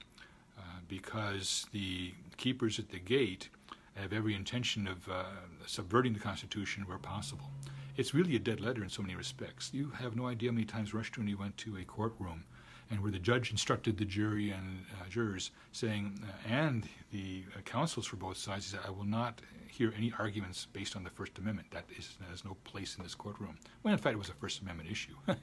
uh, 0.57 0.61
because 0.87 1.65
the 1.71 2.13
keepers 2.37 2.79
at 2.79 2.89
the 2.89 2.99
gate 2.99 3.49
have 3.95 4.13
every 4.13 4.35
intention 4.35 4.87
of 4.87 5.07
uh, 5.09 5.23
subverting 5.65 6.13
the 6.13 6.19
Constitution 6.19 6.83
where 6.83 6.97
possible. 6.97 7.49
It's 7.97 8.13
really 8.13 8.35
a 8.35 8.39
dead 8.39 8.59
letter 8.59 8.83
in 8.83 8.89
so 8.89 9.01
many 9.01 9.15
respects. 9.15 9.71
You 9.73 9.91
have 9.91 10.15
no 10.15 10.27
idea 10.27 10.49
how 10.49 10.55
many 10.55 10.65
times 10.65 10.91
Rushdoony 10.91 11.37
went 11.37 11.57
to 11.59 11.77
a 11.77 11.83
courtroom 11.83 12.43
and 12.91 12.99
where 12.99 13.11
the 13.11 13.19
judge 13.19 13.51
instructed 13.51 13.97
the 13.97 14.05
jury 14.05 14.51
and 14.51 14.85
uh, 14.93 15.09
jurors, 15.09 15.51
saying, 15.71 16.19
uh, 16.23 16.53
and 16.53 16.87
the 17.11 17.43
uh, 17.55 17.61
counsels 17.61 18.05
for 18.05 18.15
both 18.15 18.37
sides, 18.37 18.65
he 18.65 18.71
said, 18.71 18.81
I 18.85 18.91
will 18.91 19.05
not 19.05 19.41
hear 19.75 19.93
any 19.97 20.13
arguments 20.17 20.67
based 20.71 20.95
on 20.95 21.03
the 21.03 21.09
First 21.09 21.37
Amendment. 21.37 21.69
That 21.71 21.85
is, 21.97 22.17
has 22.29 22.45
no 22.45 22.55
place 22.63 22.95
in 22.97 23.03
this 23.03 23.13
courtroom. 23.13 23.57
When 23.81 23.93
in 23.93 23.99
fact 23.99 24.13
it 24.13 24.17
was 24.17 24.29
a 24.29 24.33
First 24.33 24.61
Amendment 24.61 24.89
issue. 24.89 25.15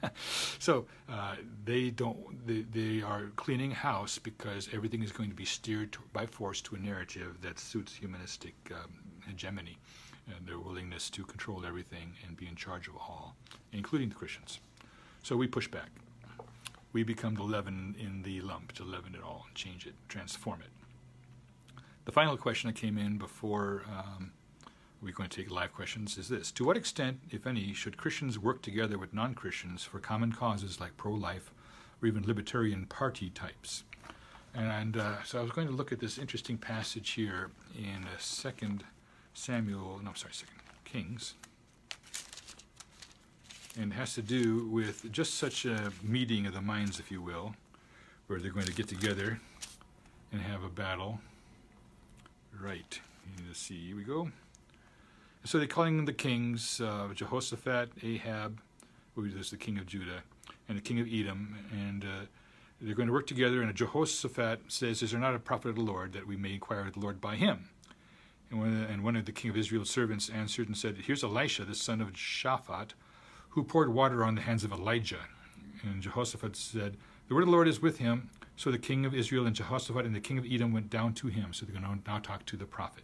so 0.59 0.85
uh, 1.07 1.35
they 1.65 1.91
don't. 1.91 2.45
They, 2.47 2.61
they, 2.61 3.01
are 3.03 3.31
cleaning 3.35 3.71
house 3.71 4.17
because 4.17 4.69
everything 4.73 5.03
is 5.03 5.11
going 5.11 5.29
to 5.29 5.35
be 5.35 5.45
steered 5.45 5.91
to, 5.93 5.99
by 6.13 6.25
force 6.25 6.61
to 6.61 6.75
a 6.75 6.79
narrative 6.79 7.37
that 7.41 7.59
suits 7.59 7.93
humanistic 7.93 8.55
um, 8.71 8.91
hegemony 9.27 9.77
and 10.35 10.47
their 10.47 10.59
willingness 10.59 11.09
to 11.11 11.23
control 11.25 11.65
everything 11.65 12.13
and 12.25 12.37
be 12.37 12.47
in 12.47 12.55
charge 12.55 12.87
of 12.87 12.95
all, 12.95 13.35
including 13.71 14.09
the 14.09 14.15
Christians. 14.15 14.59
So 15.21 15.35
we 15.35 15.47
push 15.47 15.67
back 15.67 15.89
we 16.93 17.03
become 17.03 17.33
the 17.33 17.43
leaven 17.43 17.95
in 17.99 18.21
the 18.21 18.39
lump, 18.41 18.71
to 18.73 18.83
leaven 18.83 19.15
it 19.15 19.23
all, 19.23 19.45
and 19.47 19.55
change 19.55 19.85
it, 19.85 19.95
transform 20.07 20.61
it. 20.61 20.69
The 22.05 22.11
final 22.11 22.37
question 22.37 22.67
that 22.67 22.75
came 22.75 22.97
in 22.97 23.17
before 23.17 23.83
um, 23.89 24.31
we're 25.01 25.13
going 25.13 25.29
to 25.29 25.35
take 25.35 25.51
live 25.51 25.73
questions 25.73 26.17
is 26.17 26.29
this 26.29 26.51
To 26.51 26.63
what 26.63 26.77
extent, 26.77 27.19
if 27.31 27.47
any, 27.47 27.73
should 27.73 27.97
Christians 27.97 28.37
work 28.37 28.61
together 28.61 28.97
with 28.97 29.13
non 29.13 29.33
Christians 29.33 29.83
for 29.83 29.99
common 29.99 30.31
causes 30.31 30.79
like 30.79 30.95
pro 30.95 31.13
life 31.13 31.51
or 32.01 32.07
even 32.07 32.25
libertarian 32.25 32.85
party 32.85 33.29
types? 33.29 33.83
And 34.53 34.97
uh, 34.97 35.23
so 35.23 35.39
I 35.39 35.41
was 35.41 35.51
going 35.51 35.67
to 35.67 35.73
look 35.73 35.91
at 35.91 35.99
this 35.99 36.19
interesting 36.19 36.57
passage 36.57 37.11
here 37.11 37.49
in 37.75 38.03
uh, 38.03 38.17
Second 38.19 38.83
Samuel, 39.33 39.99
no, 40.03 40.11
sorry, 40.13 40.33
Second 40.33 40.59
Kings 40.85 41.33
and 43.79 43.93
has 43.93 44.13
to 44.15 44.21
do 44.21 44.67
with 44.67 45.11
just 45.11 45.35
such 45.35 45.65
a 45.65 45.91
meeting 46.03 46.45
of 46.45 46.53
the 46.53 46.61
minds, 46.61 46.99
if 46.99 47.11
you 47.11 47.21
will, 47.21 47.55
where 48.27 48.39
they're 48.39 48.51
going 48.51 48.65
to 48.65 48.73
get 48.73 48.87
together 48.87 49.39
and 50.31 50.41
have 50.41 50.63
a 50.63 50.69
battle. 50.69 51.19
Right. 52.59 52.99
Let's 53.47 53.59
see. 53.59 53.87
Here 53.87 53.95
we 53.95 54.03
go. 54.03 54.29
So 55.45 55.57
they're 55.57 55.67
calling 55.67 56.05
the 56.05 56.13
kings 56.13 56.79
uh, 56.79 57.09
Jehoshaphat, 57.13 57.89
Ahab, 58.01 58.61
who 59.15 59.25
is 59.25 59.49
the 59.49 59.57
king 59.57 59.77
of 59.77 59.85
Judah, 59.85 60.23
and 60.69 60.77
the 60.77 60.81
king 60.81 60.99
of 60.99 61.07
Edom, 61.11 61.57
and 61.71 62.03
uh, 62.03 62.25
they're 62.79 62.95
going 62.95 63.07
to 63.07 63.13
work 63.13 63.27
together. 63.27 63.61
And 63.61 63.73
Jehoshaphat 63.75 64.61
says, 64.69 65.03
"Is 65.03 65.11
there 65.11 65.19
not 65.19 65.35
a 65.35 65.39
prophet 65.39 65.69
of 65.69 65.75
the 65.75 65.81
Lord 65.81 66.13
that 66.13 66.25
we 66.25 66.37
may 66.37 66.53
inquire 66.53 66.87
of 66.87 66.93
the 66.93 66.99
Lord 66.99 67.19
by 67.19 67.35
him?" 67.35 67.69
And 68.49 68.59
one, 68.59 68.87
and 68.89 69.03
one 69.03 69.15
of 69.15 69.25
the 69.25 69.31
king 69.31 69.51
of 69.51 69.57
Israel's 69.57 69.89
servants 69.89 70.29
answered 70.29 70.67
and 70.67 70.77
said, 70.77 70.95
"Here's 71.05 71.23
Elisha, 71.23 71.65
the 71.65 71.75
son 71.75 71.99
of 72.01 72.13
Shaphat." 72.13 72.93
Who 73.53 73.63
poured 73.63 73.93
water 73.93 74.23
on 74.23 74.35
the 74.35 74.41
hands 74.41 74.63
of 74.63 74.71
Elijah. 74.71 75.19
And 75.83 76.01
Jehoshaphat 76.01 76.55
said, 76.55 76.97
The 77.27 77.35
word 77.35 77.41
of 77.41 77.47
the 77.47 77.51
Lord 77.51 77.67
is 77.67 77.81
with 77.81 77.99
him. 77.99 78.29
So 78.55 78.71
the 78.71 78.79
king 78.79 79.05
of 79.05 79.13
Israel 79.13 79.45
and 79.45 79.55
Jehoshaphat 79.55 80.05
and 80.05 80.15
the 80.15 80.19
king 80.19 80.37
of 80.37 80.45
Edom 80.49 80.73
went 80.73 80.89
down 80.89 81.13
to 81.15 81.27
him. 81.27 81.53
So 81.53 81.65
they're 81.65 81.79
going 81.79 82.01
to 82.01 82.09
now 82.09 82.19
talk 82.19 82.45
to 82.47 82.57
the 82.57 82.65
prophet. 82.65 83.03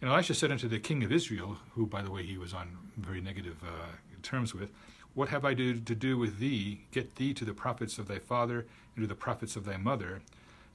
And 0.00 0.10
Elisha 0.10 0.34
said 0.34 0.50
unto 0.50 0.68
the 0.68 0.80
king 0.80 1.04
of 1.04 1.12
Israel, 1.12 1.58
who, 1.74 1.86
by 1.86 2.02
the 2.02 2.10
way, 2.10 2.24
he 2.24 2.36
was 2.36 2.52
on 2.52 2.76
very 2.96 3.20
negative 3.20 3.56
uh, 3.62 3.86
terms 4.22 4.52
with, 4.52 4.72
What 5.14 5.28
have 5.28 5.44
I 5.44 5.54
to, 5.54 5.74
to 5.78 5.94
do 5.94 6.18
with 6.18 6.38
thee? 6.38 6.80
Get 6.90 7.16
thee 7.16 7.32
to 7.34 7.44
the 7.44 7.54
prophets 7.54 7.98
of 7.98 8.08
thy 8.08 8.18
father 8.18 8.66
and 8.96 9.04
to 9.04 9.06
the 9.06 9.14
prophets 9.14 9.54
of 9.54 9.64
thy 9.64 9.76
mother. 9.76 10.22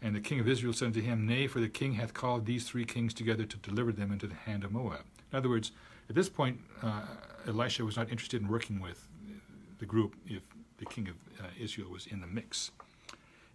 And 0.02 0.16
the 0.16 0.22
king 0.22 0.40
of 0.40 0.48
Israel 0.48 0.74
said 0.74 0.88
unto 0.88 1.02
him, 1.02 1.26
Nay, 1.26 1.48
for 1.48 1.60
the 1.60 1.68
king 1.68 1.94
hath 1.94 2.14
called 2.14 2.46
these 2.46 2.68
three 2.68 2.86
kings 2.86 3.14
together 3.14 3.44
to 3.46 3.58
deliver 3.58 3.92
them 3.92 4.12
into 4.12 4.28
the 4.28 4.36
hand 4.36 4.64
of 4.64 4.72
Moab. 4.72 5.02
In 5.32 5.38
other 5.38 5.50
words, 5.50 5.72
at 6.10 6.16
this 6.16 6.30
point, 6.30 6.60
uh, 6.82 7.02
Elisha 7.48 7.84
was 7.84 7.98
not 7.98 8.10
interested 8.10 8.42
in 8.42 8.48
working 8.48 8.80
with 8.80 9.08
the 9.80 9.86
group 9.86 10.16
if 10.26 10.42
the 10.78 10.86
king 10.86 11.08
of 11.10 11.16
uh, 11.40 11.50
Israel 11.60 11.90
was 11.92 12.08
in 12.08 12.22
the 12.22 12.28
mix. 12.28 12.72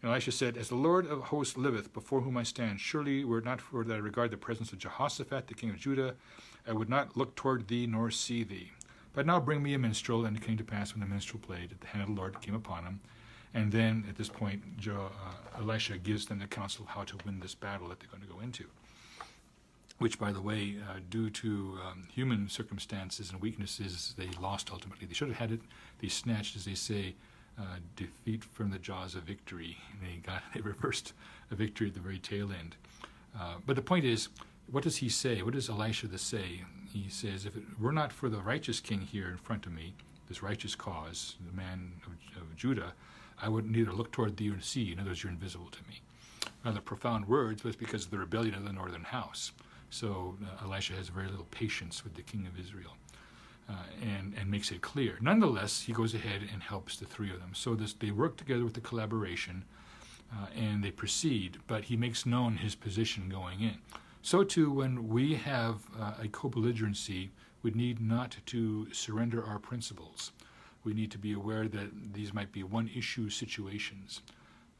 And 0.02 0.10
Elisha 0.10 0.32
said, 0.32 0.56
As 0.56 0.68
the 0.68 0.74
Lord 0.74 1.06
of 1.06 1.22
hosts 1.22 1.56
liveth, 1.56 1.92
before 1.92 2.20
whom 2.20 2.36
I 2.36 2.42
stand, 2.42 2.80
surely 2.80 3.24
were 3.24 3.38
it 3.38 3.44
not 3.44 3.60
for 3.60 3.84
that 3.84 3.94
I 3.94 3.98
regard 3.98 4.30
the 4.30 4.36
presence 4.36 4.72
of 4.72 4.78
Jehoshaphat, 4.78 5.46
the 5.46 5.54
king 5.54 5.70
of 5.70 5.76
Judah, 5.76 6.14
I 6.66 6.72
would 6.72 6.88
not 6.88 7.16
look 7.16 7.34
toward 7.34 7.68
thee 7.68 7.86
nor 7.86 8.10
see 8.10 8.44
thee. 8.44 8.72
But 9.14 9.26
now 9.26 9.40
bring 9.40 9.62
me 9.62 9.74
a 9.74 9.78
minstrel. 9.78 10.24
And 10.24 10.36
it 10.36 10.42
came 10.42 10.56
to 10.56 10.64
pass 10.64 10.92
when 10.92 11.00
the 11.00 11.06
minstrel 11.06 11.40
played, 11.40 11.70
that 11.70 11.80
the 11.80 11.86
hand 11.86 12.02
of 12.02 12.14
the 12.14 12.20
Lord 12.20 12.40
came 12.40 12.54
upon 12.54 12.84
him. 12.84 13.00
And 13.54 13.70
then 13.70 14.04
at 14.08 14.16
this 14.16 14.28
point, 14.28 14.62
uh, 14.88 15.08
Elisha 15.58 15.98
gives 15.98 16.26
them 16.26 16.38
the 16.38 16.46
counsel 16.46 16.86
how 16.86 17.04
to 17.04 17.16
win 17.24 17.40
this 17.40 17.54
battle 17.54 17.88
that 17.88 18.00
they're 18.00 18.08
going 18.08 18.22
to 18.22 18.28
go 18.28 18.40
into 18.40 18.64
which, 19.98 20.18
by 20.18 20.32
the 20.32 20.40
way, 20.40 20.76
uh, 20.88 20.98
due 21.10 21.30
to 21.30 21.78
um, 21.86 22.08
human 22.12 22.48
circumstances 22.48 23.30
and 23.30 23.40
weaknesses, 23.40 24.14
they 24.16 24.28
lost 24.40 24.70
ultimately. 24.72 25.06
They 25.06 25.14
should 25.14 25.28
have 25.28 25.38
had 25.38 25.52
it. 25.52 25.60
They 26.00 26.08
snatched, 26.08 26.56
as 26.56 26.64
they 26.64 26.74
say, 26.74 27.14
uh, 27.58 27.76
defeat 27.96 28.44
from 28.44 28.70
the 28.70 28.78
jaws 28.78 29.14
of 29.14 29.22
victory. 29.22 29.76
They 30.00 30.16
got 30.16 30.42
they 30.54 30.60
reversed 30.60 31.12
a 31.50 31.54
victory 31.54 31.88
at 31.88 31.94
the 31.94 32.00
very 32.00 32.18
tail 32.18 32.50
end. 32.52 32.76
Uh, 33.38 33.54
but 33.66 33.76
the 33.76 33.82
point 33.82 34.04
is, 34.04 34.28
what 34.70 34.84
does 34.84 34.96
he 34.98 35.08
say? 35.08 35.42
What 35.42 35.54
does 35.54 35.68
Elisha 35.68 36.06
the 36.06 36.18
say? 36.18 36.62
He 36.92 37.08
says, 37.08 37.46
"If 37.46 37.56
it 37.56 37.62
were 37.80 37.92
not 37.92 38.12
for 38.12 38.28
the 38.28 38.40
righteous 38.40 38.80
king 38.80 39.00
here 39.00 39.28
in 39.28 39.36
front 39.36 39.66
of 39.66 39.72
me, 39.72 39.94
this 40.28 40.42
righteous 40.42 40.74
cause, 40.74 41.36
the 41.44 41.56
man 41.56 41.92
of, 42.06 42.42
of 42.42 42.56
Judah, 42.56 42.92
I 43.40 43.48
would 43.48 43.70
neither 43.70 43.92
look 43.92 44.12
toward 44.12 44.36
thee 44.36 44.50
or 44.50 44.60
see. 44.60 44.92
In 44.92 45.00
other 45.00 45.10
words, 45.10 45.22
you're 45.22 45.32
invisible 45.32 45.68
to 45.70 45.80
me." 45.88 46.00
rather 46.64 46.80
profound 46.80 47.26
words 47.28 47.64
was 47.64 47.76
because 47.76 48.04
of 48.04 48.10
the 48.10 48.18
rebellion 48.18 48.54
of 48.54 48.64
the 48.64 48.72
northern 48.72 49.04
house. 49.04 49.52
So 49.92 50.36
uh, 50.42 50.64
Elisha 50.64 50.94
has 50.94 51.08
very 51.08 51.28
little 51.28 51.46
patience 51.50 52.02
with 52.02 52.14
the 52.14 52.22
king 52.22 52.46
of 52.46 52.58
Israel. 52.58 52.96
Uh, 53.70 53.74
and, 54.02 54.34
and 54.36 54.50
makes 54.50 54.72
it 54.72 54.82
clear. 54.82 55.16
Nonetheless, 55.20 55.82
he 55.82 55.92
goes 55.92 56.14
ahead 56.14 56.42
and 56.52 56.60
helps 56.60 56.96
the 56.96 57.06
three 57.06 57.30
of 57.30 57.38
them. 57.38 57.52
So 57.54 57.76
this, 57.76 57.92
they 57.92 58.10
work 58.10 58.36
together 58.36 58.64
with 58.64 58.74
the 58.74 58.80
collaboration 58.80 59.64
uh, 60.32 60.46
and 60.54 60.82
they 60.82 60.90
proceed, 60.90 61.58
but 61.68 61.84
he 61.84 61.96
makes 61.96 62.26
known 62.26 62.56
his 62.56 62.74
position 62.74 63.28
going 63.28 63.60
in. 63.60 63.76
So, 64.20 64.42
too, 64.42 64.70
when 64.70 65.08
we 65.08 65.34
have 65.34 65.76
uh, 65.98 66.14
a 66.22 66.28
co 66.28 66.50
belligerency, 66.50 67.30
we 67.62 67.70
need 67.70 68.00
not 68.00 68.36
to 68.46 68.92
surrender 68.92 69.44
our 69.44 69.60
principles. 69.60 70.32
We 70.84 70.92
need 70.92 71.12
to 71.12 71.18
be 71.18 71.32
aware 71.32 71.68
that 71.68 72.12
these 72.12 72.34
might 72.34 72.50
be 72.50 72.64
one 72.64 72.90
issue 72.94 73.30
situations. 73.30 74.22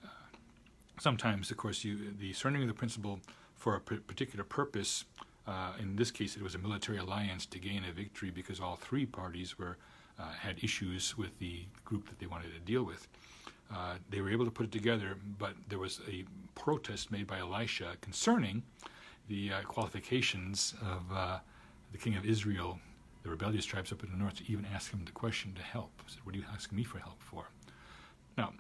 Uh, 0.05 0.09
sometimes, 0.99 1.51
of 1.53 1.57
course, 1.57 1.85
you, 1.85 2.13
the 2.19 2.33
surrendering 2.33 2.69
of 2.69 2.75
the 2.75 2.79
principle 2.79 3.21
for 3.63 3.77
a 3.77 3.81
particular 3.81 4.43
purpose 4.43 5.05
uh, 5.47 5.73
in 5.79 5.95
this 5.95 6.11
case, 6.11 6.37
it 6.37 6.43
was 6.43 6.57
a 6.57 6.59
military 6.59 6.99
alliance 6.99 7.47
to 7.47 7.61
gain 7.61 7.85
a 7.89 7.93
victory 7.93 8.31
because 8.31 8.59
all 8.59 8.75
three 8.75 9.07
parties 9.07 9.57
were 9.57 9.77
uh, 10.19 10.33
had 10.33 10.57
issues 10.65 11.17
with 11.17 11.37
the 11.39 11.65
group 11.85 12.09
that 12.09 12.19
they 12.19 12.27
wanted 12.27 12.53
to 12.53 12.59
deal 12.61 12.83
with. 12.83 13.07
Uh, 13.73 13.95
they 14.11 14.21
were 14.21 14.31
able 14.31 14.45
to 14.45 14.51
put 14.51 14.67
it 14.67 14.73
together, 14.73 15.17
but 15.39 15.55
there 15.69 15.79
was 15.79 16.01
a 16.11 16.25
protest 16.57 17.13
made 17.13 17.27
by 17.29 17.39
Elisha 17.39 17.93
concerning 18.01 18.65
the 19.29 19.53
uh, 19.53 19.63
qualifications 19.63 20.75
of 20.83 21.17
uh, 21.17 21.39
the 21.93 21.99
king 21.99 22.17
of 22.17 22.27
Israel, 22.27 22.81
the 23.23 23.31
rebellious 23.31 23.65
tribes 23.65 23.93
up 23.93 24.03
in 24.03 24.11
the 24.11 24.17
north, 24.17 24.39
to 24.39 24.53
even 24.53 24.67
ask 24.75 24.91
him 24.93 25.03
the 25.05 25.13
question 25.13 25.55
to 25.55 25.63
help. 25.63 25.91
He 26.05 26.13
said, 26.13 26.21
"What 26.25 26.35
are 26.35 26.39
you 26.39 26.45
asking 26.53 26.77
me 26.77 26.83
for 26.85 26.99
help 26.99 27.23
for?" 27.23 27.45
Now, 28.37 28.53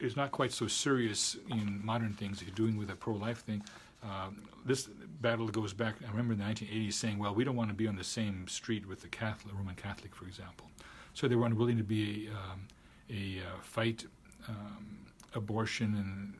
it's 0.00 0.16
not 0.16 0.32
quite 0.32 0.52
so 0.52 0.66
serious 0.66 1.36
in 1.50 1.80
modern 1.84 2.14
things 2.14 2.40
if 2.40 2.48
you're 2.48 2.56
doing 2.56 2.76
with 2.76 2.90
a 2.90 2.96
pro-life 2.96 3.44
thing 3.44 3.62
um, 4.02 4.42
this 4.64 4.88
battle 5.20 5.48
goes 5.48 5.72
back. 5.72 5.96
I 6.06 6.10
remember 6.10 6.32
in 6.32 6.38
the 6.40 6.44
1980s 6.44 6.94
saying, 6.94 7.18
"Well, 7.18 7.34
we 7.34 7.44
don't 7.44 7.56
want 7.56 7.70
to 7.70 7.74
be 7.74 7.86
on 7.86 7.96
the 7.96 8.04
same 8.04 8.48
street 8.48 8.86
with 8.86 9.02
the 9.02 9.08
Catholic, 9.08 9.54
Roman 9.54 9.74
Catholic, 9.74 10.14
for 10.14 10.26
example." 10.26 10.70
So 11.14 11.28
they 11.28 11.34
were 11.34 11.46
unwilling 11.46 11.76
to 11.78 11.84
be 11.84 12.28
um, 12.30 12.66
a 13.10 13.40
uh, 13.40 13.60
fight 13.62 14.06
um, 14.48 14.98
abortion 15.34 15.94
and 15.94 16.34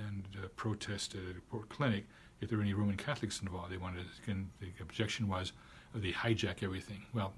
and 0.00 0.26
uh, 0.42 0.48
protest 0.56 1.14
at 1.14 1.36
a 1.36 1.40
Port 1.50 1.68
clinic 1.68 2.06
if 2.40 2.48
there 2.48 2.58
were 2.58 2.64
any 2.64 2.74
Roman 2.74 2.96
Catholics 2.96 3.40
involved. 3.40 3.72
They 3.72 3.76
wanted. 3.76 4.06
Again, 4.22 4.50
the 4.60 4.68
objection 4.80 5.28
was 5.28 5.52
uh, 5.94 5.98
they 6.00 6.12
hijack 6.12 6.62
everything. 6.62 7.02
Well, 7.12 7.34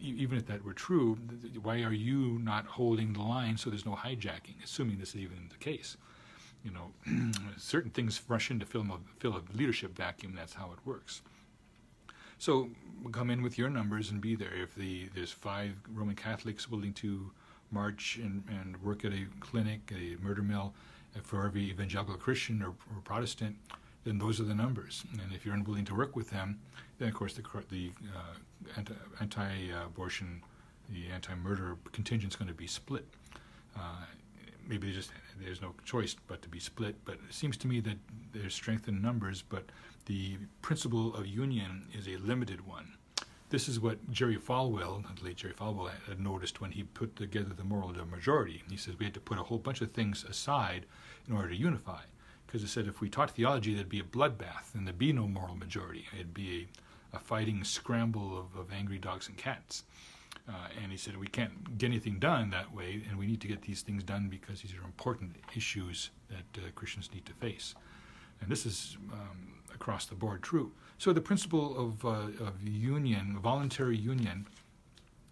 even 0.00 0.36
if 0.36 0.46
that 0.46 0.64
were 0.64 0.74
true, 0.74 1.16
why 1.62 1.82
are 1.82 1.92
you 1.92 2.38
not 2.42 2.66
holding 2.66 3.12
the 3.12 3.22
line 3.22 3.56
so 3.56 3.70
there's 3.70 3.86
no 3.86 3.94
hijacking? 3.94 4.62
Assuming 4.64 4.98
this 4.98 5.10
is 5.10 5.16
even 5.16 5.48
the 5.50 5.56
case 5.56 5.96
you 6.64 6.70
know, 6.70 6.90
certain 7.56 7.90
things 7.90 8.20
rush 8.28 8.50
in 8.50 8.58
to 8.60 8.66
fill 8.66 8.82
a, 8.82 8.98
fill 9.18 9.36
a 9.36 9.42
leadership 9.56 9.96
vacuum. 9.96 10.34
That's 10.36 10.54
how 10.54 10.72
it 10.72 10.78
works. 10.84 11.22
So 12.38 12.70
come 13.12 13.30
in 13.30 13.42
with 13.42 13.56
your 13.56 13.70
numbers 13.70 14.10
and 14.10 14.20
be 14.20 14.34
there. 14.34 14.54
If 14.54 14.74
the 14.74 15.08
there's 15.14 15.32
five 15.32 15.74
Roman 15.92 16.16
Catholics 16.16 16.68
willing 16.68 16.92
to 16.94 17.30
march 17.70 18.18
and, 18.22 18.44
and 18.48 18.82
work 18.82 19.04
at 19.04 19.12
a 19.12 19.26
clinic, 19.40 19.92
a 19.92 20.22
murder 20.22 20.42
mill, 20.42 20.74
uh, 21.16 21.20
for 21.22 21.46
every 21.46 21.62
evangelical 21.70 22.14
Christian 22.16 22.62
or, 22.62 22.68
or 22.68 23.00
Protestant, 23.04 23.56
then 24.04 24.18
those 24.18 24.40
are 24.40 24.44
the 24.44 24.54
numbers. 24.54 25.04
And 25.12 25.32
if 25.32 25.44
you're 25.44 25.54
unwilling 25.54 25.84
to 25.86 25.94
work 25.94 26.14
with 26.14 26.30
them, 26.30 26.60
then 26.98 27.08
of 27.08 27.14
course 27.14 27.34
the 27.34 27.42
the 27.70 27.90
uh, 28.14 28.82
anti, 29.20 29.70
abortion 29.84 30.42
the 30.88 31.08
anti-murder 31.12 31.76
contingent 31.92 32.32
is 32.32 32.36
going 32.36 32.48
to 32.48 32.54
be 32.54 32.66
split. 32.66 33.06
Uh, 33.76 34.04
maybe 34.68 34.92
just 34.92 35.10
there's 35.40 35.62
no 35.62 35.74
choice 35.84 36.16
but 36.26 36.42
to 36.42 36.48
be 36.48 36.58
split. 36.58 36.96
But 37.04 37.14
it 37.28 37.34
seems 37.34 37.56
to 37.58 37.66
me 37.66 37.80
that 37.80 37.96
there's 38.32 38.54
strength 38.54 38.88
in 38.88 39.00
numbers, 39.00 39.42
but 39.42 39.64
the 40.06 40.36
principle 40.62 41.14
of 41.14 41.26
union 41.26 41.88
is 41.92 42.06
a 42.06 42.16
limited 42.16 42.66
one. 42.66 42.94
This 43.48 43.68
is 43.68 43.78
what 43.78 44.10
Jerry 44.10 44.36
Falwell, 44.36 45.04
the 45.16 45.24
late 45.24 45.36
Jerry 45.36 45.54
Falwell, 45.54 45.90
had 46.08 46.18
noticed 46.18 46.60
when 46.60 46.72
he 46.72 46.82
put 46.82 47.14
together 47.14 47.54
the 47.56 47.62
moral 47.62 47.92
majority. 48.04 48.64
He 48.68 48.76
says 48.76 48.98
we 48.98 49.04
had 49.04 49.14
to 49.14 49.20
put 49.20 49.38
a 49.38 49.44
whole 49.44 49.58
bunch 49.58 49.80
of 49.80 49.92
things 49.92 50.24
aside 50.24 50.84
in 51.28 51.34
order 51.34 51.50
to 51.50 51.56
unify. 51.56 52.02
Because 52.46 52.62
he 52.62 52.66
said 52.66 52.88
if 52.88 53.00
we 53.00 53.08
taught 53.08 53.30
theology, 53.30 53.74
there'd 53.74 53.88
be 53.88 54.00
a 54.00 54.04
bloodbath 54.04 54.74
and 54.74 54.86
there'd 54.86 54.98
be 54.98 55.12
no 55.12 55.28
moral 55.28 55.54
majority. 55.54 56.06
It'd 56.12 56.34
be 56.34 56.68
a, 57.12 57.16
a 57.16 57.20
fighting 57.20 57.62
scramble 57.62 58.36
of, 58.36 58.58
of 58.58 58.72
angry 58.72 58.98
dogs 58.98 59.28
and 59.28 59.36
cats. 59.36 59.84
Uh, 60.48 60.68
and 60.80 60.92
he 60.92 60.98
said, 60.98 61.16
we 61.16 61.26
can't 61.26 61.76
get 61.76 61.86
anything 61.86 62.20
done 62.20 62.50
that 62.50 62.72
way, 62.72 63.02
and 63.08 63.18
we 63.18 63.26
need 63.26 63.40
to 63.40 63.48
get 63.48 63.62
these 63.62 63.82
things 63.82 64.04
done 64.04 64.28
because 64.28 64.62
these 64.62 64.74
are 64.74 64.84
important 64.84 65.34
issues 65.56 66.10
that 66.28 66.62
uh, 66.62 66.70
Christians 66.76 67.10
need 67.12 67.26
to 67.26 67.32
face. 67.32 67.74
And 68.40 68.48
this 68.48 68.64
is 68.64 68.96
um, 69.12 69.54
across 69.74 70.06
the 70.06 70.14
board 70.14 70.42
true. 70.42 70.70
So 70.98 71.12
the 71.12 71.20
principle 71.20 71.76
of, 71.76 72.04
uh, 72.04 72.44
of 72.46 72.62
union, 72.62 73.38
voluntary 73.42 73.96
union, 73.96 74.46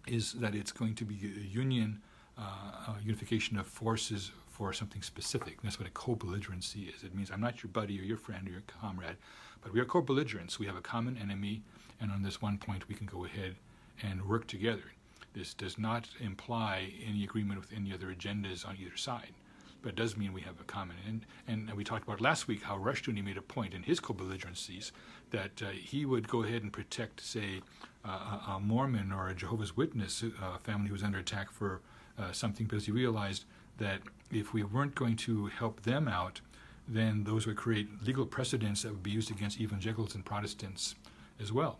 is 0.05 0.33
that 0.33 0.53
it's 0.53 0.71
going 0.71 0.95
to 0.95 1.05
be 1.05 1.15
a 1.15 1.47
union, 1.47 2.01
uh, 2.37 2.41
a 2.41 2.95
unification 3.01 3.57
of 3.57 3.67
forces 3.67 4.31
for 4.49 4.73
something 4.73 5.01
specific. 5.01 5.61
That's 5.61 5.79
what 5.79 5.87
a 5.87 5.91
co-belligerency 5.91 6.93
is. 6.93 7.03
It 7.03 7.15
means 7.15 7.31
I'm 7.31 7.41
not 7.41 7.63
your 7.63 7.71
buddy 7.71 7.99
or 7.99 8.03
your 8.03 8.17
friend 8.17 8.47
or 8.47 8.51
your 8.51 8.63
comrade, 8.81 9.17
but 9.61 9.73
we 9.73 9.79
are 9.79 9.85
co-belligerents. 9.85 10.59
We 10.59 10.65
have 10.65 10.75
a 10.75 10.81
common 10.81 11.17
enemy, 11.17 11.63
and 11.99 12.11
on 12.11 12.21
this 12.21 12.41
one 12.41 12.57
point 12.57 12.87
we 12.87 12.95
can 12.95 13.07
go 13.07 13.25
ahead 13.25 13.55
and 14.03 14.27
work 14.27 14.45
together. 14.47 14.83
This 15.35 15.53
does 15.53 15.77
not 15.77 16.07
imply 16.21 16.93
any 17.05 17.25
agreement 17.25 17.59
with 17.59 17.73
any 17.75 17.93
other 17.93 18.07
agendas 18.07 18.65
on 18.65 18.77
either 18.81 18.95
side, 18.95 19.33
but 19.81 19.89
it 19.89 19.95
does 19.95 20.15
mean 20.15 20.31
we 20.31 20.41
have 20.41 20.61
a 20.61 20.63
common. 20.63 20.95
And, 21.05 21.25
and 21.45 21.73
we 21.75 21.83
talked 21.83 22.07
about 22.07 22.21
last 22.21 22.47
week 22.47 22.63
how 22.63 22.77
Rushdoony 22.77 23.21
made 23.21 23.35
a 23.35 23.41
point 23.41 23.73
in 23.73 23.83
his 23.83 23.99
co-belligerencies 23.99 24.91
that 25.31 25.61
uh, 25.61 25.71
he 25.71 26.05
would 26.05 26.29
go 26.29 26.43
ahead 26.43 26.63
and 26.63 26.71
protect, 26.71 27.19
say, 27.19 27.61
uh, 28.05 28.55
a 28.55 28.59
Mormon 28.61 29.11
or 29.11 29.27
a 29.27 29.35
Jehovah's 29.35 29.75
Witness 29.75 30.23
uh, 30.23 30.57
family 30.59 30.87
who 30.87 30.93
was 30.93 31.03
under 31.03 31.17
attack 31.17 31.51
for 31.51 31.81
uh, 32.17 32.31
something 32.31 32.65
because 32.65 32.85
he 32.85 32.93
realized 32.93 33.43
that 33.77 33.99
if 34.31 34.53
we 34.53 34.63
weren't 34.63 34.95
going 34.95 35.17
to 35.17 35.47
help 35.47 35.81
them 35.83 36.07
out, 36.07 36.39
then 36.87 37.25
those 37.25 37.45
would 37.45 37.57
create 37.57 37.89
legal 38.03 38.25
precedents 38.25 38.83
that 38.83 38.91
would 38.91 39.03
be 39.03 39.11
used 39.11 39.31
against 39.31 39.59
evangelicals 39.59 40.15
and 40.15 40.23
Protestants 40.23 40.95
as 41.41 41.51
well. 41.51 41.79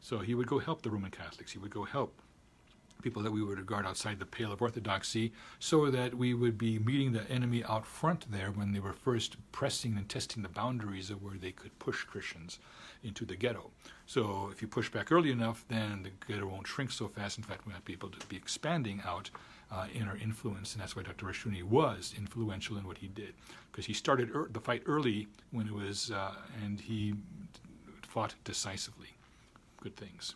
So 0.00 0.20
he 0.20 0.36
would 0.36 0.46
go 0.46 0.60
help 0.60 0.82
the 0.82 0.90
Roman 0.90 1.10
Catholics. 1.10 1.50
He 1.50 1.58
would 1.58 1.70
go 1.70 1.84
help 1.84 2.14
people 3.02 3.22
that 3.22 3.32
we 3.32 3.42
would 3.42 3.58
regard 3.58 3.86
outside 3.86 4.18
the 4.18 4.26
pale 4.26 4.52
of 4.52 4.62
orthodoxy, 4.62 5.32
so 5.58 5.90
that 5.90 6.14
we 6.14 6.34
would 6.34 6.56
be 6.56 6.78
meeting 6.78 7.12
the 7.12 7.28
enemy 7.30 7.64
out 7.64 7.86
front 7.86 8.30
there 8.30 8.50
when 8.50 8.72
they 8.72 8.80
were 8.80 8.92
first 8.92 9.36
pressing 9.52 9.96
and 9.96 10.08
testing 10.08 10.42
the 10.42 10.48
boundaries 10.48 11.10
of 11.10 11.22
where 11.22 11.36
they 11.36 11.52
could 11.52 11.78
push 11.78 12.04
Christians 12.04 12.58
into 13.02 13.24
the 13.24 13.36
ghetto. 13.36 13.70
So 14.06 14.48
if 14.52 14.62
you 14.62 14.68
push 14.68 14.90
back 14.90 15.10
early 15.10 15.30
enough, 15.30 15.64
then 15.68 16.04
the 16.04 16.10
ghetto 16.26 16.46
won't 16.46 16.66
shrink 16.66 16.90
so 16.90 17.08
fast. 17.08 17.38
In 17.38 17.44
fact, 17.44 17.66
we 17.66 17.72
might 17.72 17.84
be 17.84 17.92
able 17.92 18.10
to 18.10 18.26
be 18.26 18.36
expanding 18.36 19.02
out 19.04 19.30
uh, 19.70 19.86
in 19.94 20.06
our 20.06 20.16
influence, 20.16 20.74
and 20.74 20.82
that's 20.82 20.94
why 20.94 21.02
Dr. 21.02 21.26
Rushdoony 21.26 21.62
was 21.62 22.14
influential 22.16 22.76
in 22.76 22.86
what 22.86 22.98
he 22.98 23.08
did, 23.08 23.34
because 23.70 23.86
he 23.86 23.94
started 23.94 24.30
er- 24.34 24.48
the 24.52 24.60
fight 24.60 24.82
early 24.86 25.28
when 25.50 25.66
it 25.66 25.72
was, 25.72 26.10
uh, 26.10 26.32
and 26.62 26.78
he 26.78 27.14
fought 28.06 28.34
decisively. 28.44 29.08
Good 29.80 29.96
things. 29.96 30.34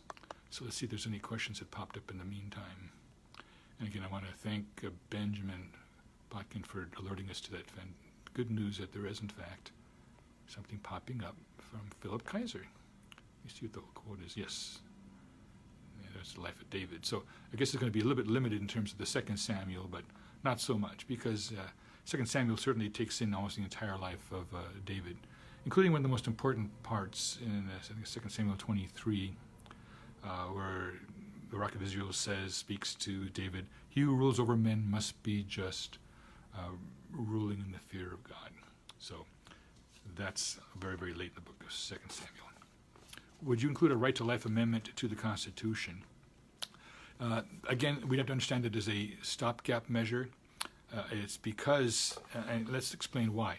So 0.51 0.65
let's 0.65 0.77
see 0.77 0.87
if 0.87 0.91
there's 0.91 1.07
any 1.07 1.19
questions 1.19 1.59
that 1.59 1.71
popped 1.71 1.97
up 1.97 2.11
in 2.11 2.19
the 2.19 2.25
meantime. 2.25 2.91
And 3.79 3.89
again, 3.89 4.03
I 4.09 4.11
want 4.11 4.25
to 4.25 4.33
thank 4.33 4.65
uh, 4.85 4.91
Benjamin 5.11 5.69
Botkin 6.31 6.65
for 6.65 6.89
alerting 6.99 7.29
us 7.31 7.41
to 7.43 7.51
that 7.53 7.65
good 8.35 8.51
news 8.51 8.79
that 8.79 8.93
there 8.93 9.07
is, 9.07 9.21
in 9.21 9.29
fact, 9.29 9.73
something 10.47 10.79
popping 10.79 11.23
up 11.25 11.37
from 11.59 11.81
Phillip 12.01 12.25
Kayser. 12.25 12.65
You 13.45 13.51
see 13.51 13.67
what 13.67 13.73
the 13.73 13.81
quote 13.95 14.19
is. 14.25 14.37
Yes. 14.37 14.81
Yeah, 16.03 16.09
that's 16.15 16.35
the 16.35 16.41
life 16.41 16.61
of 16.61 16.69
David. 16.71 17.07
So 17.07 17.23
I 17.53 17.57
guess 17.57 17.69
it's 17.69 17.81
going 17.81 17.91
to 17.91 17.97
be 17.97 18.01
a 18.01 18.05
little 18.05 18.23
bit 18.23 18.31
limited 18.31 18.61
in 18.61 18.69
terms 18.69 18.93
of 18.93 18.99
the 18.99 19.07
second 19.07 19.39
Samuel, 19.39 19.89
but 19.91 20.03
not 20.45 20.61
so 20.61 20.77
much 20.77 21.07
because 21.09 21.53
uh, 21.53 21.63
second 22.05 22.27
Samuel 22.27 22.57
certainly 22.57 22.89
takes 22.89 23.21
in 23.21 23.35
almost 23.35 23.57
the 23.57 23.63
entire 23.63 23.97
life 23.97 24.31
of 24.31 24.55
uh, 24.55 24.59
David, 24.85 25.17
including 25.65 25.93
one 25.93 26.01
of 26.01 26.03
the 26.03 26.09
most 26.09 26.27
important 26.27 26.71
parts 26.83 27.39
in 27.43 27.69
uh, 27.69 28.05
second 28.05 28.31
Samuel 28.31 28.57
23 28.59 29.35
uh, 30.27 30.47
where 30.47 30.95
the 31.51 31.57
Rock 31.57 31.75
of 31.75 31.83
Israel 31.83 32.13
says, 32.13 32.55
speaks 32.55 32.95
to 32.97 33.29
David, 33.31 33.67
he 33.89 34.01
who 34.01 34.15
rules 34.15 34.41
over 34.41 34.57
men 34.57 34.85
must 34.91 35.23
be 35.23 35.45
just, 35.45 35.99
uh, 36.55 36.71
ruling 37.13 37.63
in 37.65 37.73
the 37.73 37.79
fear 37.79 38.13
of 38.13 38.23
God. 38.25 38.51
So 38.99 39.25
that's 40.17 40.59
very, 40.79 40.97
very 40.97 41.15
late 41.15 41.29
in 41.29 41.35
the 41.37 41.41
book 41.41 41.63
of 41.65 41.73
Second 41.73 42.11
Samuel. 42.11 42.47
Would 43.43 43.63
you 43.63 43.69
include 43.69 43.93
a 43.93 43.97
right 43.97 44.15
to 44.17 44.25
life 44.25 44.47
amendment 44.47 44.91
to 44.97 45.09
the 45.09 45.15
Constitution? 45.15 46.03
Uh, 47.21 47.43
again, 47.69 48.03
we 48.09 48.17
have 48.17 48.27
to 48.27 48.33
understand 48.33 48.67
it 48.67 48.77
as 48.77 48.89
a 48.89 49.13
stopgap 49.23 49.89
measure. 49.89 50.29
Uh, 50.95 51.03
it's 51.13 51.37
because, 51.37 52.19
uh, 52.35 52.43
and 52.51 52.69
let's 52.69 52.93
explain 52.95 53.33
why. 53.35 53.59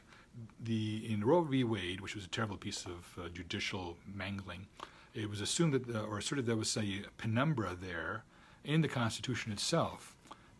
The 0.63 1.11
in 1.11 1.23
Roe 1.23 1.41
v. 1.41 1.63
Wade, 1.63 2.01
which 2.01 2.15
was 2.15 2.25
a 2.25 2.27
terrible 2.27 2.57
piece 2.57 2.85
of 2.85 3.23
uh, 3.23 3.29
judicial 3.29 3.97
mangling, 4.13 4.67
it 5.17 5.29
was 5.29 5.41
assumed 5.41 5.73
that, 5.73 5.95
or 5.95 6.17
asserted 6.17 6.45
there 6.45 6.55
was 6.55 6.75
a 6.77 7.01
penumbra 7.17 7.75
there 7.79 8.23
in 8.63 8.81
the 8.81 8.87
Constitution 8.87 9.51
itself 9.51 10.15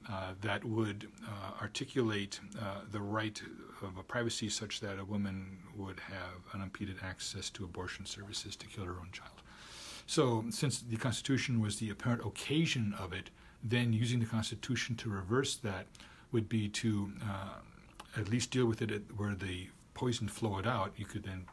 uh, 0.10 0.34
that 0.42 0.64
would 0.64 1.08
uh, 1.26 1.62
articulate 1.62 2.40
uh, 2.60 2.82
the 2.92 3.02
right 3.02 3.42
of 3.82 3.98
a 3.98 4.04
privacy 4.04 4.50
such 4.50 4.80
that 4.80 4.98
a 4.98 5.06
woman 5.06 5.58
would 5.76 6.00
have 6.00 6.54
unimpeded 6.54 6.96
access 7.04 7.50
to 7.50 7.64
abortion 7.64 8.06
services 8.06 8.56
to 8.56 8.66
kill 8.68 8.86
her 8.86 8.94
own 9.00 9.10
child. 9.12 9.42
So, 10.06 10.46
since 10.50 10.80
the 10.80 10.96
Constitution 10.96 11.60
was 11.60 11.80
the 11.80 11.90
apparent 11.90 12.26
occasion 12.26 12.96
of 12.98 13.12
it, 13.12 13.30
then 13.62 13.92
using 13.92 14.20
the 14.20 14.26
Constitution 14.26 14.96
to 14.96 15.10
reverse 15.10 15.56
that 15.58 15.88
would 16.32 16.48
be 16.48 16.70
to 16.70 17.12
uh, 17.24 18.20
at 18.20 18.30
least 18.30 18.52
deal 18.52 18.66
with 18.66 18.82
it 18.82 19.04
where 19.18 19.36
the 19.36 19.68
poison 19.94 20.30
flowed 20.30 20.66
out. 20.66 20.94
You 20.96 21.06
could 21.06 21.24
then 21.24 21.46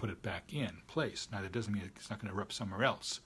put 0.00 0.08
it 0.08 0.22
back 0.22 0.54
in 0.54 0.78
place. 0.88 1.28
Now, 1.30 1.42
that 1.42 1.52
doesn't 1.52 1.74
mean 1.74 1.82
it's 1.94 2.08
not 2.08 2.20
going 2.20 2.32
to 2.32 2.34
erupt 2.34 2.54
somewhere 2.54 2.82
else, 2.82 3.20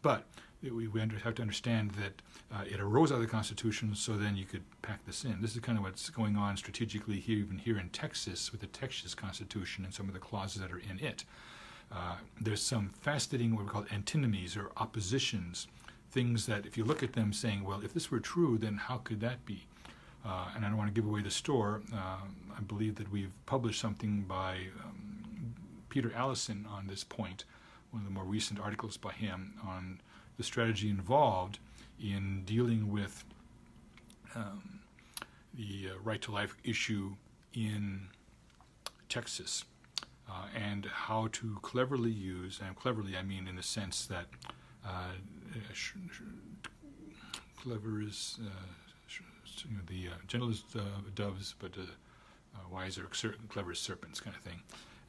but 0.00 0.24
we, 0.62 0.88
have 1.22 1.34
to 1.34 1.42
understand 1.42 1.90
that 1.90 2.22
uh, 2.50 2.64
it 2.64 2.80
arose 2.80 3.12
out 3.12 3.16
of 3.16 3.20
the 3.20 3.26
Constitution, 3.26 3.94
so 3.94 4.16
then 4.16 4.34
you 4.34 4.46
could 4.46 4.62
pack 4.80 5.04
this 5.04 5.24
in. 5.24 5.42
This 5.42 5.54
is 5.54 5.60
kind 5.60 5.76
of 5.76 5.84
what's 5.84 6.08
going 6.08 6.36
on 6.36 6.56
strategically 6.56 7.20
here, 7.20 7.36
even 7.36 7.58
here 7.58 7.78
in 7.78 7.90
Texas, 7.90 8.50
with 8.52 8.62
the 8.62 8.66
Texas 8.68 9.14
Constitution 9.14 9.84
and 9.84 9.92
some 9.92 10.08
of 10.08 10.14
the 10.14 10.18
clauses 10.18 10.62
that 10.62 10.72
are 10.72 10.78
in 10.78 10.98
it. 10.98 11.24
Uh, 11.92 12.16
there's 12.40 12.62
some 12.62 12.90
fascinating, 13.02 13.54
what 13.54 13.66
we 13.66 13.70
call 13.70 13.84
antinomies 13.92 14.56
or 14.56 14.70
oppositions, 14.78 15.66
things 16.10 16.46
that 16.46 16.64
if 16.64 16.78
you 16.78 16.84
look 16.84 17.02
at 17.02 17.12
them 17.12 17.34
saying, 17.34 17.62
well, 17.62 17.82
if 17.84 17.92
this 17.92 18.10
were 18.10 18.20
true, 18.20 18.56
then 18.56 18.78
how 18.78 18.96
could 18.96 19.20
that 19.20 19.44
be? 19.44 19.66
Uh, 20.24 20.46
and 20.56 20.64
I 20.64 20.68
don't 20.68 20.78
want 20.78 20.88
to 20.88 20.98
give 20.98 21.06
away 21.06 21.20
the 21.20 21.30
store. 21.30 21.82
Uh, 21.92 22.16
I 22.56 22.60
believe 22.66 22.94
that 22.94 23.12
we've 23.12 23.32
published 23.44 23.78
something 23.78 24.22
by 24.22 24.54
um, 24.82 25.03
Peter 25.94 26.12
Allison 26.16 26.66
on 26.68 26.88
this 26.88 27.04
point, 27.04 27.44
one 27.92 28.02
of 28.02 28.08
the 28.08 28.12
more 28.12 28.24
recent 28.24 28.58
articles 28.58 28.96
by 28.96 29.12
him 29.12 29.54
on 29.64 30.00
the 30.36 30.42
strategy 30.42 30.90
involved 30.90 31.60
in 32.02 32.42
dealing 32.44 32.90
with 32.90 33.22
um, 34.34 34.80
the 35.56 35.90
uh, 35.90 35.98
right 36.02 36.20
to 36.20 36.32
life 36.32 36.56
issue 36.64 37.14
in 37.54 38.08
Texas 39.08 39.66
uh, 40.28 40.46
and 40.52 40.86
how 40.86 41.28
to 41.30 41.58
cleverly 41.62 42.10
use, 42.10 42.60
and 42.66 42.74
cleverly 42.74 43.16
I 43.16 43.22
mean 43.22 43.46
in 43.46 43.54
the 43.54 43.62
sense 43.62 44.04
that 44.06 44.26
uh, 44.84 45.12
sh- 45.72 45.92
sh- 46.10 46.22
clever 47.62 48.02
is 48.02 48.40
uh, 48.44 48.48
sh- 49.06 49.20
you 49.70 49.76
know, 49.76 49.82
the 49.86 50.08
uh, 50.12 50.16
gentle 50.26 50.52
uh, 50.74 50.80
doves, 51.14 51.54
but 51.60 51.70
wise 52.68 52.98
or 52.98 53.08
clever 53.48 53.74
serpents 53.74 54.18
kind 54.18 54.34
of 54.34 54.42
thing. 54.42 54.60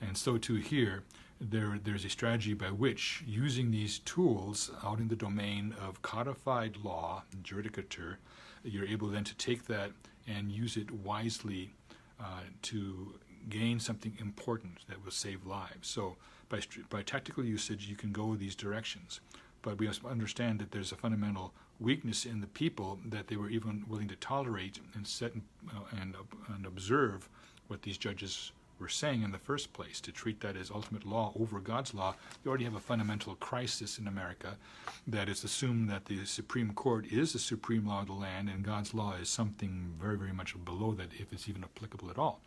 And 0.02 0.18
so 0.18 0.38
too 0.38 0.56
here, 0.56 1.04
there, 1.40 1.80
there's 1.84 2.06
a 2.06 2.10
strategy 2.10 2.54
by 2.54 2.72
which, 2.72 3.24
using 3.28 3.72
these 3.72 4.00
tools 4.00 4.72
out 4.84 5.00
in 5.00 5.08
the 5.08 5.16
domain 5.16 5.76
of 5.86 6.02
codified 6.02 6.78
law, 6.84 7.24
judicature, 7.44 8.16
you're 8.64 8.86
able 8.86 9.10
then 9.10 9.24
to 9.26 9.36
take 9.36 9.66
that 9.68 9.92
and 10.28 10.52
use 10.52 10.78
it 10.78 10.90
wisely 10.92 11.74
uh, 12.20 12.42
to 12.64 13.14
gain 13.50 13.80
something 13.80 14.18
important 14.20 14.80
that 14.88 15.04
will 15.04 15.12
save 15.12 15.46
lives. 15.46 15.88
So, 15.88 16.16
by, 16.50 16.62
by 16.90 17.02
tactical 17.02 17.44
usage, 17.44 17.88
you 17.88 17.96
can 17.96 18.12
go 18.12 18.36
these 18.36 18.56
directions. 18.56 19.20
But 19.62 19.80
we 19.80 19.88
must 19.88 20.06
understand 20.06 20.60
that 20.60 20.72
there's 20.72 20.92
a 20.92 20.96
fundamental 20.96 21.54
weakness 21.80 22.26
in 22.26 22.40
the 22.40 22.48
people 22.48 23.00
that 23.06 23.28
they 23.28 23.36
were 23.36 23.50
even 23.50 23.84
willing 23.88 24.08
to 24.08 24.16
tolerate 24.16 24.80
and 24.94 25.06
set 25.06 25.34
and, 25.34 25.42
uh, 25.70 25.82
and, 26.00 26.16
and 26.54 26.66
observe 26.66 27.28
what 27.68 27.82
these 27.82 27.98
judges 27.98 28.52
saying 28.88 29.22
in 29.22 29.32
the 29.32 29.38
first 29.38 29.74
place, 29.74 30.00
to 30.02 30.12
treat 30.12 30.42
that 30.42 30.56
as 30.56 30.72
ultimate 30.72 31.06
law 31.06 31.34
over 31.40 31.60
God's 31.60 31.94
law, 31.94 32.16
you 32.44 32.50
already 32.50 32.66
have 32.66 32.76
a 32.76 32.80
fundamental 32.80 33.36
crisis 33.36 33.98
in 33.98 34.08
America 34.08 34.58
that 35.08 35.30
is 35.30 35.44
assumed 35.44 35.90
that 35.90 36.06
the 36.06 36.26
Supreme 36.26 36.74
Court 36.74 37.06
is 37.08 37.34
the 37.34 37.40
supreme 37.40 37.88
law 37.88 38.02
of 38.02 38.08
the 38.08 38.14
land 38.14 38.50
and 38.50 38.64
God's 38.64 38.94
law 38.94 39.14
is 39.14 39.30
something 39.30 39.94
very, 40.00 40.18
very 40.18 40.34
much 40.34 40.56
below 40.66 40.94
that, 40.94 41.10
if 41.20 41.32
it's 41.32 41.48
even 41.48 41.64
applicable 41.64 42.10
at 42.10 42.18
all. 42.18 42.42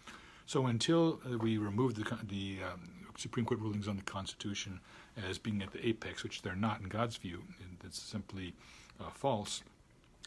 So 0.46 0.66
until 0.66 1.20
uh, 1.26 1.38
we 1.38 1.58
remove 1.58 1.94
the, 1.94 2.04
the 2.26 2.58
um, 2.72 2.80
Supreme 3.16 3.44
Court 3.44 3.60
rulings 3.60 3.88
on 3.88 3.96
the 3.96 4.02
Constitution 4.02 4.80
as 5.28 5.38
being 5.38 5.62
at 5.62 5.72
the 5.72 5.86
apex, 5.86 6.22
which 6.22 6.42
they're 6.42 6.56
not 6.56 6.80
in 6.80 6.88
God's 6.88 7.16
view, 7.16 7.42
and 7.60 7.76
it's 7.84 8.00
simply 8.00 8.54
uh, 9.00 9.10
false, 9.10 9.62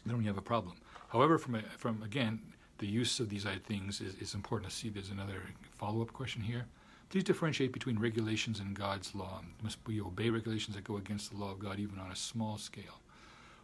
then 0.06 0.18
we 0.18 0.24
have 0.26 0.38
a 0.38 0.42
problem. 0.42 0.76
However, 1.08 1.38
from, 1.38 1.56
a, 1.56 1.62
from 1.76 2.02
again, 2.02 2.40
the 2.78 2.86
use 2.86 3.20
of 3.20 3.28
these 3.28 3.46
things 3.64 4.00
is, 4.00 4.14
is 4.16 4.34
important 4.34 4.70
to 4.70 4.76
see. 4.76 4.88
There's 4.88 5.10
another 5.10 5.42
follow 5.82 6.00
up 6.00 6.12
question 6.12 6.42
here. 6.42 6.66
Please 7.10 7.24
differentiate 7.24 7.72
between 7.72 7.98
regulations 7.98 8.60
and 8.60 8.72
God's 8.72 9.16
law. 9.16 9.42
Must 9.64 9.78
we 9.84 10.00
obey 10.00 10.30
regulations 10.30 10.76
that 10.76 10.84
go 10.84 10.96
against 10.96 11.32
the 11.32 11.36
law 11.36 11.50
of 11.50 11.58
God, 11.58 11.80
even 11.80 11.98
on 11.98 12.12
a 12.12 12.16
small 12.16 12.56
scale? 12.56 13.00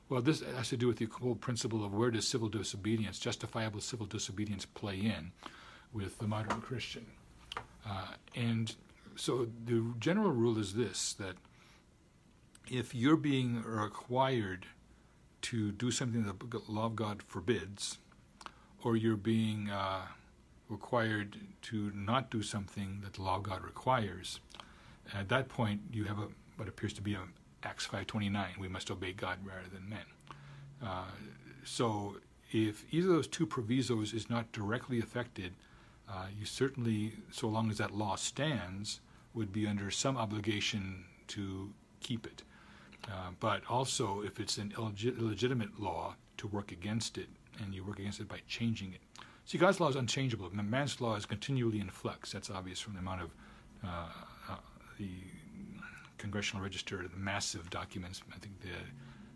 Well, 0.09 0.21
this 0.21 0.43
has 0.43 0.69
to 0.71 0.77
do 0.77 0.89
with 0.89 0.97
the 0.97 1.07
whole 1.07 1.37
principle 1.37 1.85
of 1.85 1.95
where 1.95 2.11
does 2.11 2.27
civil 2.27 2.49
disobedience, 2.49 3.21
justifiable 3.21 3.81
civil 3.81 4.07
disobedience, 4.07 4.67
play 4.67 4.97
in 4.97 5.31
with 5.93 6.19
the 6.19 6.27
modern 6.27 6.61
Christian. 6.61 7.07
Uh, 7.89 8.15
and 8.35 8.75
so 9.15 9.47
the 9.65 9.95
general 10.01 10.33
rule 10.33 10.59
is 10.59 10.75
this 10.75 11.13
that 11.15 11.37
if 12.69 12.97
you're 12.97 13.17
being 13.17 13.63
required 13.63 14.67
to 15.43 15.71
do 15.71 15.93
something 15.93 16.25
that 16.25 16.51
the 16.51 16.63
law 16.67 16.87
of 16.87 16.97
God 16.97 17.23
forbids, 17.23 17.99
or 18.83 18.97
you're 18.97 19.17
being 19.17 19.71
uh, 19.71 20.03
required 20.69 21.37
to 21.63 21.91
not 21.95 22.31
do 22.31 22.43
something 22.43 23.01
that 23.03 23.15
the 23.15 23.23
law 23.23 23.37
of 23.37 23.43
God 23.43 23.63
requires, 23.63 24.41
at 25.15 25.29
that 25.29 25.49
point 25.49 25.81
you 25.93 26.05
have 26.05 26.19
a, 26.19 26.29
what 26.57 26.69
appears 26.69 26.93
to 26.95 27.03
be 27.03 27.15
a 27.15 27.21
Acts 27.63 27.87
5:29. 27.87 28.59
We 28.59 28.69
must 28.69 28.91
obey 28.91 29.13
God 29.13 29.39
rather 29.45 29.69
than 29.73 29.89
men. 29.89 30.05
Uh, 30.83 31.11
so 31.65 32.17
if 32.53 32.85
either 32.93 33.09
of 33.09 33.15
those 33.15 33.27
two 33.27 33.47
provisos 33.47 34.13
is 34.13 34.31
not 34.31 34.53
directly 34.53 35.01
affected, 35.01 35.55
uh, 36.09 36.27
you 36.39 36.47
certainly, 36.47 37.15
so 37.31 37.49
long 37.49 37.71
as 37.71 37.79
that 37.79 37.91
law 37.91 38.15
stands, 38.17 39.01
would 39.35 39.53
be 39.53 39.67
under 39.67 39.91
some 39.91 40.17
obligation 40.17 41.05
to 41.27 41.73
keep 42.01 42.27
it. 42.27 42.43
Uh, 43.07 43.31
but 43.41 43.63
also, 43.69 44.23
if 44.23 44.41
it's 44.41 44.57
an 44.57 44.73
illegitimate 44.77 45.81
law, 45.81 46.15
to 46.39 46.47
work 46.47 46.73
against 46.73 47.19
it 47.19 47.29
and 47.61 47.75
you 47.75 47.85
work 47.85 47.99
against 47.99 48.21
it 48.21 48.29
by 48.29 48.39
changing 48.47 48.93
it. 48.93 49.01
See, 49.49 49.57
God's 49.57 49.81
law 49.81 49.89
is 49.89 49.97
unchangeable. 49.97 50.51
Man's 50.53 51.01
law 51.01 51.17
is 51.17 51.25
continually 51.25 51.81
in 51.81 51.89
flux. 51.89 52.33
That's 52.33 52.51
obvious 52.51 52.81
from 52.81 52.93
the 52.93 52.99
amount 52.99 53.23
of 53.23 53.31
uh, 53.83 54.09
uh, 54.51 54.57
the 54.99 55.09
Congressional 56.19 56.63
Register, 56.63 56.99
the 56.99 57.17
massive 57.17 57.71
documents. 57.71 58.21
I 58.31 58.37
think 58.37 58.61
they, 58.61 58.69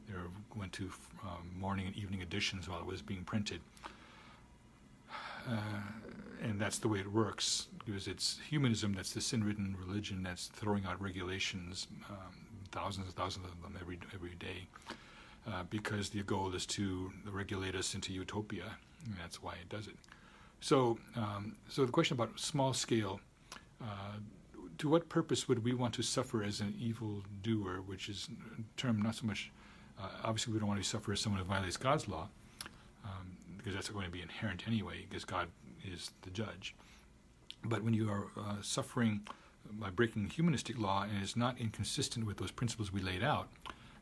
they 0.09 0.19
went 0.55 0.75
to 0.75 0.91
um, 1.23 1.51
morning 1.59 1.87
and 1.87 1.97
evening 1.97 2.21
editions 2.21 2.69
while 2.69 2.79
it 2.79 2.85
was 2.85 3.01
being 3.01 3.25
printed. 3.25 3.63
Uh, 5.49 5.81
and 6.43 6.61
that's 6.61 6.77
the 6.77 6.89
way 6.89 6.99
it 6.99 7.11
works 7.11 7.69
because 7.87 8.07
it's 8.07 8.39
humanism 8.51 8.93
that's 8.93 9.15
the 9.15 9.21
sin-ridden 9.23 9.75
religion 9.83 10.23
that's 10.23 10.49
throwing 10.49 10.85
out 10.85 11.01
regulations, 11.01 11.87
um, 12.11 12.35
thousands 12.71 13.07
and 13.07 13.17
thousands 13.17 13.47
of 13.47 13.63
them 13.63 13.79
every 13.81 13.99
every 14.15 14.35
day. 14.35 14.67
Uh, 15.49 15.63
because 15.71 16.11
the 16.11 16.23
goal 16.23 16.55
is 16.55 16.67
to 16.67 17.11
regulate 17.25 17.75
us 17.75 17.95
into 17.95 18.13
utopia, 18.13 18.77
and 19.05 19.15
that's 19.21 19.43
why 19.43 19.55
it 19.55 19.69
does 19.69 19.87
it. 19.87 19.97
So, 20.61 20.99
um, 21.17 21.57
so 21.69 21.85
the 21.85 21.93
question 21.93 22.15
about 22.15 22.39
small 22.39 22.73
scale, 22.73 23.21
uh, 23.81 24.19
to 24.79 24.89
what 24.89 25.09
purpose 25.09 25.49
would 25.49 25.65
we 25.65 25.75
want 25.75 25.95
to 25.95 26.03
suffer 26.03 26.43
as 26.43 26.61
an 26.61 26.75
evil 26.79 27.23
doer, 27.43 27.83
which 27.85 28.09
is 28.09 28.29
a 28.59 28.81
term 28.81 29.03
not 29.03 29.17
so 29.17 29.27
much, 29.27 29.51
uh, 30.01 30.09
obviously 30.25 30.53
we 30.53 30.59
don't 30.59 30.69
want 30.69 30.83
to 30.83 30.89
suffer 30.89 31.13
as 31.13 31.21
someone 31.21 31.41
who 31.41 31.47
violates 31.49 31.77
God's 31.77 32.09
law, 32.09 32.29
um, 33.05 33.37
because 33.57 33.75
that's 33.75 33.89
going 33.89 34.07
to 34.07 34.11
be 34.11 34.23
inherent 34.23 34.67
anyway, 34.67 35.07
because 35.09 35.25
God 35.25 35.49
is 35.85 36.11
the 36.23 36.31
judge. 36.31 36.75
But 37.65 37.83
when 37.83 37.95
you 37.95 38.11
are 38.11 38.27
uh, 38.37 38.57
suffering 38.61 39.23
by 39.71 39.91
breaking 39.91 40.31
humanistic 40.31 40.79
law 40.79 41.03
and 41.03 41.23
is 41.23 41.37
not 41.37 41.59
inconsistent 41.59 42.27
with 42.27 42.39
those 42.39 42.51
principles 42.51 42.93
we 42.93 43.01
laid 43.01 43.23
out, 43.23 43.49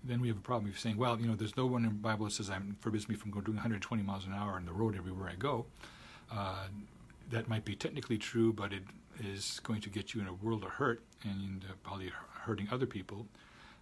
then 0.04 0.20
we 0.20 0.28
have 0.28 0.36
a 0.36 0.40
problem 0.40 0.70
of 0.70 0.78
saying, 0.78 0.96
well, 0.96 1.20
you 1.20 1.26
know, 1.26 1.34
there's 1.34 1.56
no 1.56 1.66
one 1.66 1.84
in 1.84 1.90
the 1.90 1.94
Bible 1.94 2.24
that 2.26 2.32
says 2.32 2.50
I'm 2.50 2.76
forbids 2.80 3.08
me 3.08 3.14
from 3.14 3.30
going 3.30 3.44
doing 3.44 3.56
120 3.56 4.02
miles 4.02 4.26
an 4.26 4.32
hour 4.32 4.52
on 4.52 4.64
the 4.64 4.72
road 4.72 4.96
everywhere 4.96 5.28
I 5.28 5.34
go. 5.34 5.66
Uh, 6.32 6.66
that 7.30 7.48
might 7.48 7.64
be 7.64 7.76
technically 7.76 8.18
true, 8.18 8.52
but 8.52 8.72
it 8.72 8.82
is 9.22 9.60
going 9.62 9.80
to 9.82 9.90
get 9.90 10.14
you 10.14 10.20
in 10.20 10.26
a 10.26 10.32
world 10.32 10.64
of 10.64 10.70
hurt 10.70 11.02
and 11.24 11.64
uh, 11.68 11.74
probably 11.82 12.10
hurting 12.44 12.68
other 12.70 12.86
people. 12.86 13.26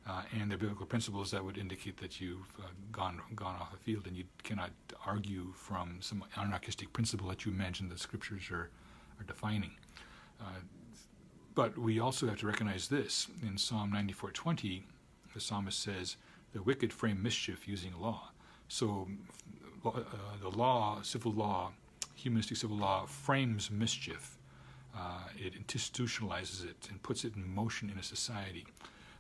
Uh, 0.09 0.23
and 0.41 0.51
are 0.51 0.57
biblical 0.57 0.87
principles 0.87 1.31
that 1.31 1.45
would 1.45 1.59
indicate 1.59 1.99
that 1.99 2.19
you've 2.19 2.49
uh, 2.59 2.67
gone 2.91 3.21
gone 3.37 3.57
off 3.61 3.71
the 3.71 3.77
field, 3.77 4.07
and 4.07 4.17
you 4.17 4.25
cannot 4.43 4.71
argue 5.05 5.53
from 5.55 5.99
some 6.01 6.25
anarchistic 6.39 6.91
principle 6.95 7.29
that 7.29 7.45
you 7.45 7.53
imagine 7.53 7.91
the 7.91 7.99
scriptures 7.99 8.51
are 8.51 8.71
are 9.21 9.25
defining. 9.27 9.73
Uh, 10.41 10.61
but 11.55 11.77
we 11.77 12.01
also 12.01 12.27
have 12.27 12.39
to 12.39 12.47
recognize 12.47 12.89
this 12.89 13.29
in 13.43 13.59
Psalm 13.59 13.93
94:20 13.93 14.85
the 15.39 15.45
psalmist 15.45 15.79
says, 15.89 16.17
the 16.53 16.63
wicked 16.63 16.93
frame 16.93 17.23
mischief 17.23 17.69
using 17.69 17.93
law. 18.01 18.23
So 18.69 19.09
uh, 19.85 20.01
the 20.41 20.49
law, 20.51 21.03
civil 21.03 21.33
law, 21.33 21.73
humanistic 22.23 22.57
civil 22.57 22.77
law, 22.77 23.07
frames 23.07 23.71
mischief. 23.71 24.37
Uh, 24.97 25.25
it 25.47 25.53
institutionalizes 25.65 26.65
it 26.73 26.81
and 26.91 27.01
puts 27.09 27.25
it 27.25 27.37
in 27.37 27.55
motion 27.63 27.89
in 27.93 27.99
a 27.99 28.03
society. 28.03 28.67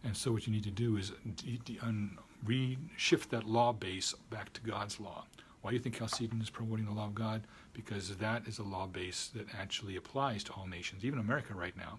And 0.04 0.16
so 0.16 0.32
what 0.32 0.46
you 0.46 0.52
need 0.52 0.64
to 0.64 0.76
do 0.86 0.96
is 0.96 1.12
de- 1.36 1.60
de- 1.64 1.78
un- 1.88 2.18
re-shift 2.44 3.30
that 3.30 3.44
law 3.58 3.72
base 3.72 4.14
back 4.30 4.52
to 4.54 4.60
God's 4.60 4.98
law, 4.98 5.20
Why 5.60 5.70
do 5.70 5.76
you 5.76 5.82
think 5.82 5.96
Chalcedon 5.96 6.40
is 6.40 6.50
promoting 6.50 6.86
the 6.86 6.92
law 6.92 7.06
of 7.06 7.14
God? 7.14 7.42
Because 7.72 8.16
that 8.16 8.46
is 8.46 8.58
a 8.58 8.62
law 8.62 8.86
base 8.86 9.30
that 9.34 9.46
actually 9.58 9.96
applies 9.96 10.44
to 10.44 10.52
all 10.52 10.66
nations, 10.66 11.04
even 11.04 11.18
America 11.18 11.54
right 11.54 11.76
now. 11.76 11.98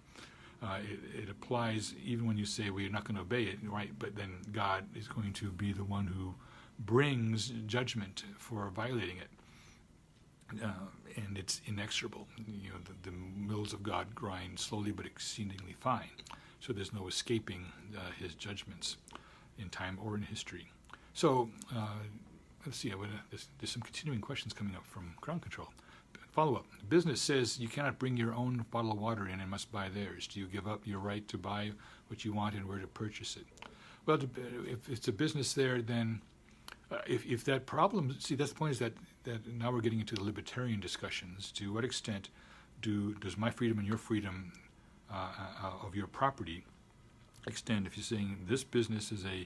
Uh, 0.61 0.79
it, 0.83 1.23
it, 1.23 1.29
applies 1.29 1.95
even 2.03 2.27
when 2.27 2.37
you 2.37 2.45
say 2.45 2.69
we're 2.69 2.89
not 2.89 3.05
going 3.05 3.15
to 3.15 3.21
obey 3.21 3.43
it, 3.43 3.57
right? 3.63 3.91
But 3.97 4.17
then 4.17 4.39
God 4.51 4.85
is 4.93 5.07
going 5.07 5.31
to 5.33 5.51
be 5.51 5.71
the 5.71 5.85
one 5.85 6.05
who 6.05 6.35
brings 6.79 7.53
judgment 7.65 8.23
for 8.37 8.69
violating 8.69 9.17
it. 9.17 9.29
Uh, 10.61 10.71
and 11.15 11.37
it's 11.37 11.61
inexorable. 11.65 12.27
You 12.45 12.71
know, 12.71 12.75
the, 12.83 13.09
the, 13.09 13.15
mills 13.15 13.71
of 13.71 13.83
God 13.83 14.13
grind 14.15 14.59
slowly 14.59 14.91
but 14.91 15.05
exceedingly 15.05 15.75
fine. 15.79 16.09
So 16.59 16.73
there's 16.73 16.93
no 16.93 17.07
escaping 17.07 17.65
uh, 17.95 18.11
his 18.19 18.35
judgments 18.35 18.97
in 19.57 19.69
time 19.69 19.97
or 20.03 20.15
in 20.15 20.23
history. 20.23 20.69
So 21.13 21.49
uh, 21.75 21.87
let's 22.65 22.77
see, 22.77 22.93
there's, 23.29 23.47
there's, 23.59 23.71
some 23.71 23.81
continuing 23.81 24.21
questions 24.21 24.53
coming 24.53 24.75
up 24.75 24.85
from 24.85 25.13
ground 25.21 25.41
control. 25.41 25.69
Follow 26.39 26.55
up. 26.55 26.67
Business 26.87 27.21
says 27.21 27.59
you 27.59 27.67
cannot 27.67 27.99
bring 27.99 28.15
your 28.15 28.33
own 28.33 28.65
bottle 28.71 28.93
of 28.93 28.97
water 28.97 29.27
in 29.27 29.41
and 29.41 29.51
must 29.51 29.73
buy 29.73 29.89
theirs. 29.89 30.25
Do 30.25 30.39
you 30.39 30.45
give 30.45 30.69
up 30.69 30.87
your 30.87 30.99
right 30.99 31.27
to 31.27 31.37
buy 31.37 31.73
what 32.07 32.23
you 32.23 32.31
want 32.31 32.55
and 32.55 32.65
where 32.65 32.79
to 32.79 32.87
purchase 32.87 33.35
it? 33.35 33.45
Well, 34.05 34.19
if 34.65 34.87
it's 34.87 35.09
a 35.09 35.11
business 35.11 35.51
there, 35.51 35.81
then 35.81 36.21
uh, 36.89 36.99
if, 37.05 37.25
if 37.25 37.43
that 37.43 37.65
problem, 37.65 38.15
see, 38.19 38.35
that's 38.35 38.53
the 38.53 38.57
point 38.57 38.71
is 38.71 38.79
that, 38.79 38.93
that 39.25 39.45
now 39.47 39.69
we're 39.69 39.81
getting 39.81 39.99
into 39.99 40.15
the 40.15 40.23
libertarian 40.23 40.79
discussions. 40.79 41.51
To 41.57 41.73
what 41.73 41.83
extent 41.83 42.29
do 42.81 43.15
does 43.15 43.37
my 43.37 43.49
freedom 43.49 43.77
and 43.77 43.85
your 43.85 43.97
freedom 43.97 44.53
uh, 45.11 45.33
uh, 45.61 45.85
of 45.85 45.93
your 45.93 46.07
property 46.07 46.63
extend? 47.47 47.85
If 47.85 47.97
you're 47.97 48.05
saying 48.05 48.45
this 48.47 48.63
business 48.63 49.11
is 49.11 49.25
a 49.25 49.45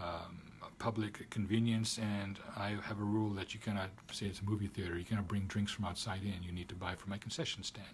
um, 0.00 0.38
public 0.78 1.28
convenience, 1.30 1.98
and 1.98 2.38
I 2.56 2.76
have 2.82 3.00
a 3.00 3.04
rule 3.04 3.30
that 3.30 3.54
you 3.54 3.60
cannot 3.60 3.90
say 4.12 4.26
it's 4.26 4.40
a 4.40 4.44
movie 4.44 4.68
theater. 4.68 4.98
You 4.98 5.04
cannot 5.04 5.28
bring 5.28 5.42
drinks 5.42 5.72
from 5.72 5.84
outside 5.84 6.22
in. 6.22 6.42
You 6.42 6.52
need 6.52 6.68
to 6.68 6.74
buy 6.74 6.94
from 6.94 7.10
my 7.10 7.18
concession 7.18 7.62
stand, 7.62 7.86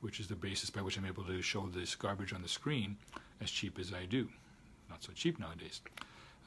which 0.00 0.20
is 0.20 0.28
the 0.28 0.36
basis 0.36 0.70
by 0.70 0.82
which 0.82 0.96
I'm 0.96 1.06
able 1.06 1.24
to 1.24 1.42
show 1.42 1.68
this 1.68 1.94
garbage 1.94 2.32
on 2.32 2.42
the 2.42 2.48
screen 2.48 2.96
as 3.40 3.50
cheap 3.50 3.78
as 3.78 3.92
I 3.92 4.04
do. 4.04 4.28
Not 4.88 5.02
so 5.02 5.12
cheap 5.12 5.38
nowadays. 5.38 5.80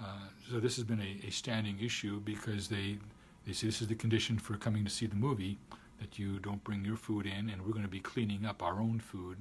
Uh, 0.01 0.27
so 0.49 0.59
this 0.59 0.75
has 0.75 0.83
been 0.83 1.01
a, 1.01 1.27
a, 1.27 1.31
standing 1.31 1.79
issue 1.79 2.19
because 2.19 2.67
they 2.67 2.97
they 3.45 3.53
say 3.53 3.67
this 3.67 3.81
is 3.81 3.87
the 3.87 3.95
condition 3.95 4.37
for 4.37 4.57
coming 4.57 4.83
to 4.83 4.89
see 4.89 5.05
the 5.05 5.15
movie 5.15 5.57
that 6.01 6.19
you 6.19 6.39
don't 6.39 6.63
bring 6.63 6.83
your 6.83 6.97
food 6.97 7.25
in, 7.25 7.49
and 7.49 7.61
we're 7.61 7.71
going 7.71 7.83
to 7.83 7.87
be 7.87 8.01
cleaning 8.01 8.45
up 8.45 8.61
our 8.61 8.79
own 8.79 8.99
food 8.99 9.37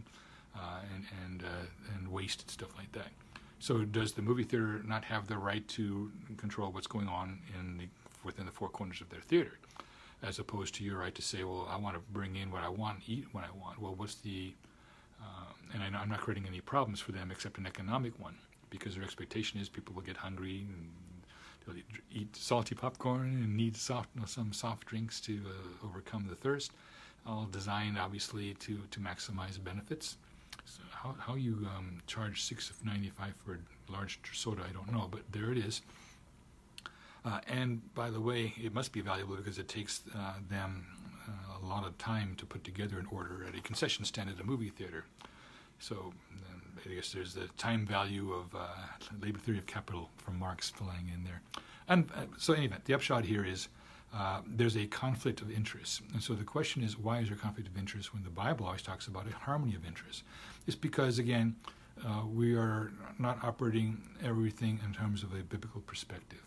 uh, 0.56 0.80
and 0.94 1.04
and 1.24 1.42
uh, 1.42 1.96
and 1.96 2.08
waste 2.08 2.42
and 2.42 2.50
stuff 2.50 2.76
like 2.76 2.92
that. 2.92 3.08
So 3.64 3.82
does 3.82 4.12
the 4.12 4.20
movie 4.20 4.42
theater 4.44 4.82
not 4.84 5.06
have 5.06 5.26
the 5.26 5.38
right 5.38 5.66
to 5.68 6.12
control 6.36 6.70
what's 6.70 6.86
going 6.86 7.08
on 7.08 7.38
in 7.58 7.78
the, 7.78 7.88
within 8.22 8.44
the 8.44 8.52
four 8.52 8.68
corners 8.68 9.00
of 9.00 9.08
their 9.08 9.22
theater, 9.22 9.52
as 10.22 10.38
opposed 10.38 10.74
to 10.74 10.84
your 10.84 10.98
right 10.98 11.14
to 11.14 11.22
say, 11.22 11.44
well, 11.44 11.66
I 11.70 11.78
want 11.78 11.96
to 11.96 12.02
bring 12.12 12.36
in 12.36 12.50
what 12.50 12.62
I 12.62 12.68
want, 12.68 12.98
eat 13.06 13.24
what 13.32 13.42
I 13.42 13.58
want. 13.58 13.80
Well, 13.80 13.94
what's 13.94 14.16
the 14.16 14.52
uh, 15.18 15.52
and 15.72 15.82
I 15.82 16.02
am 16.02 16.10
not 16.10 16.20
creating 16.20 16.46
any 16.46 16.60
problems 16.60 17.00
for 17.00 17.12
them 17.12 17.30
except 17.30 17.56
an 17.56 17.66
economic 17.66 18.12
one, 18.20 18.36
because 18.68 18.96
their 18.96 19.04
expectation 19.04 19.58
is 19.58 19.70
people 19.70 19.94
will 19.94 20.02
get 20.02 20.18
hungry 20.18 20.66
and 20.68 20.90
they'll 21.64 21.82
eat 22.12 22.36
salty 22.36 22.74
popcorn 22.74 23.28
and 23.44 23.56
need 23.56 23.78
soft, 23.78 24.10
you 24.14 24.20
know, 24.20 24.26
some 24.26 24.52
soft 24.52 24.84
drinks 24.84 25.22
to 25.22 25.40
uh, 25.46 25.86
overcome 25.86 26.26
the 26.28 26.36
thirst. 26.36 26.72
All 27.26 27.48
designed, 27.50 27.98
obviously, 27.98 28.52
to 28.64 28.80
to 28.90 29.00
maximize 29.00 29.56
benefits. 29.64 30.18
So 30.64 30.82
how, 30.90 31.14
how 31.18 31.34
you 31.34 31.66
um, 31.76 32.02
charge 32.06 32.42
six 32.42 32.70
of 32.70 32.84
ninety 32.84 33.10
five 33.10 33.34
for 33.44 33.54
a 33.54 33.92
large 33.92 34.18
soda, 34.32 34.62
I 34.68 34.72
don't 34.72 34.90
know, 34.92 35.08
but 35.10 35.20
there 35.30 35.50
it 35.52 35.58
is. 35.58 35.82
Uh, 37.24 37.40
and 37.48 37.80
by 37.94 38.10
the 38.10 38.20
way, 38.20 38.52
it 38.62 38.74
must 38.74 38.92
be 38.92 39.00
valuable 39.00 39.36
because 39.36 39.58
it 39.58 39.68
takes 39.68 40.02
uh, 40.14 40.34
them 40.50 40.84
uh, 41.26 41.58
a 41.62 41.66
lot 41.66 41.86
of 41.86 41.96
time 41.96 42.34
to 42.36 42.44
put 42.44 42.64
together 42.64 42.98
an 42.98 43.06
order 43.10 43.46
at 43.48 43.58
a 43.58 43.62
concession 43.62 44.04
stand 44.04 44.28
at 44.28 44.38
a 44.40 44.44
movie 44.44 44.68
theater. 44.68 45.04
So 45.78 45.96
um, 45.96 46.62
I 46.84 46.94
guess 46.94 47.12
there's 47.12 47.34
the 47.34 47.48
time 47.56 47.86
value 47.86 48.32
of 48.32 48.54
uh, 48.54 48.66
labor 49.22 49.38
theory 49.38 49.58
of 49.58 49.66
capital 49.66 50.10
from 50.18 50.38
Marx 50.38 50.68
flying 50.68 51.10
in 51.14 51.24
there. 51.24 51.40
And 51.88 52.10
uh, 52.14 52.24
so, 52.38 52.52
anyway, 52.52 52.76
the 52.84 52.94
upshot 52.94 53.24
here 53.24 53.44
is 53.44 53.68
uh, 54.14 54.40
there's 54.46 54.76
a 54.76 54.86
conflict 54.86 55.40
of 55.40 55.50
interest. 55.50 56.02
And 56.12 56.22
so 56.22 56.34
the 56.34 56.44
question 56.44 56.82
is, 56.82 56.98
why 56.98 57.18
is 57.18 57.28
there 57.28 57.36
conflict 57.36 57.68
of 57.68 57.76
interest 57.76 58.14
when 58.14 58.22
the 58.22 58.30
Bible 58.30 58.66
always 58.66 58.82
talks 58.82 59.06
about 59.06 59.26
a 59.26 59.34
harmony 59.34 59.74
of 59.74 59.84
interest? 59.86 60.22
It's 60.66 60.76
because, 60.76 61.18
again, 61.18 61.56
uh, 62.04 62.22
we 62.26 62.54
are 62.54 62.92
not 63.18 63.42
operating 63.44 64.02
everything 64.22 64.80
in 64.84 64.92
terms 64.92 65.22
of 65.22 65.32
a 65.32 65.42
biblical 65.42 65.80
perspective. 65.82 66.42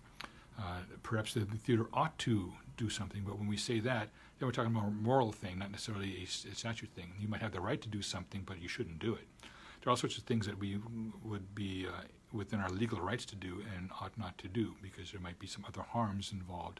Uh, 0.60 0.80
perhaps 1.04 1.34
the 1.34 1.46
theater 1.46 1.88
ought 1.94 2.18
to 2.20 2.52
do 2.78 2.90
something, 2.90 3.24
but 3.26 3.38
when 3.38 3.48
we 3.48 3.58
say 3.58 3.80
that, 3.80 4.10
then 4.40 4.48
we're 4.48 4.52
talking 4.52 4.76
about 4.76 4.88
a 4.88 4.92
moral 4.92 5.32
thing, 5.32 5.60
not 5.60 5.72
necessarily 5.72 6.18
a, 6.18 6.52
a 6.52 6.56
statute 6.56 6.90
thing. 6.96 7.14
You 7.20 7.28
might 7.28 7.42
have 7.42 7.52
the 7.52 7.62
right 7.62 7.82
to 7.82 7.90
do 7.90 8.02
something, 8.02 8.44
but 8.46 8.62
you 8.62 8.68
shouldn't 8.68 9.00
do 9.00 9.14
it. 9.14 9.28
There 9.42 9.90
are 9.90 9.92
all 9.92 9.98
sorts 9.98 10.18
of 10.18 10.24
things 10.24 10.46
that 10.48 10.58
we 10.58 10.80
would 11.24 11.54
be 11.56 11.86
uh, 11.88 12.02
within 12.34 12.60
our 12.60 12.70
legal 12.70 13.00
rights 13.00 13.26
to 13.26 13.36
do 13.36 13.64
and 13.76 13.90
ought 14.02 14.18
not 14.18 14.38
to 14.40 14.48
do 14.48 14.76
because 14.82 15.12
there 15.12 15.22
might 15.22 15.40
be 15.40 15.48
some 15.48 15.66
other 15.68 15.82
harms 15.82 16.32
involved 16.32 16.80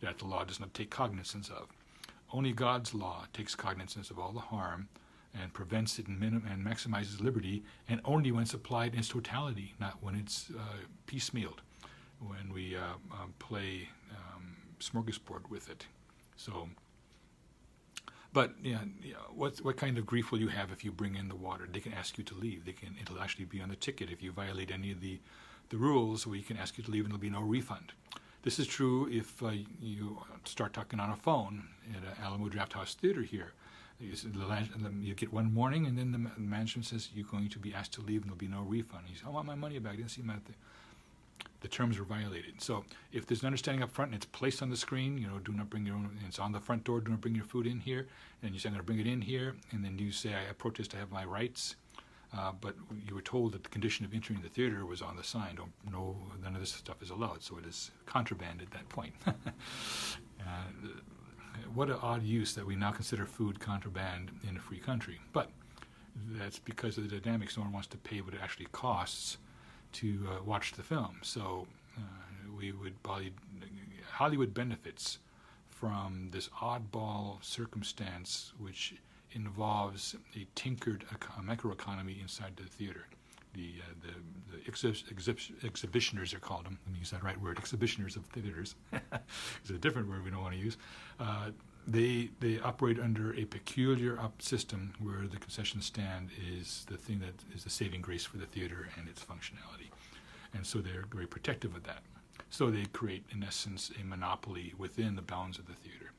that 0.00 0.18
the 0.18 0.26
law 0.26 0.44
does 0.44 0.60
not 0.60 0.74
take 0.74 0.90
cognizance 0.90 1.48
of. 1.50 1.68
Only 2.32 2.52
God's 2.52 2.94
law 2.94 3.26
takes 3.32 3.54
cognizance 3.54 4.10
of 4.10 4.18
all 4.18 4.32
the 4.32 4.40
harm 4.40 4.88
and 5.34 5.52
prevents 5.52 5.98
it 5.98 6.06
and, 6.06 6.18
minim- 6.18 6.46
and 6.50 6.64
maximizes 6.64 7.20
liberty, 7.20 7.62
and 7.88 8.00
only 8.04 8.32
when 8.32 8.46
supplied 8.46 8.94
in 8.94 9.00
its 9.00 9.08
totality, 9.08 9.74
not 9.78 9.98
when 10.00 10.14
it's 10.14 10.50
uh, 10.56 10.78
piecemealed, 11.06 11.58
when 12.20 12.52
we 12.52 12.76
uh, 12.76 12.80
um, 13.12 13.34
play 13.38 13.88
um, 14.10 14.56
smorgasbord 14.80 15.48
with 15.50 15.68
it. 15.68 15.86
So, 16.36 16.68
but 18.32 18.52
yeah, 18.62 18.78
what 19.34 19.58
what 19.58 19.76
kind 19.76 19.98
of 19.98 20.06
grief 20.06 20.30
will 20.30 20.40
you 20.40 20.48
have 20.48 20.70
if 20.70 20.84
you 20.84 20.92
bring 20.92 21.16
in 21.16 21.28
the 21.28 21.36
water? 21.36 21.68
They 21.70 21.80
can 21.80 21.92
ask 21.92 22.18
you 22.18 22.24
to 22.24 22.34
leave. 22.34 22.64
They 22.64 22.72
can 22.72 22.94
it'll 23.00 23.20
actually 23.20 23.46
be 23.46 23.60
on 23.60 23.68
the 23.68 23.76
ticket 23.76 24.10
if 24.10 24.22
you 24.22 24.32
violate 24.32 24.70
any 24.70 24.92
of 24.92 25.00
the 25.00 25.18
the 25.70 25.76
rules. 25.76 26.26
We 26.26 26.42
can 26.42 26.56
ask 26.56 26.78
you 26.78 26.84
to 26.84 26.90
leave, 26.90 27.04
and 27.04 27.12
there'll 27.12 27.20
be 27.20 27.30
no 27.30 27.40
refund. 27.40 27.92
This 28.42 28.58
is 28.58 28.66
true 28.66 29.08
if 29.10 29.42
uh, 29.42 29.50
you 29.80 30.18
start 30.44 30.72
talking 30.72 31.00
on 31.00 31.10
a 31.10 31.16
phone 31.16 31.68
at 31.94 32.24
Alamo 32.24 32.48
Drafthouse 32.48 32.94
Theater 32.94 33.22
here. 33.22 33.52
You 34.00 35.14
get 35.14 35.32
one 35.32 35.54
warning, 35.54 35.86
and 35.86 35.98
then 35.98 36.12
the 36.12 36.40
management 36.40 36.86
says 36.86 37.08
you're 37.14 37.26
going 37.26 37.48
to 37.48 37.58
be 37.58 37.74
asked 37.74 37.92
to 37.94 38.00
leave, 38.00 38.22
and 38.22 38.26
there'll 38.26 38.36
be 38.36 38.48
no 38.48 38.62
refund. 38.62 39.04
You 39.08 39.16
say, 39.16 39.22
"I 39.26 39.30
want 39.30 39.46
my 39.46 39.56
money 39.56 39.78
back." 39.78 39.94
I 39.94 39.96
didn't 39.96 40.10
see 40.10 40.22
my 40.22 40.34
th-. 40.34 40.58
The 41.60 41.68
terms 41.68 41.98
were 41.98 42.04
violated. 42.04 42.62
So 42.62 42.84
if 43.12 43.26
there's 43.26 43.40
an 43.40 43.46
understanding 43.46 43.82
up 43.82 43.90
front 43.90 44.12
and 44.12 44.16
it's 44.16 44.26
placed 44.26 44.62
on 44.62 44.70
the 44.70 44.76
screen, 44.76 45.18
you 45.18 45.26
know, 45.26 45.38
do 45.40 45.52
not 45.52 45.68
bring 45.68 45.84
your 45.84 45.96
own. 45.96 46.16
it's 46.26 46.38
on 46.38 46.52
the 46.52 46.60
front 46.60 46.84
door. 46.84 47.00
Do 47.00 47.10
not 47.10 47.20
bring 47.20 47.34
your 47.34 47.44
food 47.44 47.66
in 47.66 47.80
here. 47.80 48.06
And 48.42 48.54
you 48.54 48.60
say, 48.60 48.68
"I'm 48.68 48.74
going 48.74 48.82
to 48.82 48.86
bring 48.86 49.00
it 49.00 49.08
in 49.08 49.22
here," 49.22 49.56
and 49.72 49.84
then 49.84 49.98
you 49.98 50.12
say, 50.12 50.34
"I 50.34 50.52
protest. 50.52 50.94
I 50.94 50.98
have 50.98 51.10
my 51.10 51.24
rights." 51.24 51.74
Uh, 52.36 52.52
but 52.60 52.74
you 53.08 53.14
were 53.14 53.22
told 53.22 53.52
that 53.52 53.62
the 53.62 53.70
condition 53.70 54.04
of 54.04 54.12
entering 54.12 54.42
the 54.42 54.50
theater 54.50 54.84
was 54.84 55.00
on 55.00 55.16
the 55.16 55.24
sign. 55.24 55.54
Don't, 55.54 55.72
no, 55.90 56.16
none 56.42 56.54
of 56.54 56.60
this 56.60 56.72
stuff 56.72 57.02
is 57.02 57.08
allowed, 57.10 57.42
so 57.42 57.56
it 57.56 57.64
is 57.64 57.90
contraband 58.04 58.60
at 58.60 58.70
that 58.72 58.86
point. 58.90 59.14
uh, 59.26 59.32
what 61.74 61.88
an 61.88 61.98
odd 62.02 62.22
use 62.22 62.54
that 62.54 62.66
we 62.66 62.76
now 62.76 62.90
consider 62.90 63.24
food 63.26 63.60
contraband 63.60 64.30
in 64.48 64.56
a 64.56 64.60
free 64.60 64.78
country. 64.78 65.20
But 65.32 65.50
that's 66.30 66.58
because 66.58 66.98
of 66.98 67.08
the 67.08 67.18
dynamics. 67.18 67.56
No 67.56 67.64
one 67.64 67.72
wants 67.72 67.88
to 67.88 67.96
pay 67.98 68.20
what 68.20 68.34
it 68.34 68.40
actually 68.42 68.68
costs 68.72 69.38
to 69.92 70.26
uh, 70.28 70.42
watch 70.44 70.72
the 70.72 70.82
film. 70.82 71.18
So 71.22 71.66
uh, 71.96 72.00
we 72.56 72.72
would 72.72 73.02
probably, 73.02 73.32
Hollywood 74.10 74.52
benefits 74.52 75.18
from 75.68 76.28
this 76.32 76.48
oddball 76.60 77.42
circumstance, 77.42 78.52
which 78.58 78.94
involves 79.32 80.16
a 80.34 80.46
tinkered 80.54 81.04
microeconomy 81.42 82.20
inside 82.20 82.56
the 82.56 82.64
theater. 82.64 83.06
The, 83.54 83.74
uh, 83.80 83.94
the, 84.02 84.56
the 84.56 84.70
exhib- 84.70 85.12
exhib- 85.12 85.64
exhibitioners 85.64 86.34
are 86.34 86.38
called 86.38 86.66
them. 86.66 86.78
Let 86.86 86.92
me 86.92 86.98
use 86.98 87.10
that 87.10 87.22
right 87.22 87.40
word. 87.40 87.58
Exhibitioners 87.58 88.16
of 88.16 88.24
theaters. 88.26 88.74
it's 88.92 89.70
a 89.70 89.74
different 89.74 90.08
word 90.08 90.24
we 90.24 90.30
don't 90.30 90.42
want 90.42 90.54
to 90.54 90.60
use. 90.60 90.76
Uh, 91.18 91.50
they 91.86 92.28
they 92.40 92.60
operate 92.60 93.00
under 93.00 93.34
a 93.34 93.46
peculiar 93.46 94.18
up 94.20 94.42
system 94.42 94.92
where 95.00 95.26
the 95.26 95.38
concession 95.38 95.80
stand 95.80 96.28
is 96.52 96.84
the 96.88 96.98
thing 96.98 97.18
that 97.20 97.34
is 97.56 97.64
the 97.64 97.70
saving 97.70 98.02
grace 98.02 98.24
for 98.24 98.36
the 98.36 98.44
theater 98.46 98.88
and 98.98 99.08
its 99.08 99.24
functionality, 99.24 99.88
and 100.52 100.66
so 100.66 100.80
they're 100.80 101.06
very 101.10 101.26
protective 101.26 101.74
of 101.74 101.84
that. 101.84 102.02
So 102.50 102.70
they 102.70 102.84
create, 102.92 103.24
in 103.32 103.42
essence, 103.42 103.90
a 104.00 104.04
monopoly 104.04 104.74
within 104.78 105.16
the 105.16 105.22
bounds 105.22 105.58
of 105.58 105.66
the 105.66 105.74
theater. 105.74 106.12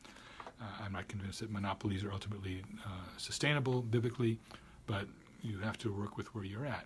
Uh, 0.62 0.66
I'm 0.84 0.92
not 0.94 1.08
convinced 1.08 1.40
that 1.40 1.52
monopolies 1.52 2.04
are 2.04 2.12
ultimately 2.12 2.64
uh, 2.86 2.90
sustainable 3.18 3.82
biblically, 3.82 4.40
but 4.88 5.06
you 5.42 5.60
have 5.60 5.78
to 5.80 5.94
work 5.94 6.18
with 6.18 6.34
where 6.36 6.44
you're 6.44 6.66
at. 6.66 6.86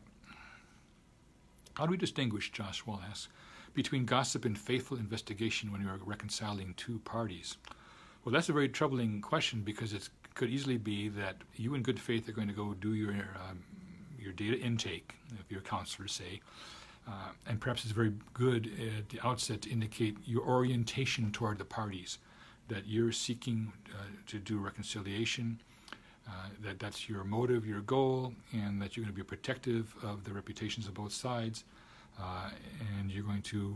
How 1.75 1.85
do 1.85 1.91
we 1.91 1.97
distinguish, 1.97 2.51
Josh 2.51 2.85
Wall 2.85 3.01
asks, 3.09 3.29
between 3.73 4.05
gossip 4.05 4.45
and 4.45 4.57
faithful 4.57 4.97
investigation 4.97 5.71
when 5.71 5.81
you 5.81 5.89
are 5.89 5.97
reconciling 6.05 6.75
two 6.75 6.99
parties? 6.99 7.57
Well, 8.23 8.33
that's 8.33 8.49
a 8.49 8.53
very 8.53 8.69
troubling 8.69 9.21
question 9.21 9.61
because 9.61 9.93
it 9.93 10.09
could 10.35 10.49
easily 10.49 10.77
be 10.77 11.09
that 11.09 11.37
you, 11.55 11.73
in 11.73 11.81
good 11.81 11.99
faith, 11.99 12.29
are 12.29 12.33
going 12.33 12.47
to 12.47 12.53
go 12.53 12.73
do 12.73 12.93
your 12.93 13.11
um, 13.11 13.63
your 14.19 14.33
data 14.33 14.57
intake, 14.57 15.15
if 15.39 15.51
your 15.51 15.61
counselors 15.61 16.13
say, 16.13 16.39
Uh, 17.05 17.31
and 17.47 17.59
perhaps 17.59 17.83
it's 17.83 17.91
very 17.91 18.13
good 18.33 18.67
at 18.97 19.09
the 19.09 19.19
outset 19.27 19.61
to 19.61 19.69
indicate 19.69 20.15
your 20.25 20.43
orientation 20.43 21.31
toward 21.31 21.57
the 21.57 21.65
parties, 21.65 22.19
that 22.69 22.83
you're 22.87 23.11
seeking 23.11 23.73
uh, 23.89 24.05
to 24.25 24.39
do 24.39 24.57
reconciliation, 24.57 25.59
uh, 25.59 25.72
that 26.63 26.79
that's 26.79 27.09
your 27.09 27.23
motive, 27.23 27.65
your 27.65 27.81
goal, 27.81 28.33
and 28.53 28.81
that 28.81 28.95
you're 28.95 29.03
going 29.03 29.13
to 29.13 29.17
be 29.17 29.23
protective 29.23 29.93
of 30.03 30.23
the 30.23 30.33
reputations 30.33 30.87
of 30.87 30.93
both 30.93 31.11
sides, 31.11 31.65
uh, 32.19 32.49
and 32.97 33.11
you're 33.11 33.23
going 33.23 33.41
to, 33.41 33.75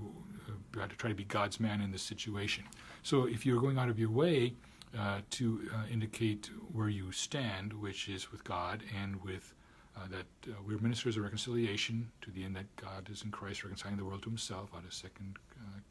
uh, 0.79 0.87
to 0.87 0.95
try 0.95 1.09
to 1.09 1.15
be 1.15 1.23
God's 1.25 1.59
man 1.59 1.81
in 1.81 1.91
this 1.91 2.01
situation. 2.01 2.63
So 3.03 3.25
if 3.25 3.45
you're 3.45 3.59
going 3.59 3.77
out 3.77 3.89
of 3.89 3.99
your 3.99 4.09
way 4.09 4.53
uh, 4.97 5.19
to 5.31 5.69
uh, 5.73 5.83
indicate 5.91 6.49
where 6.71 6.89
you 6.89 7.11
stand, 7.11 7.73
which 7.73 8.07
is 8.07 8.31
with 8.31 8.43
God 8.43 8.83
and 9.01 9.21
with 9.23 9.53
uh, 9.95 10.01
that 10.09 10.51
uh, 10.51 10.55
we're 10.65 10.77
ministers 10.77 11.17
of 11.17 11.23
reconciliation 11.23 12.09
to 12.21 12.29
the 12.31 12.43
end 12.43 12.55
that 12.55 12.73
God 12.75 13.09
is 13.11 13.23
in 13.23 13.31
Christ 13.31 13.63
reconciling 13.63 13.97
the 13.97 14.05
world 14.05 14.21
to 14.23 14.29
himself 14.29 14.69
out 14.75 14.83
of 14.83 14.93
2 14.93 15.07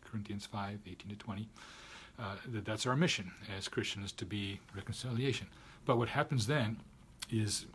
Corinthians 0.05 0.47
5, 0.47 0.79
18 0.87 1.11
to 1.11 1.17
20. 1.17 1.49
that 2.49 2.65
that's 2.65 2.87
our 2.87 2.97
mission 2.97 3.33
as 3.57 3.69
Christians 3.69 4.13
to 4.13 4.25
be 4.25 4.61
reconciliation. 4.75 5.49
But 5.87 5.99
what 5.99 6.09
happens 6.09 6.47
then 6.47 6.81
is 7.31 7.67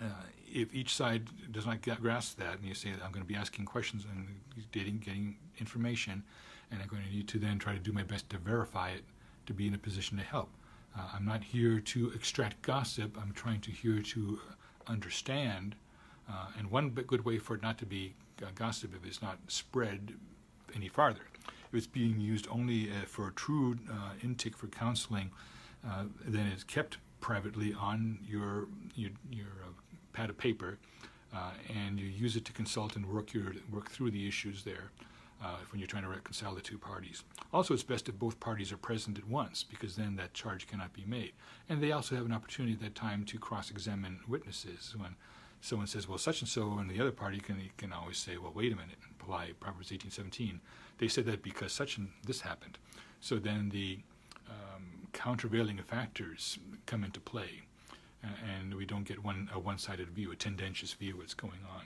uh, 0.00 0.22
if 0.50 0.74
each 0.74 0.94
side 0.94 1.28
does 1.52 1.66
not 1.66 1.82
grasp 1.82 2.38
that, 2.38 2.58
and 2.58 2.64
you 2.64 2.74
say, 2.74 2.90
I'm 2.90 3.10
going 3.10 3.24
to 3.24 3.28
be 3.28 3.34
asking 3.34 3.66
questions 3.66 4.06
and 4.10 4.28
getting, 4.72 4.98
getting 4.98 5.36
information, 5.58 6.22
and 6.70 6.80
I'm 6.80 6.88
going 6.88 7.02
to 7.02 7.10
need 7.10 7.28
to 7.28 7.38
then 7.38 7.58
try 7.58 7.74
to 7.74 7.78
do 7.78 7.92
my 7.92 8.04
best 8.04 8.30
to 8.30 8.38
verify 8.38 8.90
it 8.90 9.04
to 9.46 9.52
be 9.52 9.66
in 9.66 9.74
a 9.74 9.78
position 9.78 10.16
to 10.18 10.24
help. 10.24 10.48
Uh, 10.96 11.02
I'm 11.14 11.24
not 11.24 11.42
here 11.42 11.80
to 11.80 12.12
extract 12.14 12.62
gossip. 12.62 13.18
I'm 13.20 13.32
trying 13.32 13.60
to 13.62 13.70
here 13.70 14.00
to 14.00 14.38
understand. 14.86 15.74
Uh, 16.30 16.46
and 16.58 16.70
one 16.70 16.90
good 16.90 17.24
way 17.24 17.38
for 17.38 17.56
it 17.56 17.62
not 17.62 17.78
to 17.78 17.86
be 17.86 18.14
uh, 18.42 18.46
gossip 18.54 18.94
if 18.94 19.06
it's 19.06 19.22
not 19.22 19.38
spread 19.48 20.14
any 20.74 20.88
farther. 20.88 21.22
If 21.46 21.74
it's 21.74 21.86
being 21.86 22.20
used 22.20 22.46
only 22.50 22.90
uh, 22.90 23.06
for 23.06 23.30
true 23.32 23.76
uh, 23.90 24.12
intake 24.22 24.56
for 24.56 24.68
counseling, 24.68 25.30
then 26.26 26.46
it's 26.52 26.64
kept 26.64 26.98
privately 27.20 27.74
on 27.74 28.18
your 28.26 28.66
your, 28.94 29.10
your 29.30 29.46
uh, 29.64 29.70
pad 30.12 30.30
of 30.30 30.38
paper, 30.38 30.78
uh, 31.34 31.52
and 31.68 31.98
you 31.98 32.06
use 32.06 32.36
it 32.36 32.44
to 32.46 32.52
consult 32.52 32.96
and 32.96 33.06
work 33.06 33.32
your 33.32 33.52
work 33.72 33.90
through 33.90 34.10
the 34.10 34.26
issues 34.26 34.64
there. 34.64 34.90
Uh, 35.40 35.54
when 35.70 35.78
you're 35.78 35.86
trying 35.86 36.02
to 36.02 36.08
reconcile 36.08 36.52
the 36.52 36.60
two 36.60 36.76
parties. 36.76 37.22
Also, 37.52 37.72
it's 37.72 37.84
best 37.84 38.08
if 38.08 38.18
both 38.18 38.40
parties 38.40 38.72
are 38.72 38.76
present 38.76 39.16
at 39.18 39.28
once 39.28 39.62
because 39.62 39.94
then 39.94 40.16
that 40.16 40.34
charge 40.34 40.66
cannot 40.66 40.92
be 40.92 41.04
made. 41.06 41.30
And 41.68 41.80
they 41.80 41.92
also 41.92 42.16
have 42.16 42.26
an 42.26 42.32
opportunity 42.32 42.74
at 42.74 42.80
that 42.80 42.96
time 42.96 43.24
to 43.26 43.38
cross 43.38 43.70
examine 43.70 44.18
witnesses. 44.26 44.96
When 44.98 45.14
someone 45.60 45.86
says, 45.86 46.08
well, 46.08 46.18
such 46.18 46.40
and 46.40 46.48
so, 46.48 46.78
and 46.78 46.90
the 46.90 47.00
other 47.00 47.12
party 47.12 47.38
can, 47.38 47.70
can 47.76 47.92
always 47.92 48.18
say, 48.18 48.36
well, 48.36 48.52
wait 48.52 48.72
a 48.72 48.74
minute, 48.74 48.96
apply 49.20 49.52
Proverbs 49.60 49.90
18:17. 49.90 50.58
They 50.98 51.08
said 51.08 51.26
that 51.26 51.42
because 51.42 51.72
such 51.72 51.98
and 51.98 52.08
this 52.26 52.40
happened. 52.40 52.78
So 53.20 53.36
then 53.36 53.68
the 53.68 53.98
um, 54.48 54.97
countervailing 55.24 55.78
factors 55.94 56.58
come 56.86 57.02
into 57.04 57.20
play, 57.20 57.62
and 58.22 58.74
we 58.74 58.84
don't 58.84 59.06
get 59.10 59.18
one 59.24 59.50
a 59.52 59.58
one-sided 59.58 60.08
view, 60.10 60.30
a 60.30 60.36
tendentious 60.36 60.92
view 60.92 61.14
of 61.14 61.18
what's 61.18 61.34
going 61.34 61.62
on. 61.76 61.84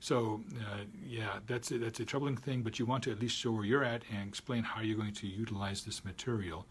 So 0.00 0.42
uh, 0.66 0.84
yeah, 1.18 1.34
that's 1.46 1.70
a, 1.74 1.78
that's 1.78 2.00
a 2.00 2.04
troubling 2.04 2.36
thing. 2.36 2.62
But 2.62 2.78
you 2.78 2.86
want 2.86 3.04
to 3.04 3.10
at 3.10 3.20
least 3.20 3.36
show 3.36 3.52
where 3.52 3.64
you're 3.64 3.84
at 3.84 4.02
and 4.12 4.28
explain 4.28 4.62
how 4.62 4.80
you're 4.80 4.96
going 4.96 5.14
to 5.14 5.26
utilize 5.26 5.84
this 5.84 6.04
material. 6.04 6.66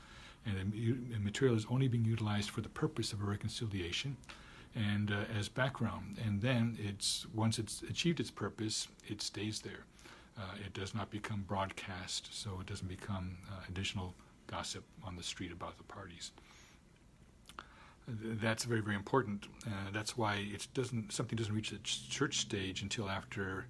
And 0.45 0.73
the 0.73 1.19
material 1.19 1.55
is 1.55 1.65
only 1.69 1.87
being 1.87 2.05
utilized 2.05 2.49
for 2.49 2.61
the 2.61 2.73
purpose 2.83 3.13
of 3.13 3.21
a 3.21 3.25
reconciliation, 3.25 4.17
and 4.75 5.11
uh, 5.11 5.39
as 5.39 5.49
background. 5.49 6.17
And 6.25 6.41
then 6.41 6.77
it's 6.89 7.27
once 7.33 7.59
it's 7.59 7.83
achieved 7.83 8.19
its 8.19 8.31
purpose, 8.31 8.87
it 9.07 9.21
stays 9.21 9.59
there. 9.61 9.83
Uh, 10.37 10.55
it 10.65 10.73
does 10.73 10.95
not 10.95 11.11
become 11.11 11.43
broadcast, 11.47 12.23
so 12.31 12.49
it 12.61 12.67
doesn't 12.71 12.87
become 12.87 13.37
uh, 13.49 13.61
additional 13.69 14.15
gossip 14.51 14.83
on 15.03 15.15
the 15.15 15.23
street 15.23 15.51
about 15.51 15.77
the 15.77 15.83
parties 15.83 16.31
that's 18.07 18.63
very 18.63 18.81
very 18.81 18.95
important. 18.95 19.47
Uh, 19.65 19.91
that's 19.93 20.17
why 20.17 20.35
it 20.53 20.67
doesn't 20.73 21.11
something 21.11 21.35
doesn't 21.35 21.53
reach 21.53 21.69
the 21.69 21.79
church 21.83 22.37
stage 22.37 22.81
until 22.81 23.09
after 23.09 23.65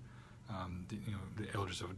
um, 0.50 0.86
the, 0.90 0.96
you 0.96 1.12
know 1.12 1.20
the 1.38 1.48
elders 1.56 1.80
have 1.80 1.90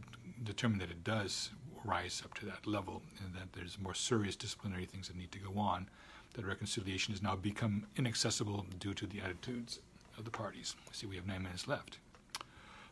determined 0.42 0.80
that 0.80 0.90
it 0.90 1.04
does 1.04 1.50
rise 1.84 2.22
up 2.24 2.34
to 2.34 2.46
that 2.46 2.66
level, 2.66 3.02
and 3.24 3.34
that 3.34 3.52
there's 3.52 3.78
more 3.78 3.94
serious 3.94 4.36
disciplinary 4.36 4.86
things 4.86 5.08
that 5.08 5.16
need 5.16 5.32
to 5.32 5.38
go 5.38 5.58
on. 5.58 5.88
That 6.34 6.46
reconciliation 6.46 7.14
has 7.14 7.22
now 7.22 7.36
become 7.36 7.86
inaccessible 7.96 8.66
due 8.80 8.94
to 8.94 9.06
the 9.06 9.20
attitudes 9.20 9.78
of 10.18 10.24
the 10.24 10.30
parties. 10.30 10.74
See, 10.92 11.06
we 11.06 11.16
have 11.16 11.26
nine 11.26 11.42
minutes 11.42 11.68
left. 11.68 11.98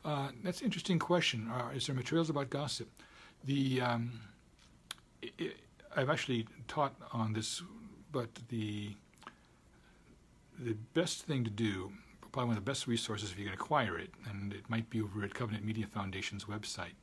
Uh, 0.04 0.28
that's 0.44 0.60
an 0.60 0.66
interesting 0.66 0.98
question. 0.98 1.50
Uh, 1.50 1.70
is 1.74 1.86
there 1.86 1.94
materials 1.94 2.30
about 2.30 2.50
gossip? 2.50 2.88
The 3.44 3.80
um, 3.80 4.20
it, 5.22 5.56
I've 5.96 6.10
actually 6.10 6.46
taught 6.68 6.94
on 7.12 7.32
this, 7.32 7.62
but 8.10 8.28
the 8.48 8.94
the 10.58 10.74
best 10.94 11.22
thing 11.22 11.44
to 11.44 11.50
do, 11.50 11.92
probably 12.30 12.48
one 12.48 12.56
of 12.56 12.64
the 12.64 12.70
best 12.70 12.86
resources 12.86 13.32
if 13.32 13.38
you 13.38 13.44
can 13.44 13.54
acquire 13.54 13.98
it, 13.98 14.10
and 14.28 14.52
it 14.52 14.68
might 14.68 14.88
be 14.90 15.00
over 15.00 15.24
at 15.24 15.34
Covenant 15.34 15.64
Media 15.64 15.86
Foundation's 15.86 16.44
website, 16.44 16.94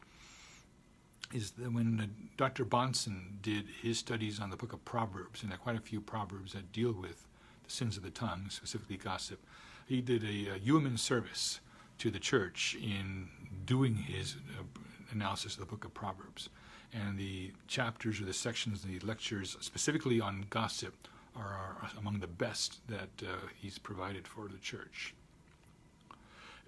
is 1.34 1.52
that 1.52 1.74
when 1.74 2.00
uh, 2.00 2.06
Dr. 2.38 2.64
Bahnsen 2.64 3.42
did 3.42 3.66
his 3.82 3.98
studies 3.98 4.40
on 4.40 4.50
the 4.50 4.56
book 4.56 4.72
of 4.72 4.84
Proverbs, 4.86 5.42
and 5.42 5.52
there 5.52 5.58
are 5.58 5.62
quite 5.62 5.76
a 5.76 5.82
few 5.82 6.00
Proverbs 6.00 6.54
that 6.54 6.72
deal 6.72 6.94
with 6.94 7.28
the 7.64 7.72
sins 7.72 7.98
of 7.98 8.04
the 8.04 8.10
tongue, 8.10 8.46
specifically 8.50 8.98
gossip, 8.98 9.44
he 9.86 10.02
did 10.02 10.24
a, 10.24 10.56
a 10.56 10.58
human 10.58 10.98
service 10.98 11.60
to 11.98 12.10
the 12.10 12.20
church 12.20 12.78
in 12.82 13.28
doing 13.66 13.96
his 13.96 14.38
uh, 14.58 14.64
analysis 15.12 15.54
of 15.54 15.60
the 15.60 15.66
book 15.66 15.84
of 15.84 15.94
Proverbs. 15.94 16.50
And 16.94 17.18
the 17.20 17.52
chapters 17.68 18.20
or 18.20 18.26
the 18.26 18.34
sections, 18.34 18.82
the 18.82 19.00
lectures 19.00 19.58
specifically 19.62 20.20
on 20.20 20.46
gossip, 20.50 21.08
are, 21.36 21.44
are 21.82 21.90
among 21.98 22.20
the 22.20 22.28
best 22.28 22.80
that 22.88 23.10
uh, 23.22 23.48
he's 23.56 23.78
provided 23.78 24.28
for 24.28 24.48
the 24.48 24.58
church. 24.58 25.14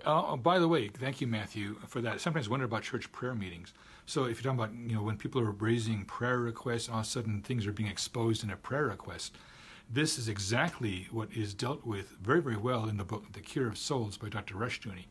Uh, 0.05 0.36
by 0.36 0.57
the 0.57 0.67
way, 0.67 0.88
thank 0.88 1.22
you, 1.22 1.28
Matthew, 1.28 1.76
for 1.88 2.01
that. 2.01 2.13
I 2.13 2.17
sometimes 2.17 2.49
wonder 2.49 2.65
about 2.65 2.84
church 2.84 3.11
prayer 3.11 3.36
meetings. 3.36 3.74
So 4.05 4.26
if 4.26 4.43
you're 4.43 4.53
talking 4.53 4.59
about, 4.59 4.89
you 4.89 4.95
know, 4.95 5.03
when 5.03 5.17
people 5.17 5.41
are 5.41 5.51
raising 5.51 6.05
prayer 6.05 6.39
requests, 6.39 6.89
all 6.89 6.99
of 6.99 7.05
a 7.05 7.07
sudden 7.07 7.41
things 7.41 7.67
are 7.67 7.72
being 7.72 7.89
exposed 7.89 8.43
in 8.43 8.49
a 8.49 8.55
prayer 8.55 8.88
request. 8.88 9.36
This 9.93 10.17
is 10.17 10.28
exactly 10.28 11.07
what 11.11 11.32
is 11.34 11.53
dealt 11.53 11.86
with 11.86 12.17
very, 12.22 12.41
very 12.41 12.57
well 12.57 12.88
in 12.88 12.97
the 12.97 13.03
book 13.03 13.32
The 13.34 13.41
Cure 13.41 13.67
of 13.67 13.78
Souls 13.78 14.17
by 14.17 14.30
Dr. 14.30 14.55
Rushdoony. 14.55 15.05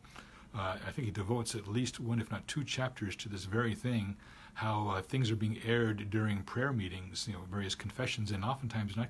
Uh, 0.53 0.77
I 0.85 0.91
think 0.91 1.05
he 1.05 1.11
devotes 1.11 1.55
at 1.55 1.67
least 1.67 1.99
one, 1.99 2.19
if 2.19 2.29
not 2.29 2.47
two 2.47 2.63
chapters 2.63 3.15
to 3.17 3.29
this 3.29 3.45
very 3.45 3.75
thing 3.75 4.17
how 4.53 4.89
uh, 4.89 5.01
things 5.01 5.31
are 5.31 5.35
being 5.35 5.57
aired 5.65 6.09
during 6.09 6.43
prayer 6.43 6.71
meetings, 6.71 7.25
you 7.27 7.33
know, 7.33 7.39
various 7.49 7.75
confessions, 7.75 8.31
and 8.31 8.43
oftentimes 8.43 8.95
not, 8.95 9.09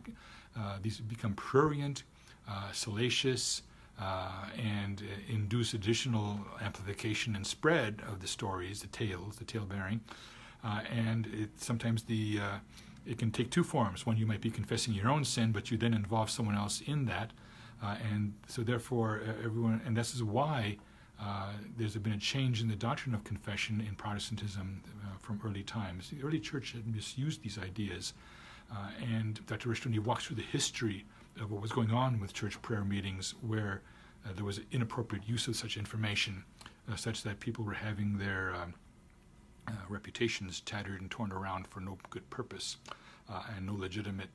uh, 0.58 0.78
these 0.82 1.00
become 1.00 1.34
prurient, 1.34 2.04
uh, 2.48 2.72
salacious, 2.72 3.64
uh, 4.00 4.46
and 4.58 5.04
uh, 5.04 5.34
induce 5.34 5.74
additional 5.74 6.39
amplification 6.62 7.36
and 7.36 7.46
spread 7.46 8.02
of 8.08 8.20
the 8.20 8.28
stories, 8.28 8.82
the 8.82 8.88
tales, 8.88 9.36
the 9.36 9.44
tale 9.44 9.66
bearing. 9.66 10.02
Uh, 10.64 10.82
and 10.92 11.28
it, 11.28 11.50
sometimes 11.58 12.04
the 12.04 12.39
it 13.06 13.18
can 13.18 13.32
take 13.32 13.50
two 13.50 13.64
forms. 13.64 14.06
One, 14.06 14.16
you 14.16 14.28
might 14.28 14.42
be 14.42 14.52
confessing 14.52 14.94
your 14.94 15.10
own 15.10 15.26
sin, 15.26 15.52
but 15.52 15.72
you 15.72 15.78
then 15.78 15.94
involve 15.94 16.30
someone 16.30 16.56
else 16.56 16.82
in 16.82 17.06
that. 17.06 17.32
and 17.82 18.34
so, 18.48 18.62
therefore, 18.62 19.22
everyone, 19.44 19.82
and 19.86 19.98
this 19.98 20.14
is 20.14 20.22
why 20.24 20.78
uh, 21.22 21.51
there's 21.78 21.95
been 21.97 22.13
a 22.13 22.17
change 22.17 22.61
in 22.61 22.67
the 22.67 22.76
doctrine 22.76 23.13
of 23.13 23.24
confession 23.24 23.84
in 23.88 23.93
Protestantism 23.95 24.82
uh, 25.03 25.17
from 25.19 25.39
early 25.45 25.63
times. 25.63 26.09
The 26.09 26.26
early 26.26 26.39
church 26.39 26.72
had 26.72 26.88
misused 26.88 27.43
these 27.43 27.59
ideas, 27.59 28.13
uh, 28.72 28.89
and 29.01 29.45
Dr. 29.45 29.69
Rushdoony 29.69 29.99
walks 29.99 30.26
through 30.26 30.38
the 30.38 30.41
history 30.41 31.05
of 31.39 31.51
what 31.51 31.61
was 31.61 31.72
going 31.72 31.91
on 31.91 32.19
with 32.19 32.34
church 32.34 32.59
prayer 32.61 32.84
meetings 32.84 33.36
where 33.41 33.82
uh, 34.26 34.30
there 34.36 34.45
was 34.45 34.61
inappropriate 34.72 35.28
use 35.28 35.47
of 35.47 35.55
such 35.55 35.78
information, 35.78 36.43
uh, 36.91 36.95
such 36.95 37.22
that 37.24 37.39
people 37.39 37.63
were 37.63 37.74
having 37.74 38.17
their 38.17 38.55
um, 38.55 38.74
reputations 39.89 40.61
tattered 40.61 41.01
and 41.01 41.11
torn 41.11 41.32
around 41.32 41.67
for 41.67 41.82
no 41.82 41.97
good 42.09 42.28
purpose, 42.30 42.78
and 43.55 43.65
no 43.65 43.74
legitimate 43.74 44.28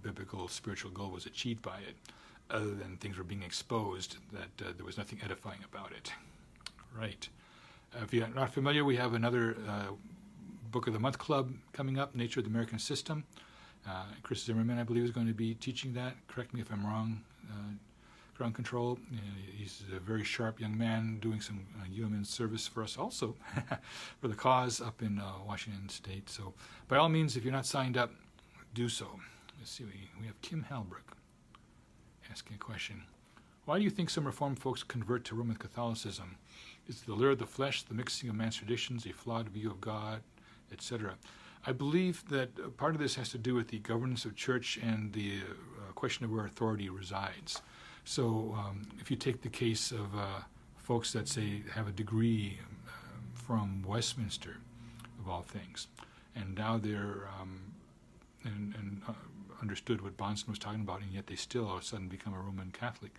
biblical 0.00 0.46
spiritual 0.46 0.90
goal 0.92 1.10
was 1.10 1.26
achieved 1.26 1.60
by 1.60 1.78
it 1.78 1.96
other 2.50 2.70
than 2.70 2.96
things 2.98 3.18
were 3.18 3.24
being 3.24 3.42
exposed, 3.42 4.18
that 4.32 4.64
uh, 4.64 4.72
there 4.76 4.86
was 4.86 4.96
nothing 4.96 5.18
edifying 5.24 5.58
about 5.64 5.90
it. 5.90 6.12
Right. 6.96 7.28
Uh, 7.94 8.04
if 8.04 8.14
you're 8.14 8.28
not 8.28 8.52
familiar, 8.52 8.84
we 8.84 8.96
have 8.96 9.14
another 9.14 9.56
uh, 9.68 9.86
Book 10.70 10.86
of 10.86 10.92
the 10.92 11.00
Month 11.00 11.18
Club 11.18 11.52
coming 11.72 11.98
up, 11.98 12.14
Nature 12.14 12.40
of 12.40 12.44
the 12.44 12.50
American 12.50 12.78
System. 12.78 13.24
Uh, 13.86 14.04
Chris 14.22 14.42
Zimmerman, 14.44 14.78
I 14.78 14.84
believe, 14.84 15.04
is 15.04 15.10
going 15.10 15.26
to 15.26 15.34
be 15.34 15.54
teaching 15.54 15.92
that. 15.94 16.14
Correct 16.28 16.54
me 16.54 16.60
if 16.60 16.70
I'm 16.72 16.86
wrong. 16.86 17.20
Uh, 17.50 17.74
ground 18.36 18.54
control. 18.54 18.98
he's 19.56 19.82
a 19.94 20.00
very 20.00 20.24
sharp 20.24 20.58
young 20.60 20.76
man 20.76 21.18
doing 21.20 21.40
some 21.40 21.60
UMN 21.96 22.22
uh, 22.22 22.24
service 22.24 22.66
for 22.66 22.82
us 22.82 22.96
also, 22.96 23.36
for 24.20 24.28
the 24.28 24.34
cause 24.34 24.80
up 24.80 25.02
in 25.02 25.18
uh, 25.18 25.32
Washington 25.46 25.88
State. 25.88 26.28
So, 26.28 26.54
by 26.88 26.96
all 26.96 27.08
means, 27.08 27.36
if 27.36 27.44
you're 27.44 27.52
not 27.52 27.66
signed 27.66 27.96
up, 27.96 28.12
do 28.72 28.88
so. 28.88 29.20
Let's 29.58 29.70
see. 29.70 29.84
We, 29.84 30.10
we 30.20 30.26
have 30.26 30.40
Kim 30.42 30.66
Halbrook 30.70 31.16
asking 32.30 32.56
a 32.56 32.58
question. 32.58 33.04
Why 33.66 33.78
do 33.78 33.84
you 33.84 33.90
think 33.90 34.10
some 34.10 34.26
Reformed 34.26 34.58
folks 34.58 34.82
convert 34.82 35.24
to 35.26 35.34
Roman 35.34 35.56
Catholicism? 35.56 36.36
Is 36.88 37.00
the 37.02 37.14
lure 37.14 37.30
of 37.30 37.38
the 37.38 37.46
flesh, 37.46 37.82
the 37.82 37.94
mixing 37.94 38.28
of 38.28 38.36
man's 38.36 38.56
traditions, 38.56 39.06
a 39.06 39.12
flawed 39.12 39.48
view 39.48 39.70
of 39.70 39.80
God, 39.80 40.20
etc.? 40.72 41.14
I 41.66 41.72
believe 41.72 42.28
that 42.28 42.76
part 42.76 42.94
of 42.94 43.00
this 43.00 43.14
has 43.14 43.30
to 43.30 43.38
do 43.38 43.54
with 43.54 43.68
the 43.68 43.78
governance 43.78 44.26
of 44.26 44.36
church 44.36 44.78
and 44.82 45.12
the 45.14 45.38
uh, 45.38 45.92
question 45.92 46.26
of 46.26 46.30
where 46.30 46.44
authority 46.44 46.90
resides. 46.90 47.62
So, 48.04 48.54
um, 48.58 48.86
if 49.00 49.10
you 49.10 49.16
take 49.16 49.40
the 49.40 49.48
case 49.48 49.90
of 49.90 50.14
uh, 50.14 50.42
folks 50.76 51.12
that 51.14 51.26
say 51.26 51.62
have 51.74 51.88
a 51.88 51.92
degree 51.92 52.58
uh, 52.86 52.90
from 53.32 53.82
Westminster, 53.86 54.58
of 55.18 55.30
all 55.30 55.40
things, 55.40 55.86
and 56.36 56.54
now 56.54 56.76
they're 56.76 57.28
um, 57.40 57.60
and, 58.44 58.74
and 58.78 59.00
uh, 59.08 59.12
understood 59.62 60.02
what 60.02 60.18
Bahnsen 60.18 60.48
was 60.48 60.58
talking 60.58 60.82
about, 60.82 61.00
and 61.00 61.10
yet 61.12 61.26
they 61.26 61.36
still 61.36 61.66
all 61.66 61.76
of 61.76 61.82
a 61.82 61.84
sudden 61.84 62.08
become 62.08 62.34
a 62.34 62.38
Roman 62.38 62.70
Catholic. 62.70 63.12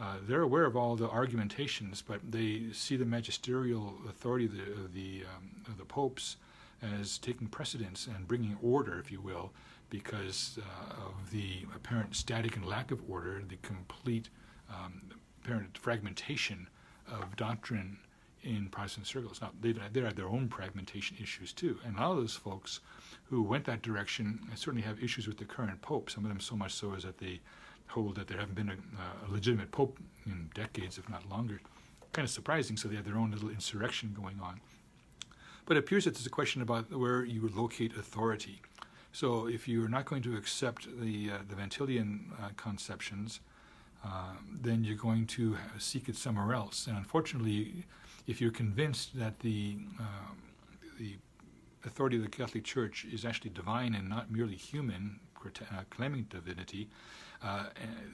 Uh, 0.00 0.16
they're 0.26 0.42
aware 0.42 0.64
of 0.64 0.76
all 0.76 0.96
the 0.96 1.08
argumentations, 1.08 2.02
but 2.02 2.20
they 2.28 2.64
see 2.72 2.96
the 2.96 3.04
magisterial 3.04 3.94
authority 4.08 4.46
of 4.46 4.52
the, 4.56 4.72
of 4.72 4.94
the, 4.94 5.22
um, 5.36 5.50
of 5.68 5.78
the 5.78 5.84
popes 5.84 6.36
as 6.82 7.18
taking 7.18 7.46
precedence 7.46 8.08
and 8.08 8.26
bringing 8.26 8.58
order, 8.62 8.98
if 8.98 9.10
you 9.12 9.20
will, 9.20 9.52
because 9.90 10.58
uh, 10.58 11.06
of 11.06 11.30
the 11.30 11.64
apparent 11.74 12.16
static 12.16 12.56
and 12.56 12.66
lack 12.66 12.90
of 12.90 13.00
order, 13.08 13.42
the 13.48 13.56
complete 13.62 14.28
um, 14.68 15.00
apparent 15.42 15.78
fragmentation 15.78 16.68
of 17.10 17.36
doctrine 17.36 17.96
in 18.42 18.68
Protestant 18.68 19.06
circles. 19.06 19.40
Now, 19.40 19.52
they 19.60 19.72
they 19.72 20.00
have 20.00 20.16
their 20.16 20.28
own 20.28 20.48
fragmentation 20.48 21.16
issues 21.22 21.52
too, 21.52 21.78
and 21.84 21.96
a 21.96 22.00
lot 22.00 22.12
of 22.12 22.16
those 22.18 22.34
folks 22.34 22.80
who 23.24 23.42
went 23.42 23.64
that 23.64 23.82
direction 23.82 24.40
certainly 24.54 24.82
have 24.86 25.02
issues 25.02 25.26
with 25.26 25.38
the 25.38 25.44
current 25.44 25.80
pope. 25.80 26.10
Some 26.10 26.24
of 26.24 26.28
them 26.28 26.40
so 26.40 26.56
much 26.56 26.72
so 26.72 26.94
as 26.94 27.04
that 27.04 27.18
they 27.18 27.40
hold 27.88 28.16
that 28.16 28.26
there 28.28 28.38
haven't 28.38 28.54
been 28.54 28.70
a, 28.70 29.28
a 29.28 29.30
legitimate 29.30 29.70
pope 29.70 29.98
in 30.26 30.50
decades, 30.54 30.98
if 30.98 31.08
not 31.08 31.28
longer. 31.28 31.60
Kind 32.12 32.24
of 32.24 32.30
surprising. 32.30 32.76
So 32.76 32.88
they 32.88 32.96
have 32.96 33.04
their 33.04 33.16
own 33.16 33.30
little 33.30 33.50
insurrection 33.50 34.14
going 34.20 34.40
on. 34.40 34.60
But 35.66 35.76
it 35.76 35.80
appears 35.80 36.04
that 36.04 36.14
there's 36.14 36.26
a 36.26 36.30
question 36.30 36.62
about 36.62 36.90
where 36.92 37.24
you 37.24 37.40
would 37.40 37.54
locate 37.56 37.96
authority. 37.96 38.60
So 39.12 39.46
if 39.46 39.68
you're 39.68 39.88
not 39.88 40.04
going 40.04 40.22
to 40.22 40.36
accept 40.36 40.88
the 41.00 41.30
uh, 41.30 41.38
the 41.48 41.54
Van 41.54 41.70
Tillian 41.70 42.32
uh, 42.32 42.48
conceptions, 42.56 43.40
uh, 44.04 44.34
then 44.60 44.84
you're 44.84 44.96
going 44.96 45.26
to 45.28 45.56
seek 45.78 46.08
it 46.08 46.16
somewhere 46.16 46.52
else. 46.54 46.86
And 46.86 46.96
unfortunately, 46.96 47.84
if 48.26 48.40
you're 48.40 48.50
convinced 48.50 49.18
that 49.18 49.40
the 49.40 49.76
um, 50.00 50.36
the 50.98 51.16
authority 51.84 52.16
of 52.16 52.22
the 52.22 52.28
Catholic 52.28 52.64
Church 52.64 53.06
is 53.12 53.24
actually 53.24 53.50
divine 53.50 53.94
and 53.94 54.08
not 54.08 54.30
merely 54.30 54.56
human, 54.56 55.20
uh, 55.44 55.82
claiming 55.90 56.22
divinity, 56.30 56.88
uh, 57.42 57.66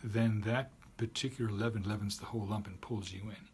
then 0.03 0.43
that 0.43 0.71
particular 0.97 1.51
leaven 1.51 1.83
leavens 1.83 2.19
the 2.19 2.27
whole 2.27 2.47
lump 2.47 2.67
and 2.67 2.81
pulls 2.81 3.13
you 3.13 3.23
in. 3.25 3.49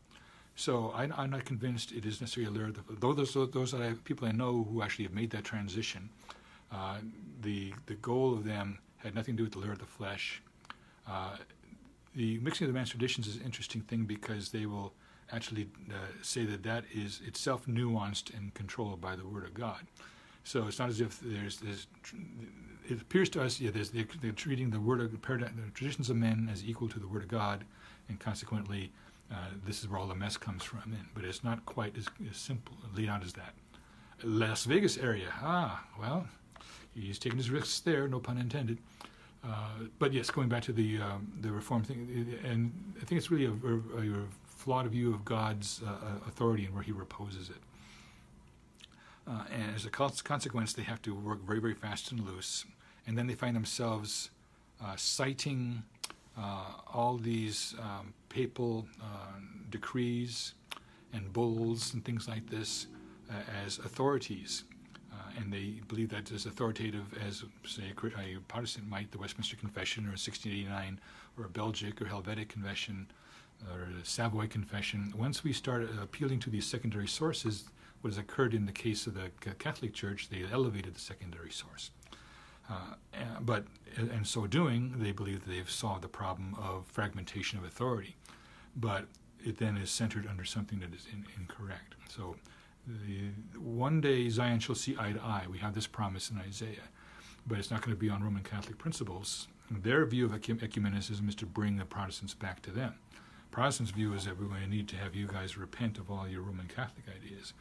So 0.56 0.90
I, 0.94 1.04
am 1.04 1.30
not 1.30 1.44
convinced 1.44 1.92
it 1.92 2.06
is 2.06 2.20
necessarily 2.20 2.50
a 2.50 2.58
layer. 2.58 2.72
Though 2.98 3.12
those 3.12 3.34
those 3.34 3.74
I, 3.74 3.92
people 4.04 4.26
I 4.26 4.32
know 4.32 4.66
who 4.70 4.82
actually 4.82 5.04
have 5.04 5.12
made 5.12 5.30
that 5.30 5.44
transition, 5.44 6.08
uh, 6.72 6.98
the 7.42 7.74
the 7.86 7.94
goal 7.94 8.32
of 8.32 8.44
them 8.44 8.78
had 8.96 9.14
nothing 9.14 9.34
to 9.34 9.38
do 9.38 9.44
with 9.44 9.52
the 9.52 9.58
layer 9.58 9.72
of 9.72 9.78
the 9.78 9.86
flesh. 9.86 10.42
Uh, 11.06 11.36
the 12.14 12.38
mixing 12.38 12.64
of 12.64 12.72
the 12.72 12.78
man's 12.78 12.88
traditions 12.88 13.28
is 13.28 13.36
an 13.36 13.42
interesting 13.42 13.82
thing 13.82 14.04
because 14.04 14.48
they 14.48 14.64
will 14.64 14.94
actually 15.30 15.68
uh, 15.90 15.94
say 16.22 16.46
that 16.46 16.62
that 16.62 16.84
is 16.92 17.20
itself 17.26 17.66
nuanced 17.66 18.34
and 18.34 18.54
controlled 18.54 19.00
by 19.00 19.14
the 19.14 19.26
Word 19.26 19.44
of 19.44 19.52
God. 19.52 19.86
So 20.42 20.66
it's 20.66 20.78
not 20.78 20.88
as 20.88 21.00
if 21.00 21.20
there's 21.20 21.58
this. 21.58 21.86
It 22.88 23.00
appears 23.00 23.28
to 23.30 23.42
us, 23.42 23.60
yeah, 23.60 23.70
they're, 23.72 24.06
they're 24.20 24.32
treating 24.32 24.70
the 24.70 24.80
Word 24.80 25.00
of 25.00 25.10
the 25.10 25.18
traditions 25.74 26.10
of 26.10 26.16
men 26.16 26.48
as 26.52 26.64
equal 26.64 26.88
to 26.88 26.98
the 26.98 27.08
Word 27.08 27.22
of 27.22 27.28
God, 27.28 27.64
and 28.08 28.18
consequently, 28.20 28.92
uh, 29.30 29.48
this 29.66 29.82
is 29.82 29.88
where 29.88 29.98
all 29.98 30.06
the 30.06 30.14
mess 30.14 30.36
comes 30.36 30.62
from. 30.62 30.82
In. 30.86 31.06
But 31.14 31.24
it's 31.24 31.42
not 31.42 31.66
quite 31.66 31.96
as, 31.96 32.06
as 32.30 32.36
simple, 32.36 32.76
laid 32.96 33.08
out 33.08 33.24
as 33.24 33.32
that. 33.32 33.54
Las 34.22 34.64
Vegas 34.64 34.96
area, 34.96 35.28
ah, 35.42 35.84
well, 35.98 36.26
he's 36.94 37.18
taking 37.18 37.36
his 37.38 37.50
risks 37.50 37.80
there, 37.80 38.08
no 38.08 38.20
pun 38.20 38.38
intended. 38.38 38.78
Uh, 39.44 39.70
but 39.98 40.12
yes, 40.12 40.30
going 40.30 40.48
back 40.48 40.62
to 40.62 40.72
the 40.72 40.98
um, 40.98 41.30
the 41.40 41.52
reform 41.52 41.84
thing, 41.84 42.38
and 42.42 42.72
I 43.00 43.04
think 43.04 43.18
it's 43.18 43.30
really 43.30 43.44
a, 43.44 43.50
a, 43.50 44.22
a 44.22 44.24
flawed 44.46 44.86
view 44.88 45.14
of 45.14 45.24
God's 45.24 45.82
uh, 45.86 45.90
uh, 45.90 45.94
authority 46.26 46.64
and 46.64 46.74
where 46.74 46.82
He 46.82 46.92
reposes 46.92 47.50
it. 47.50 47.56
Uh, 49.28 49.44
and 49.52 49.74
as 49.74 49.84
a 49.84 49.90
consequence, 49.90 50.72
they 50.72 50.82
have 50.82 51.02
to 51.02 51.14
work 51.14 51.44
very, 51.44 51.60
very 51.60 51.74
fast 51.74 52.10
and 52.12 52.24
loose. 52.24 52.64
And 53.06 53.16
then 53.16 53.26
they 53.26 53.34
find 53.34 53.54
themselves 53.54 54.30
uh, 54.84 54.94
citing 54.96 55.82
uh, 56.36 56.64
all 56.92 57.16
these 57.16 57.74
um, 57.80 58.12
papal 58.28 58.86
uh, 59.00 59.40
decrees 59.70 60.54
and 61.12 61.32
bulls 61.32 61.94
and 61.94 62.04
things 62.04 62.28
like 62.28 62.48
this 62.50 62.86
as 63.64 63.78
authorities. 63.78 64.64
and 65.38 65.52
they 65.52 65.80
believe 65.88 66.08
that 66.08 66.30
as 66.32 66.46
authoritative 66.46 67.06
as, 67.26 67.44
say, 67.64 67.84
a 67.90 68.40
Protestant 68.48 68.88
might, 68.88 69.10
the 69.12 69.18
Westminster 69.18 69.56
Confession 69.56 70.04
or 70.04 70.16
1689 70.16 71.00
or 71.38 71.44
a 71.44 71.48
Belgic 71.48 72.00
or 72.00 72.06
Helvetic 72.06 72.48
Confession 72.48 73.06
or 73.70 73.88
the 73.98 74.04
Savoy 74.04 74.46
Confession, 74.46 75.12
once 75.16 75.42
we 75.44 75.52
start 75.52 75.88
appealing 76.00 76.40
to 76.40 76.50
these 76.50 76.66
secondary 76.66 77.08
sources, 77.08 77.64
what 78.00 78.10
has 78.10 78.18
occurred 78.18 78.54
in 78.54 78.66
the 78.66 78.72
case 78.72 79.06
of 79.06 79.14
the 79.14 79.30
Catholic 79.58 79.92
Church, 79.92 80.28
they 80.28 80.44
elevated 80.50 80.94
the 80.94 81.00
secondary 81.00 81.50
source. 81.50 81.90
Uh, 82.68 82.94
but 83.40 83.64
in 83.96 84.24
so 84.24 84.46
doing, 84.46 84.94
they 84.98 85.12
believe 85.12 85.44
that 85.44 85.50
they've 85.50 85.70
solved 85.70 86.02
the 86.02 86.08
problem 86.08 86.54
of 86.60 86.86
fragmentation 86.86 87.58
of 87.58 87.64
authority. 87.64 88.16
But 88.74 89.06
it 89.44 89.58
then 89.58 89.76
is 89.76 89.90
centered 89.90 90.26
under 90.26 90.44
something 90.44 90.80
that 90.80 90.92
is 90.92 91.06
in, 91.12 91.24
incorrect. 91.38 91.94
So 92.08 92.36
the, 92.86 93.30
one 93.58 94.00
day 94.00 94.28
Zion 94.28 94.58
shall 94.58 94.74
see 94.74 94.96
eye 94.98 95.12
to 95.12 95.20
eye. 95.20 95.46
We 95.50 95.58
have 95.58 95.74
this 95.74 95.86
promise 95.86 96.30
in 96.30 96.38
Isaiah, 96.38 96.88
but 97.46 97.58
it's 97.58 97.70
not 97.70 97.82
going 97.82 97.94
to 97.94 98.00
be 98.00 98.10
on 98.10 98.22
Roman 98.22 98.42
Catholic 98.42 98.78
principles. 98.78 99.48
Their 99.70 100.04
view 100.04 100.26
of 100.26 100.32
ecumenicism 100.32 101.28
is 101.28 101.34
to 101.36 101.46
bring 101.46 101.76
the 101.76 101.84
Protestants 101.84 102.34
back 102.34 102.62
to 102.62 102.70
them. 102.70 102.94
Protestants' 103.50 103.90
view 103.92 104.12
is 104.12 104.26
that 104.26 104.38
we're 104.38 104.46
going 104.46 104.62
to 104.62 104.68
need 104.68 104.88
to 104.88 104.96
have 104.96 105.14
you 105.14 105.26
guys 105.26 105.56
repent 105.56 105.98
of 105.98 106.10
all 106.10 106.28
your 106.28 106.42
Roman 106.42 106.68
Catholic 106.68 107.06
ideas. 107.08 107.54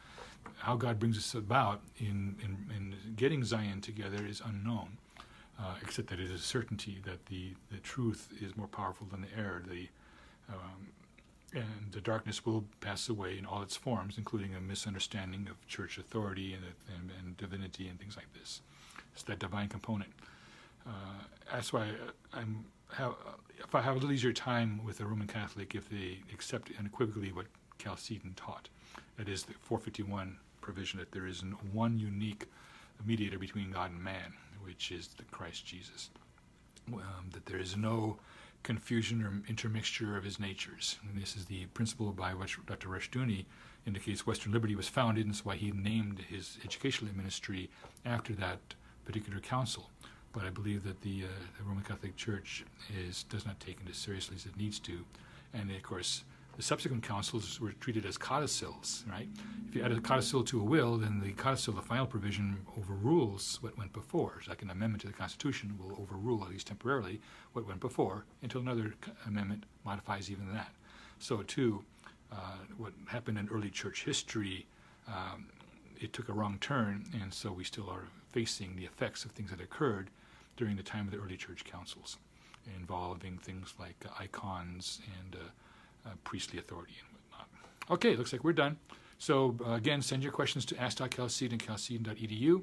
How 0.58 0.76
God 0.76 0.98
brings 0.98 1.16
us 1.16 1.34
about 1.34 1.80
in, 1.98 2.36
in, 2.42 2.56
in 2.74 2.94
getting 3.16 3.44
Zion 3.44 3.80
together 3.80 4.24
is 4.26 4.42
unknown, 4.44 4.98
uh, 5.58 5.74
except 5.82 6.08
that 6.08 6.20
it 6.20 6.30
is 6.30 6.40
a 6.40 6.44
certainty 6.44 6.98
that 7.04 7.26
the, 7.26 7.54
the 7.70 7.78
truth 7.78 8.32
is 8.40 8.56
more 8.56 8.66
powerful 8.66 9.06
than 9.10 9.22
the 9.22 9.28
error. 9.36 9.62
The, 9.66 9.88
um, 10.48 10.88
and 11.52 11.92
the 11.92 12.00
darkness 12.00 12.44
will 12.44 12.64
pass 12.80 13.08
away 13.08 13.38
in 13.38 13.46
all 13.46 13.62
its 13.62 13.76
forms, 13.76 14.18
including 14.18 14.54
a 14.54 14.60
misunderstanding 14.60 15.48
of 15.48 15.66
church 15.68 15.96
authority 15.96 16.52
and, 16.52 16.64
and, 16.94 17.10
and 17.18 17.36
divinity 17.36 17.88
and 17.88 17.98
things 17.98 18.16
like 18.16 18.32
this. 18.34 18.60
It's 19.14 19.22
that 19.24 19.38
divine 19.38 19.68
component. 19.68 20.10
Uh, 20.86 20.90
that's 21.50 21.72
why 21.72 21.88
I'm 22.34 22.66
have, 22.94 23.14
if 23.58 23.74
I 23.74 23.80
have 23.80 23.92
a 23.92 23.98
little 23.98 24.12
easier 24.12 24.32
time 24.32 24.80
with 24.84 25.00
a 25.00 25.06
Roman 25.06 25.26
Catholic 25.26 25.74
if 25.74 25.88
they 25.88 26.18
accept 26.32 26.70
unequivocally 26.78 27.32
what 27.32 27.46
Chalcedon 27.78 28.34
taught. 28.36 28.68
That 29.16 29.28
is 29.28 29.44
the 29.44 29.54
451 29.62 30.36
provision 30.60 30.98
that 30.98 31.12
there 31.12 31.26
is 31.26 31.42
one 31.72 31.98
unique 31.98 32.46
mediator 33.04 33.38
between 33.38 33.70
God 33.72 33.90
and 33.92 34.02
man, 34.02 34.34
which 34.62 34.90
is 34.90 35.08
the 35.16 35.24
Christ 35.24 35.66
Jesus. 35.66 36.10
Um, 36.92 37.30
that 37.32 37.46
there 37.46 37.58
is 37.58 37.76
no 37.76 38.16
confusion 38.62 39.22
or 39.22 39.42
intermixture 39.48 40.16
of 40.16 40.24
his 40.24 40.38
natures. 40.38 40.98
And 41.08 41.20
this 41.20 41.36
is 41.36 41.46
the 41.46 41.66
principle 41.66 42.12
by 42.12 42.34
which 42.34 42.58
Dr. 42.66 42.88
Rushdoony 42.88 43.44
indicates 43.86 44.26
Western 44.26 44.52
Liberty 44.52 44.74
was 44.74 44.88
founded, 44.88 45.24
and 45.24 45.34
that's 45.34 45.44
why 45.44 45.56
he 45.56 45.70
named 45.70 46.20
his 46.28 46.58
educational 46.64 47.14
ministry 47.16 47.70
after 48.04 48.32
that 48.34 48.58
particular 49.04 49.40
council 49.40 49.90
but 50.36 50.44
I 50.44 50.50
believe 50.50 50.84
that 50.84 51.00
the, 51.00 51.24
uh, 51.24 51.28
the 51.56 51.64
Roman 51.64 51.82
Catholic 51.82 52.14
Church 52.14 52.62
is 52.94 53.22
does 53.24 53.46
not 53.46 53.58
take 53.58 53.78
it 53.80 53.88
as 53.88 53.96
seriously 53.96 54.36
as 54.36 54.44
it 54.44 54.54
needs 54.58 54.78
to, 54.80 55.02
and 55.54 55.70
of 55.70 55.82
course 55.82 56.24
the 56.56 56.62
subsequent 56.62 57.02
councils 57.02 57.60
were 57.60 57.72
treated 57.72 58.06
as 58.06 58.16
codicils, 58.16 59.04
right? 59.10 59.28
If 59.68 59.74
you 59.74 59.82
add 59.82 59.92
a 59.92 60.00
codicil 60.00 60.42
to 60.44 60.60
a 60.60 60.64
will, 60.64 60.96
then 60.96 61.20
the 61.20 61.32
codicil, 61.32 61.74
the 61.74 61.82
final 61.82 62.06
provision, 62.06 62.66
overrules 62.78 63.58
what 63.60 63.76
went 63.76 63.92
before. 63.92 64.36
It's 64.38 64.48
like 64.48 64.62
an 64.62 64.70
amendment 64.70 65.02
to 65.02 65.06
the 65.06 65.12
Constitution 65.12 65.78
will 65.78 65.92
overrule, 66.00 66.42
at 66.44 66.50
least 66.50 66.66
temporarily, 66.68 67.20
what 67.52 67.66
went 67.66 67.80
before 67.80 68.24
until 68.42 68.62
another 68.62 68.94
amendment 69.26 69.64
modifies 69.84 70.30
even 70.30 70.50
that. 70.54 70.70
So, 71.18 71.42
too, 71.42 71.84
uh, 72.32 72.58
what 72.78 72.92
happened 73.06 73.38
in 73.38 73.48
early 73.48 73.70
church 73.70 74.04
history, 74.04 74.66
um, 75.08 75.46
it 76.00 76.14
took 76.14 76.30
a 76.30 76.32
wrong 76.32 76.56
turn, 76.60 77.04
and 77.20 77.32
so 77.32 77.52
we 77.52 77.64
still 77.64 77.88
are 77.90 78.04
facing 78.32 78.76
the 78.76 78.84
effects 78.84 79.24
of 79.26 79.32
things 79.32 79.50
that 79.50 79.60
occurred 79.60 80.08
during 80.56 80.76
the 80.76 80.82
time 80.82 81.06
of 81.06 81.12
the 81.12 81.18
early 81.18 81.36
church 81.36 81.64
councils, 81.64 82.16
involving 82.78 83.36
things 83.36 83.74
like 83.78 83.96
uh, 84.06 84.10
icons 84.18 85.00
and 85.20 85.36
uh, 85.36 85.48
uh, 86.06 86.10
priestly 86.24 86.58
authority 86.58 86.94
and 87.00 87.18
whatnot. 87.30 87.48
Okay, 87.90 88.16
looks 88.16 88.32
like 88.32 88.44
we're 88.44 88.52
done. 88.52 88.76
So 89.18 89.56
uh, 89.66 89.72
again, 89.72 90.02
send 90.02 90.22
your 90.22 90.32
questions 90.32 90.64
to 90.66 90.80
ask.chalcedon 90.80 91.52
and 91.52 91.62
chalcedon.edu, 91.62 92.62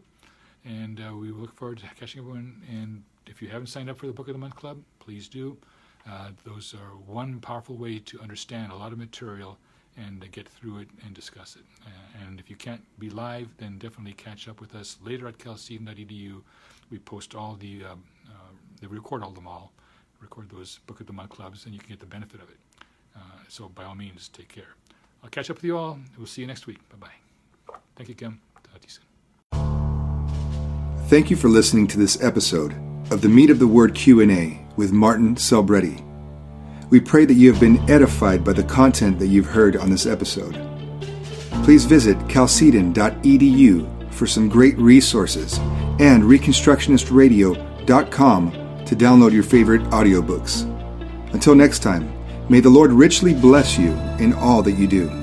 and 0.65 1.01
uh, 1.01 1.15
we 1.15 1.31
look 1.31 1.55
forward 1.55 1.79
to 1.79 1.85
catching 1.99 2.19
everyone. 2.19 2.61
And 2.69 3.03
if 3.27 3.41
you 3.41 3.47
haven't 3.49 3.67
signed 3.67 3.89
up 3.89 3.97
for 3.97 4.07
the 4.07 4.13
Book 4.13 4.27
of 4.27 4.33
the 4.33 4.39
Month 4.39 4.55
Club, 4.55 4.79
please 4.99 5.27
do. 5.27 5.57
Uh, 6.09 6.29
those 6.43 6.73
are 6.73 6.97
one 7.05 7.39
powerful 7.39 7.77
way 7.77 7.97
to 7.97 8.19
understand 8.21 8.71
a 8.71 8.75
lot 8.75 8.91
of 8.91 8.97
material 8.97 9.57
and 9.97 10.29
get 10.31 10.47
through 10.47 10.79
it 10.79 10.89
and 11.05 11.13
discuss 11.13 11.55
it. 11.55 11.63
Uh, 11.85 12.25
and 12.25 12.39
if 12.39 12.49
you 12.49 12.55
can't 12.55 12.81
be 12.99 13.09
live, 13.09 13.47
then 13.57 13.77
definitely 13.77 14.13
catch 14.13 14.47
up 14.47 14.59
with 14.59 14.75
us 14.75 14.97
later 15.03 15.27
at 15.27 15.37
chalcedon.edu. 15.37 16.41
We 16.89 16.99
post 16.99 17.35
all 17.35 17.55
the, 17.55 17.83
um, 17.85 18.03
uh, 18.27 18.51
they 18.81 18.87
record 18.87 19.23
all 19.23 19.31
them 19.31 19.47
all, 19.47 19.71
record 20.19 20.49
those 20.49 20.79
Book 20.87 20.99
of 20.99 21.07
the 21.07 21.13
Month 21.13 21.31
clubs, 21.31 21.65
and 21.65 21.73
you 21.73 21.79
can 21.79 21.89
get 21.89 21.99
the 21.99 22.05
benefit 22.05 22.41
of 22.41 22.49
it. 22.49 22.57
Uh, 23.15 23.19
so 23.47 23.69
by 23.69 23.83
all 23.83 23.95
means, 23.95 24.29
take 24.29 24.49
care. 24.49 24.75
I'll 25.23 25.29
catch 25.29 25.49
up 25.49 25.57
with 25.57 25.63
you 25.63 25.77
all. 25.77 25.99
We'll 26.17 26.27
see 26.27 26.41
you 26.41 26.47
next 26.47 26.67
week. 26.67 26.79
Bye 26.89 27.07
bye. 27.07 27.77
Thank 27.95 28.09
you, 28.09 28.15
Kim. 28.15 28.41
Talk 28.63 28.81
to 28.81 28.87
you 28.87 28.89
soon. 28.89 29.03
Thank 31.07 31.29
you 31.29 31.35
for 31.35 31.47
listening 31.47 31.87
to 31.87 31.97
this 31.97 32.21
episode 32.23 32.73
of 33.11 33.21
the 33.21 33.29
Meat 33.29 33.49
of 33.49 33.59
the 33.59 33.67
Word 33.67 33.93
Q&A 33.93 34.59
with 34.75 34.91
Martin 34.91 35.35
Selbrede. 35.35 36.03
We 36.89 36.99
pray 36.99 37.25
that 37.25 37.35
you 37.35 37.51
have 37.51 37.59
been 37.59 37.79
edified 37.89 38.43
by 38.43 38.53
the 38.53 38.63
content 38.63 39.19
that 39.19 39.27
you've 39.27 39.47
heard 39.47 39.75
on 39.77 39.89
this 39.89 40.05
episode. 40.05 40.53
Please 41.63 41.85
visit 41.85 42.17
chalcedon.edu 42.27 44.13
for 44.13 44.27
some 44.27 44.49
great 44.49 44.77
resources 44.77 45.57
and 45.99 46.23
reconstructionistradio.com 46.23 48.51
to 48.85 48.95
download 48.95 49.31
your 49.31 49.43
favorite 49.43 49.81
audiobooks. 49.85 50.69
Until 51.33 51.55
next 51.55 51.79
time, 51.79 52.12
may 52.49 52.59
the 52.59 52.69
Lord 52.69 52.91
richly 52.91 53.33
bless 53.33 53.77
you 53.77 53.93
in 54.19 54.33
all 54.33 54.61
that 54.63 54.73
you 54.73 54.87
do. 54.87 55.22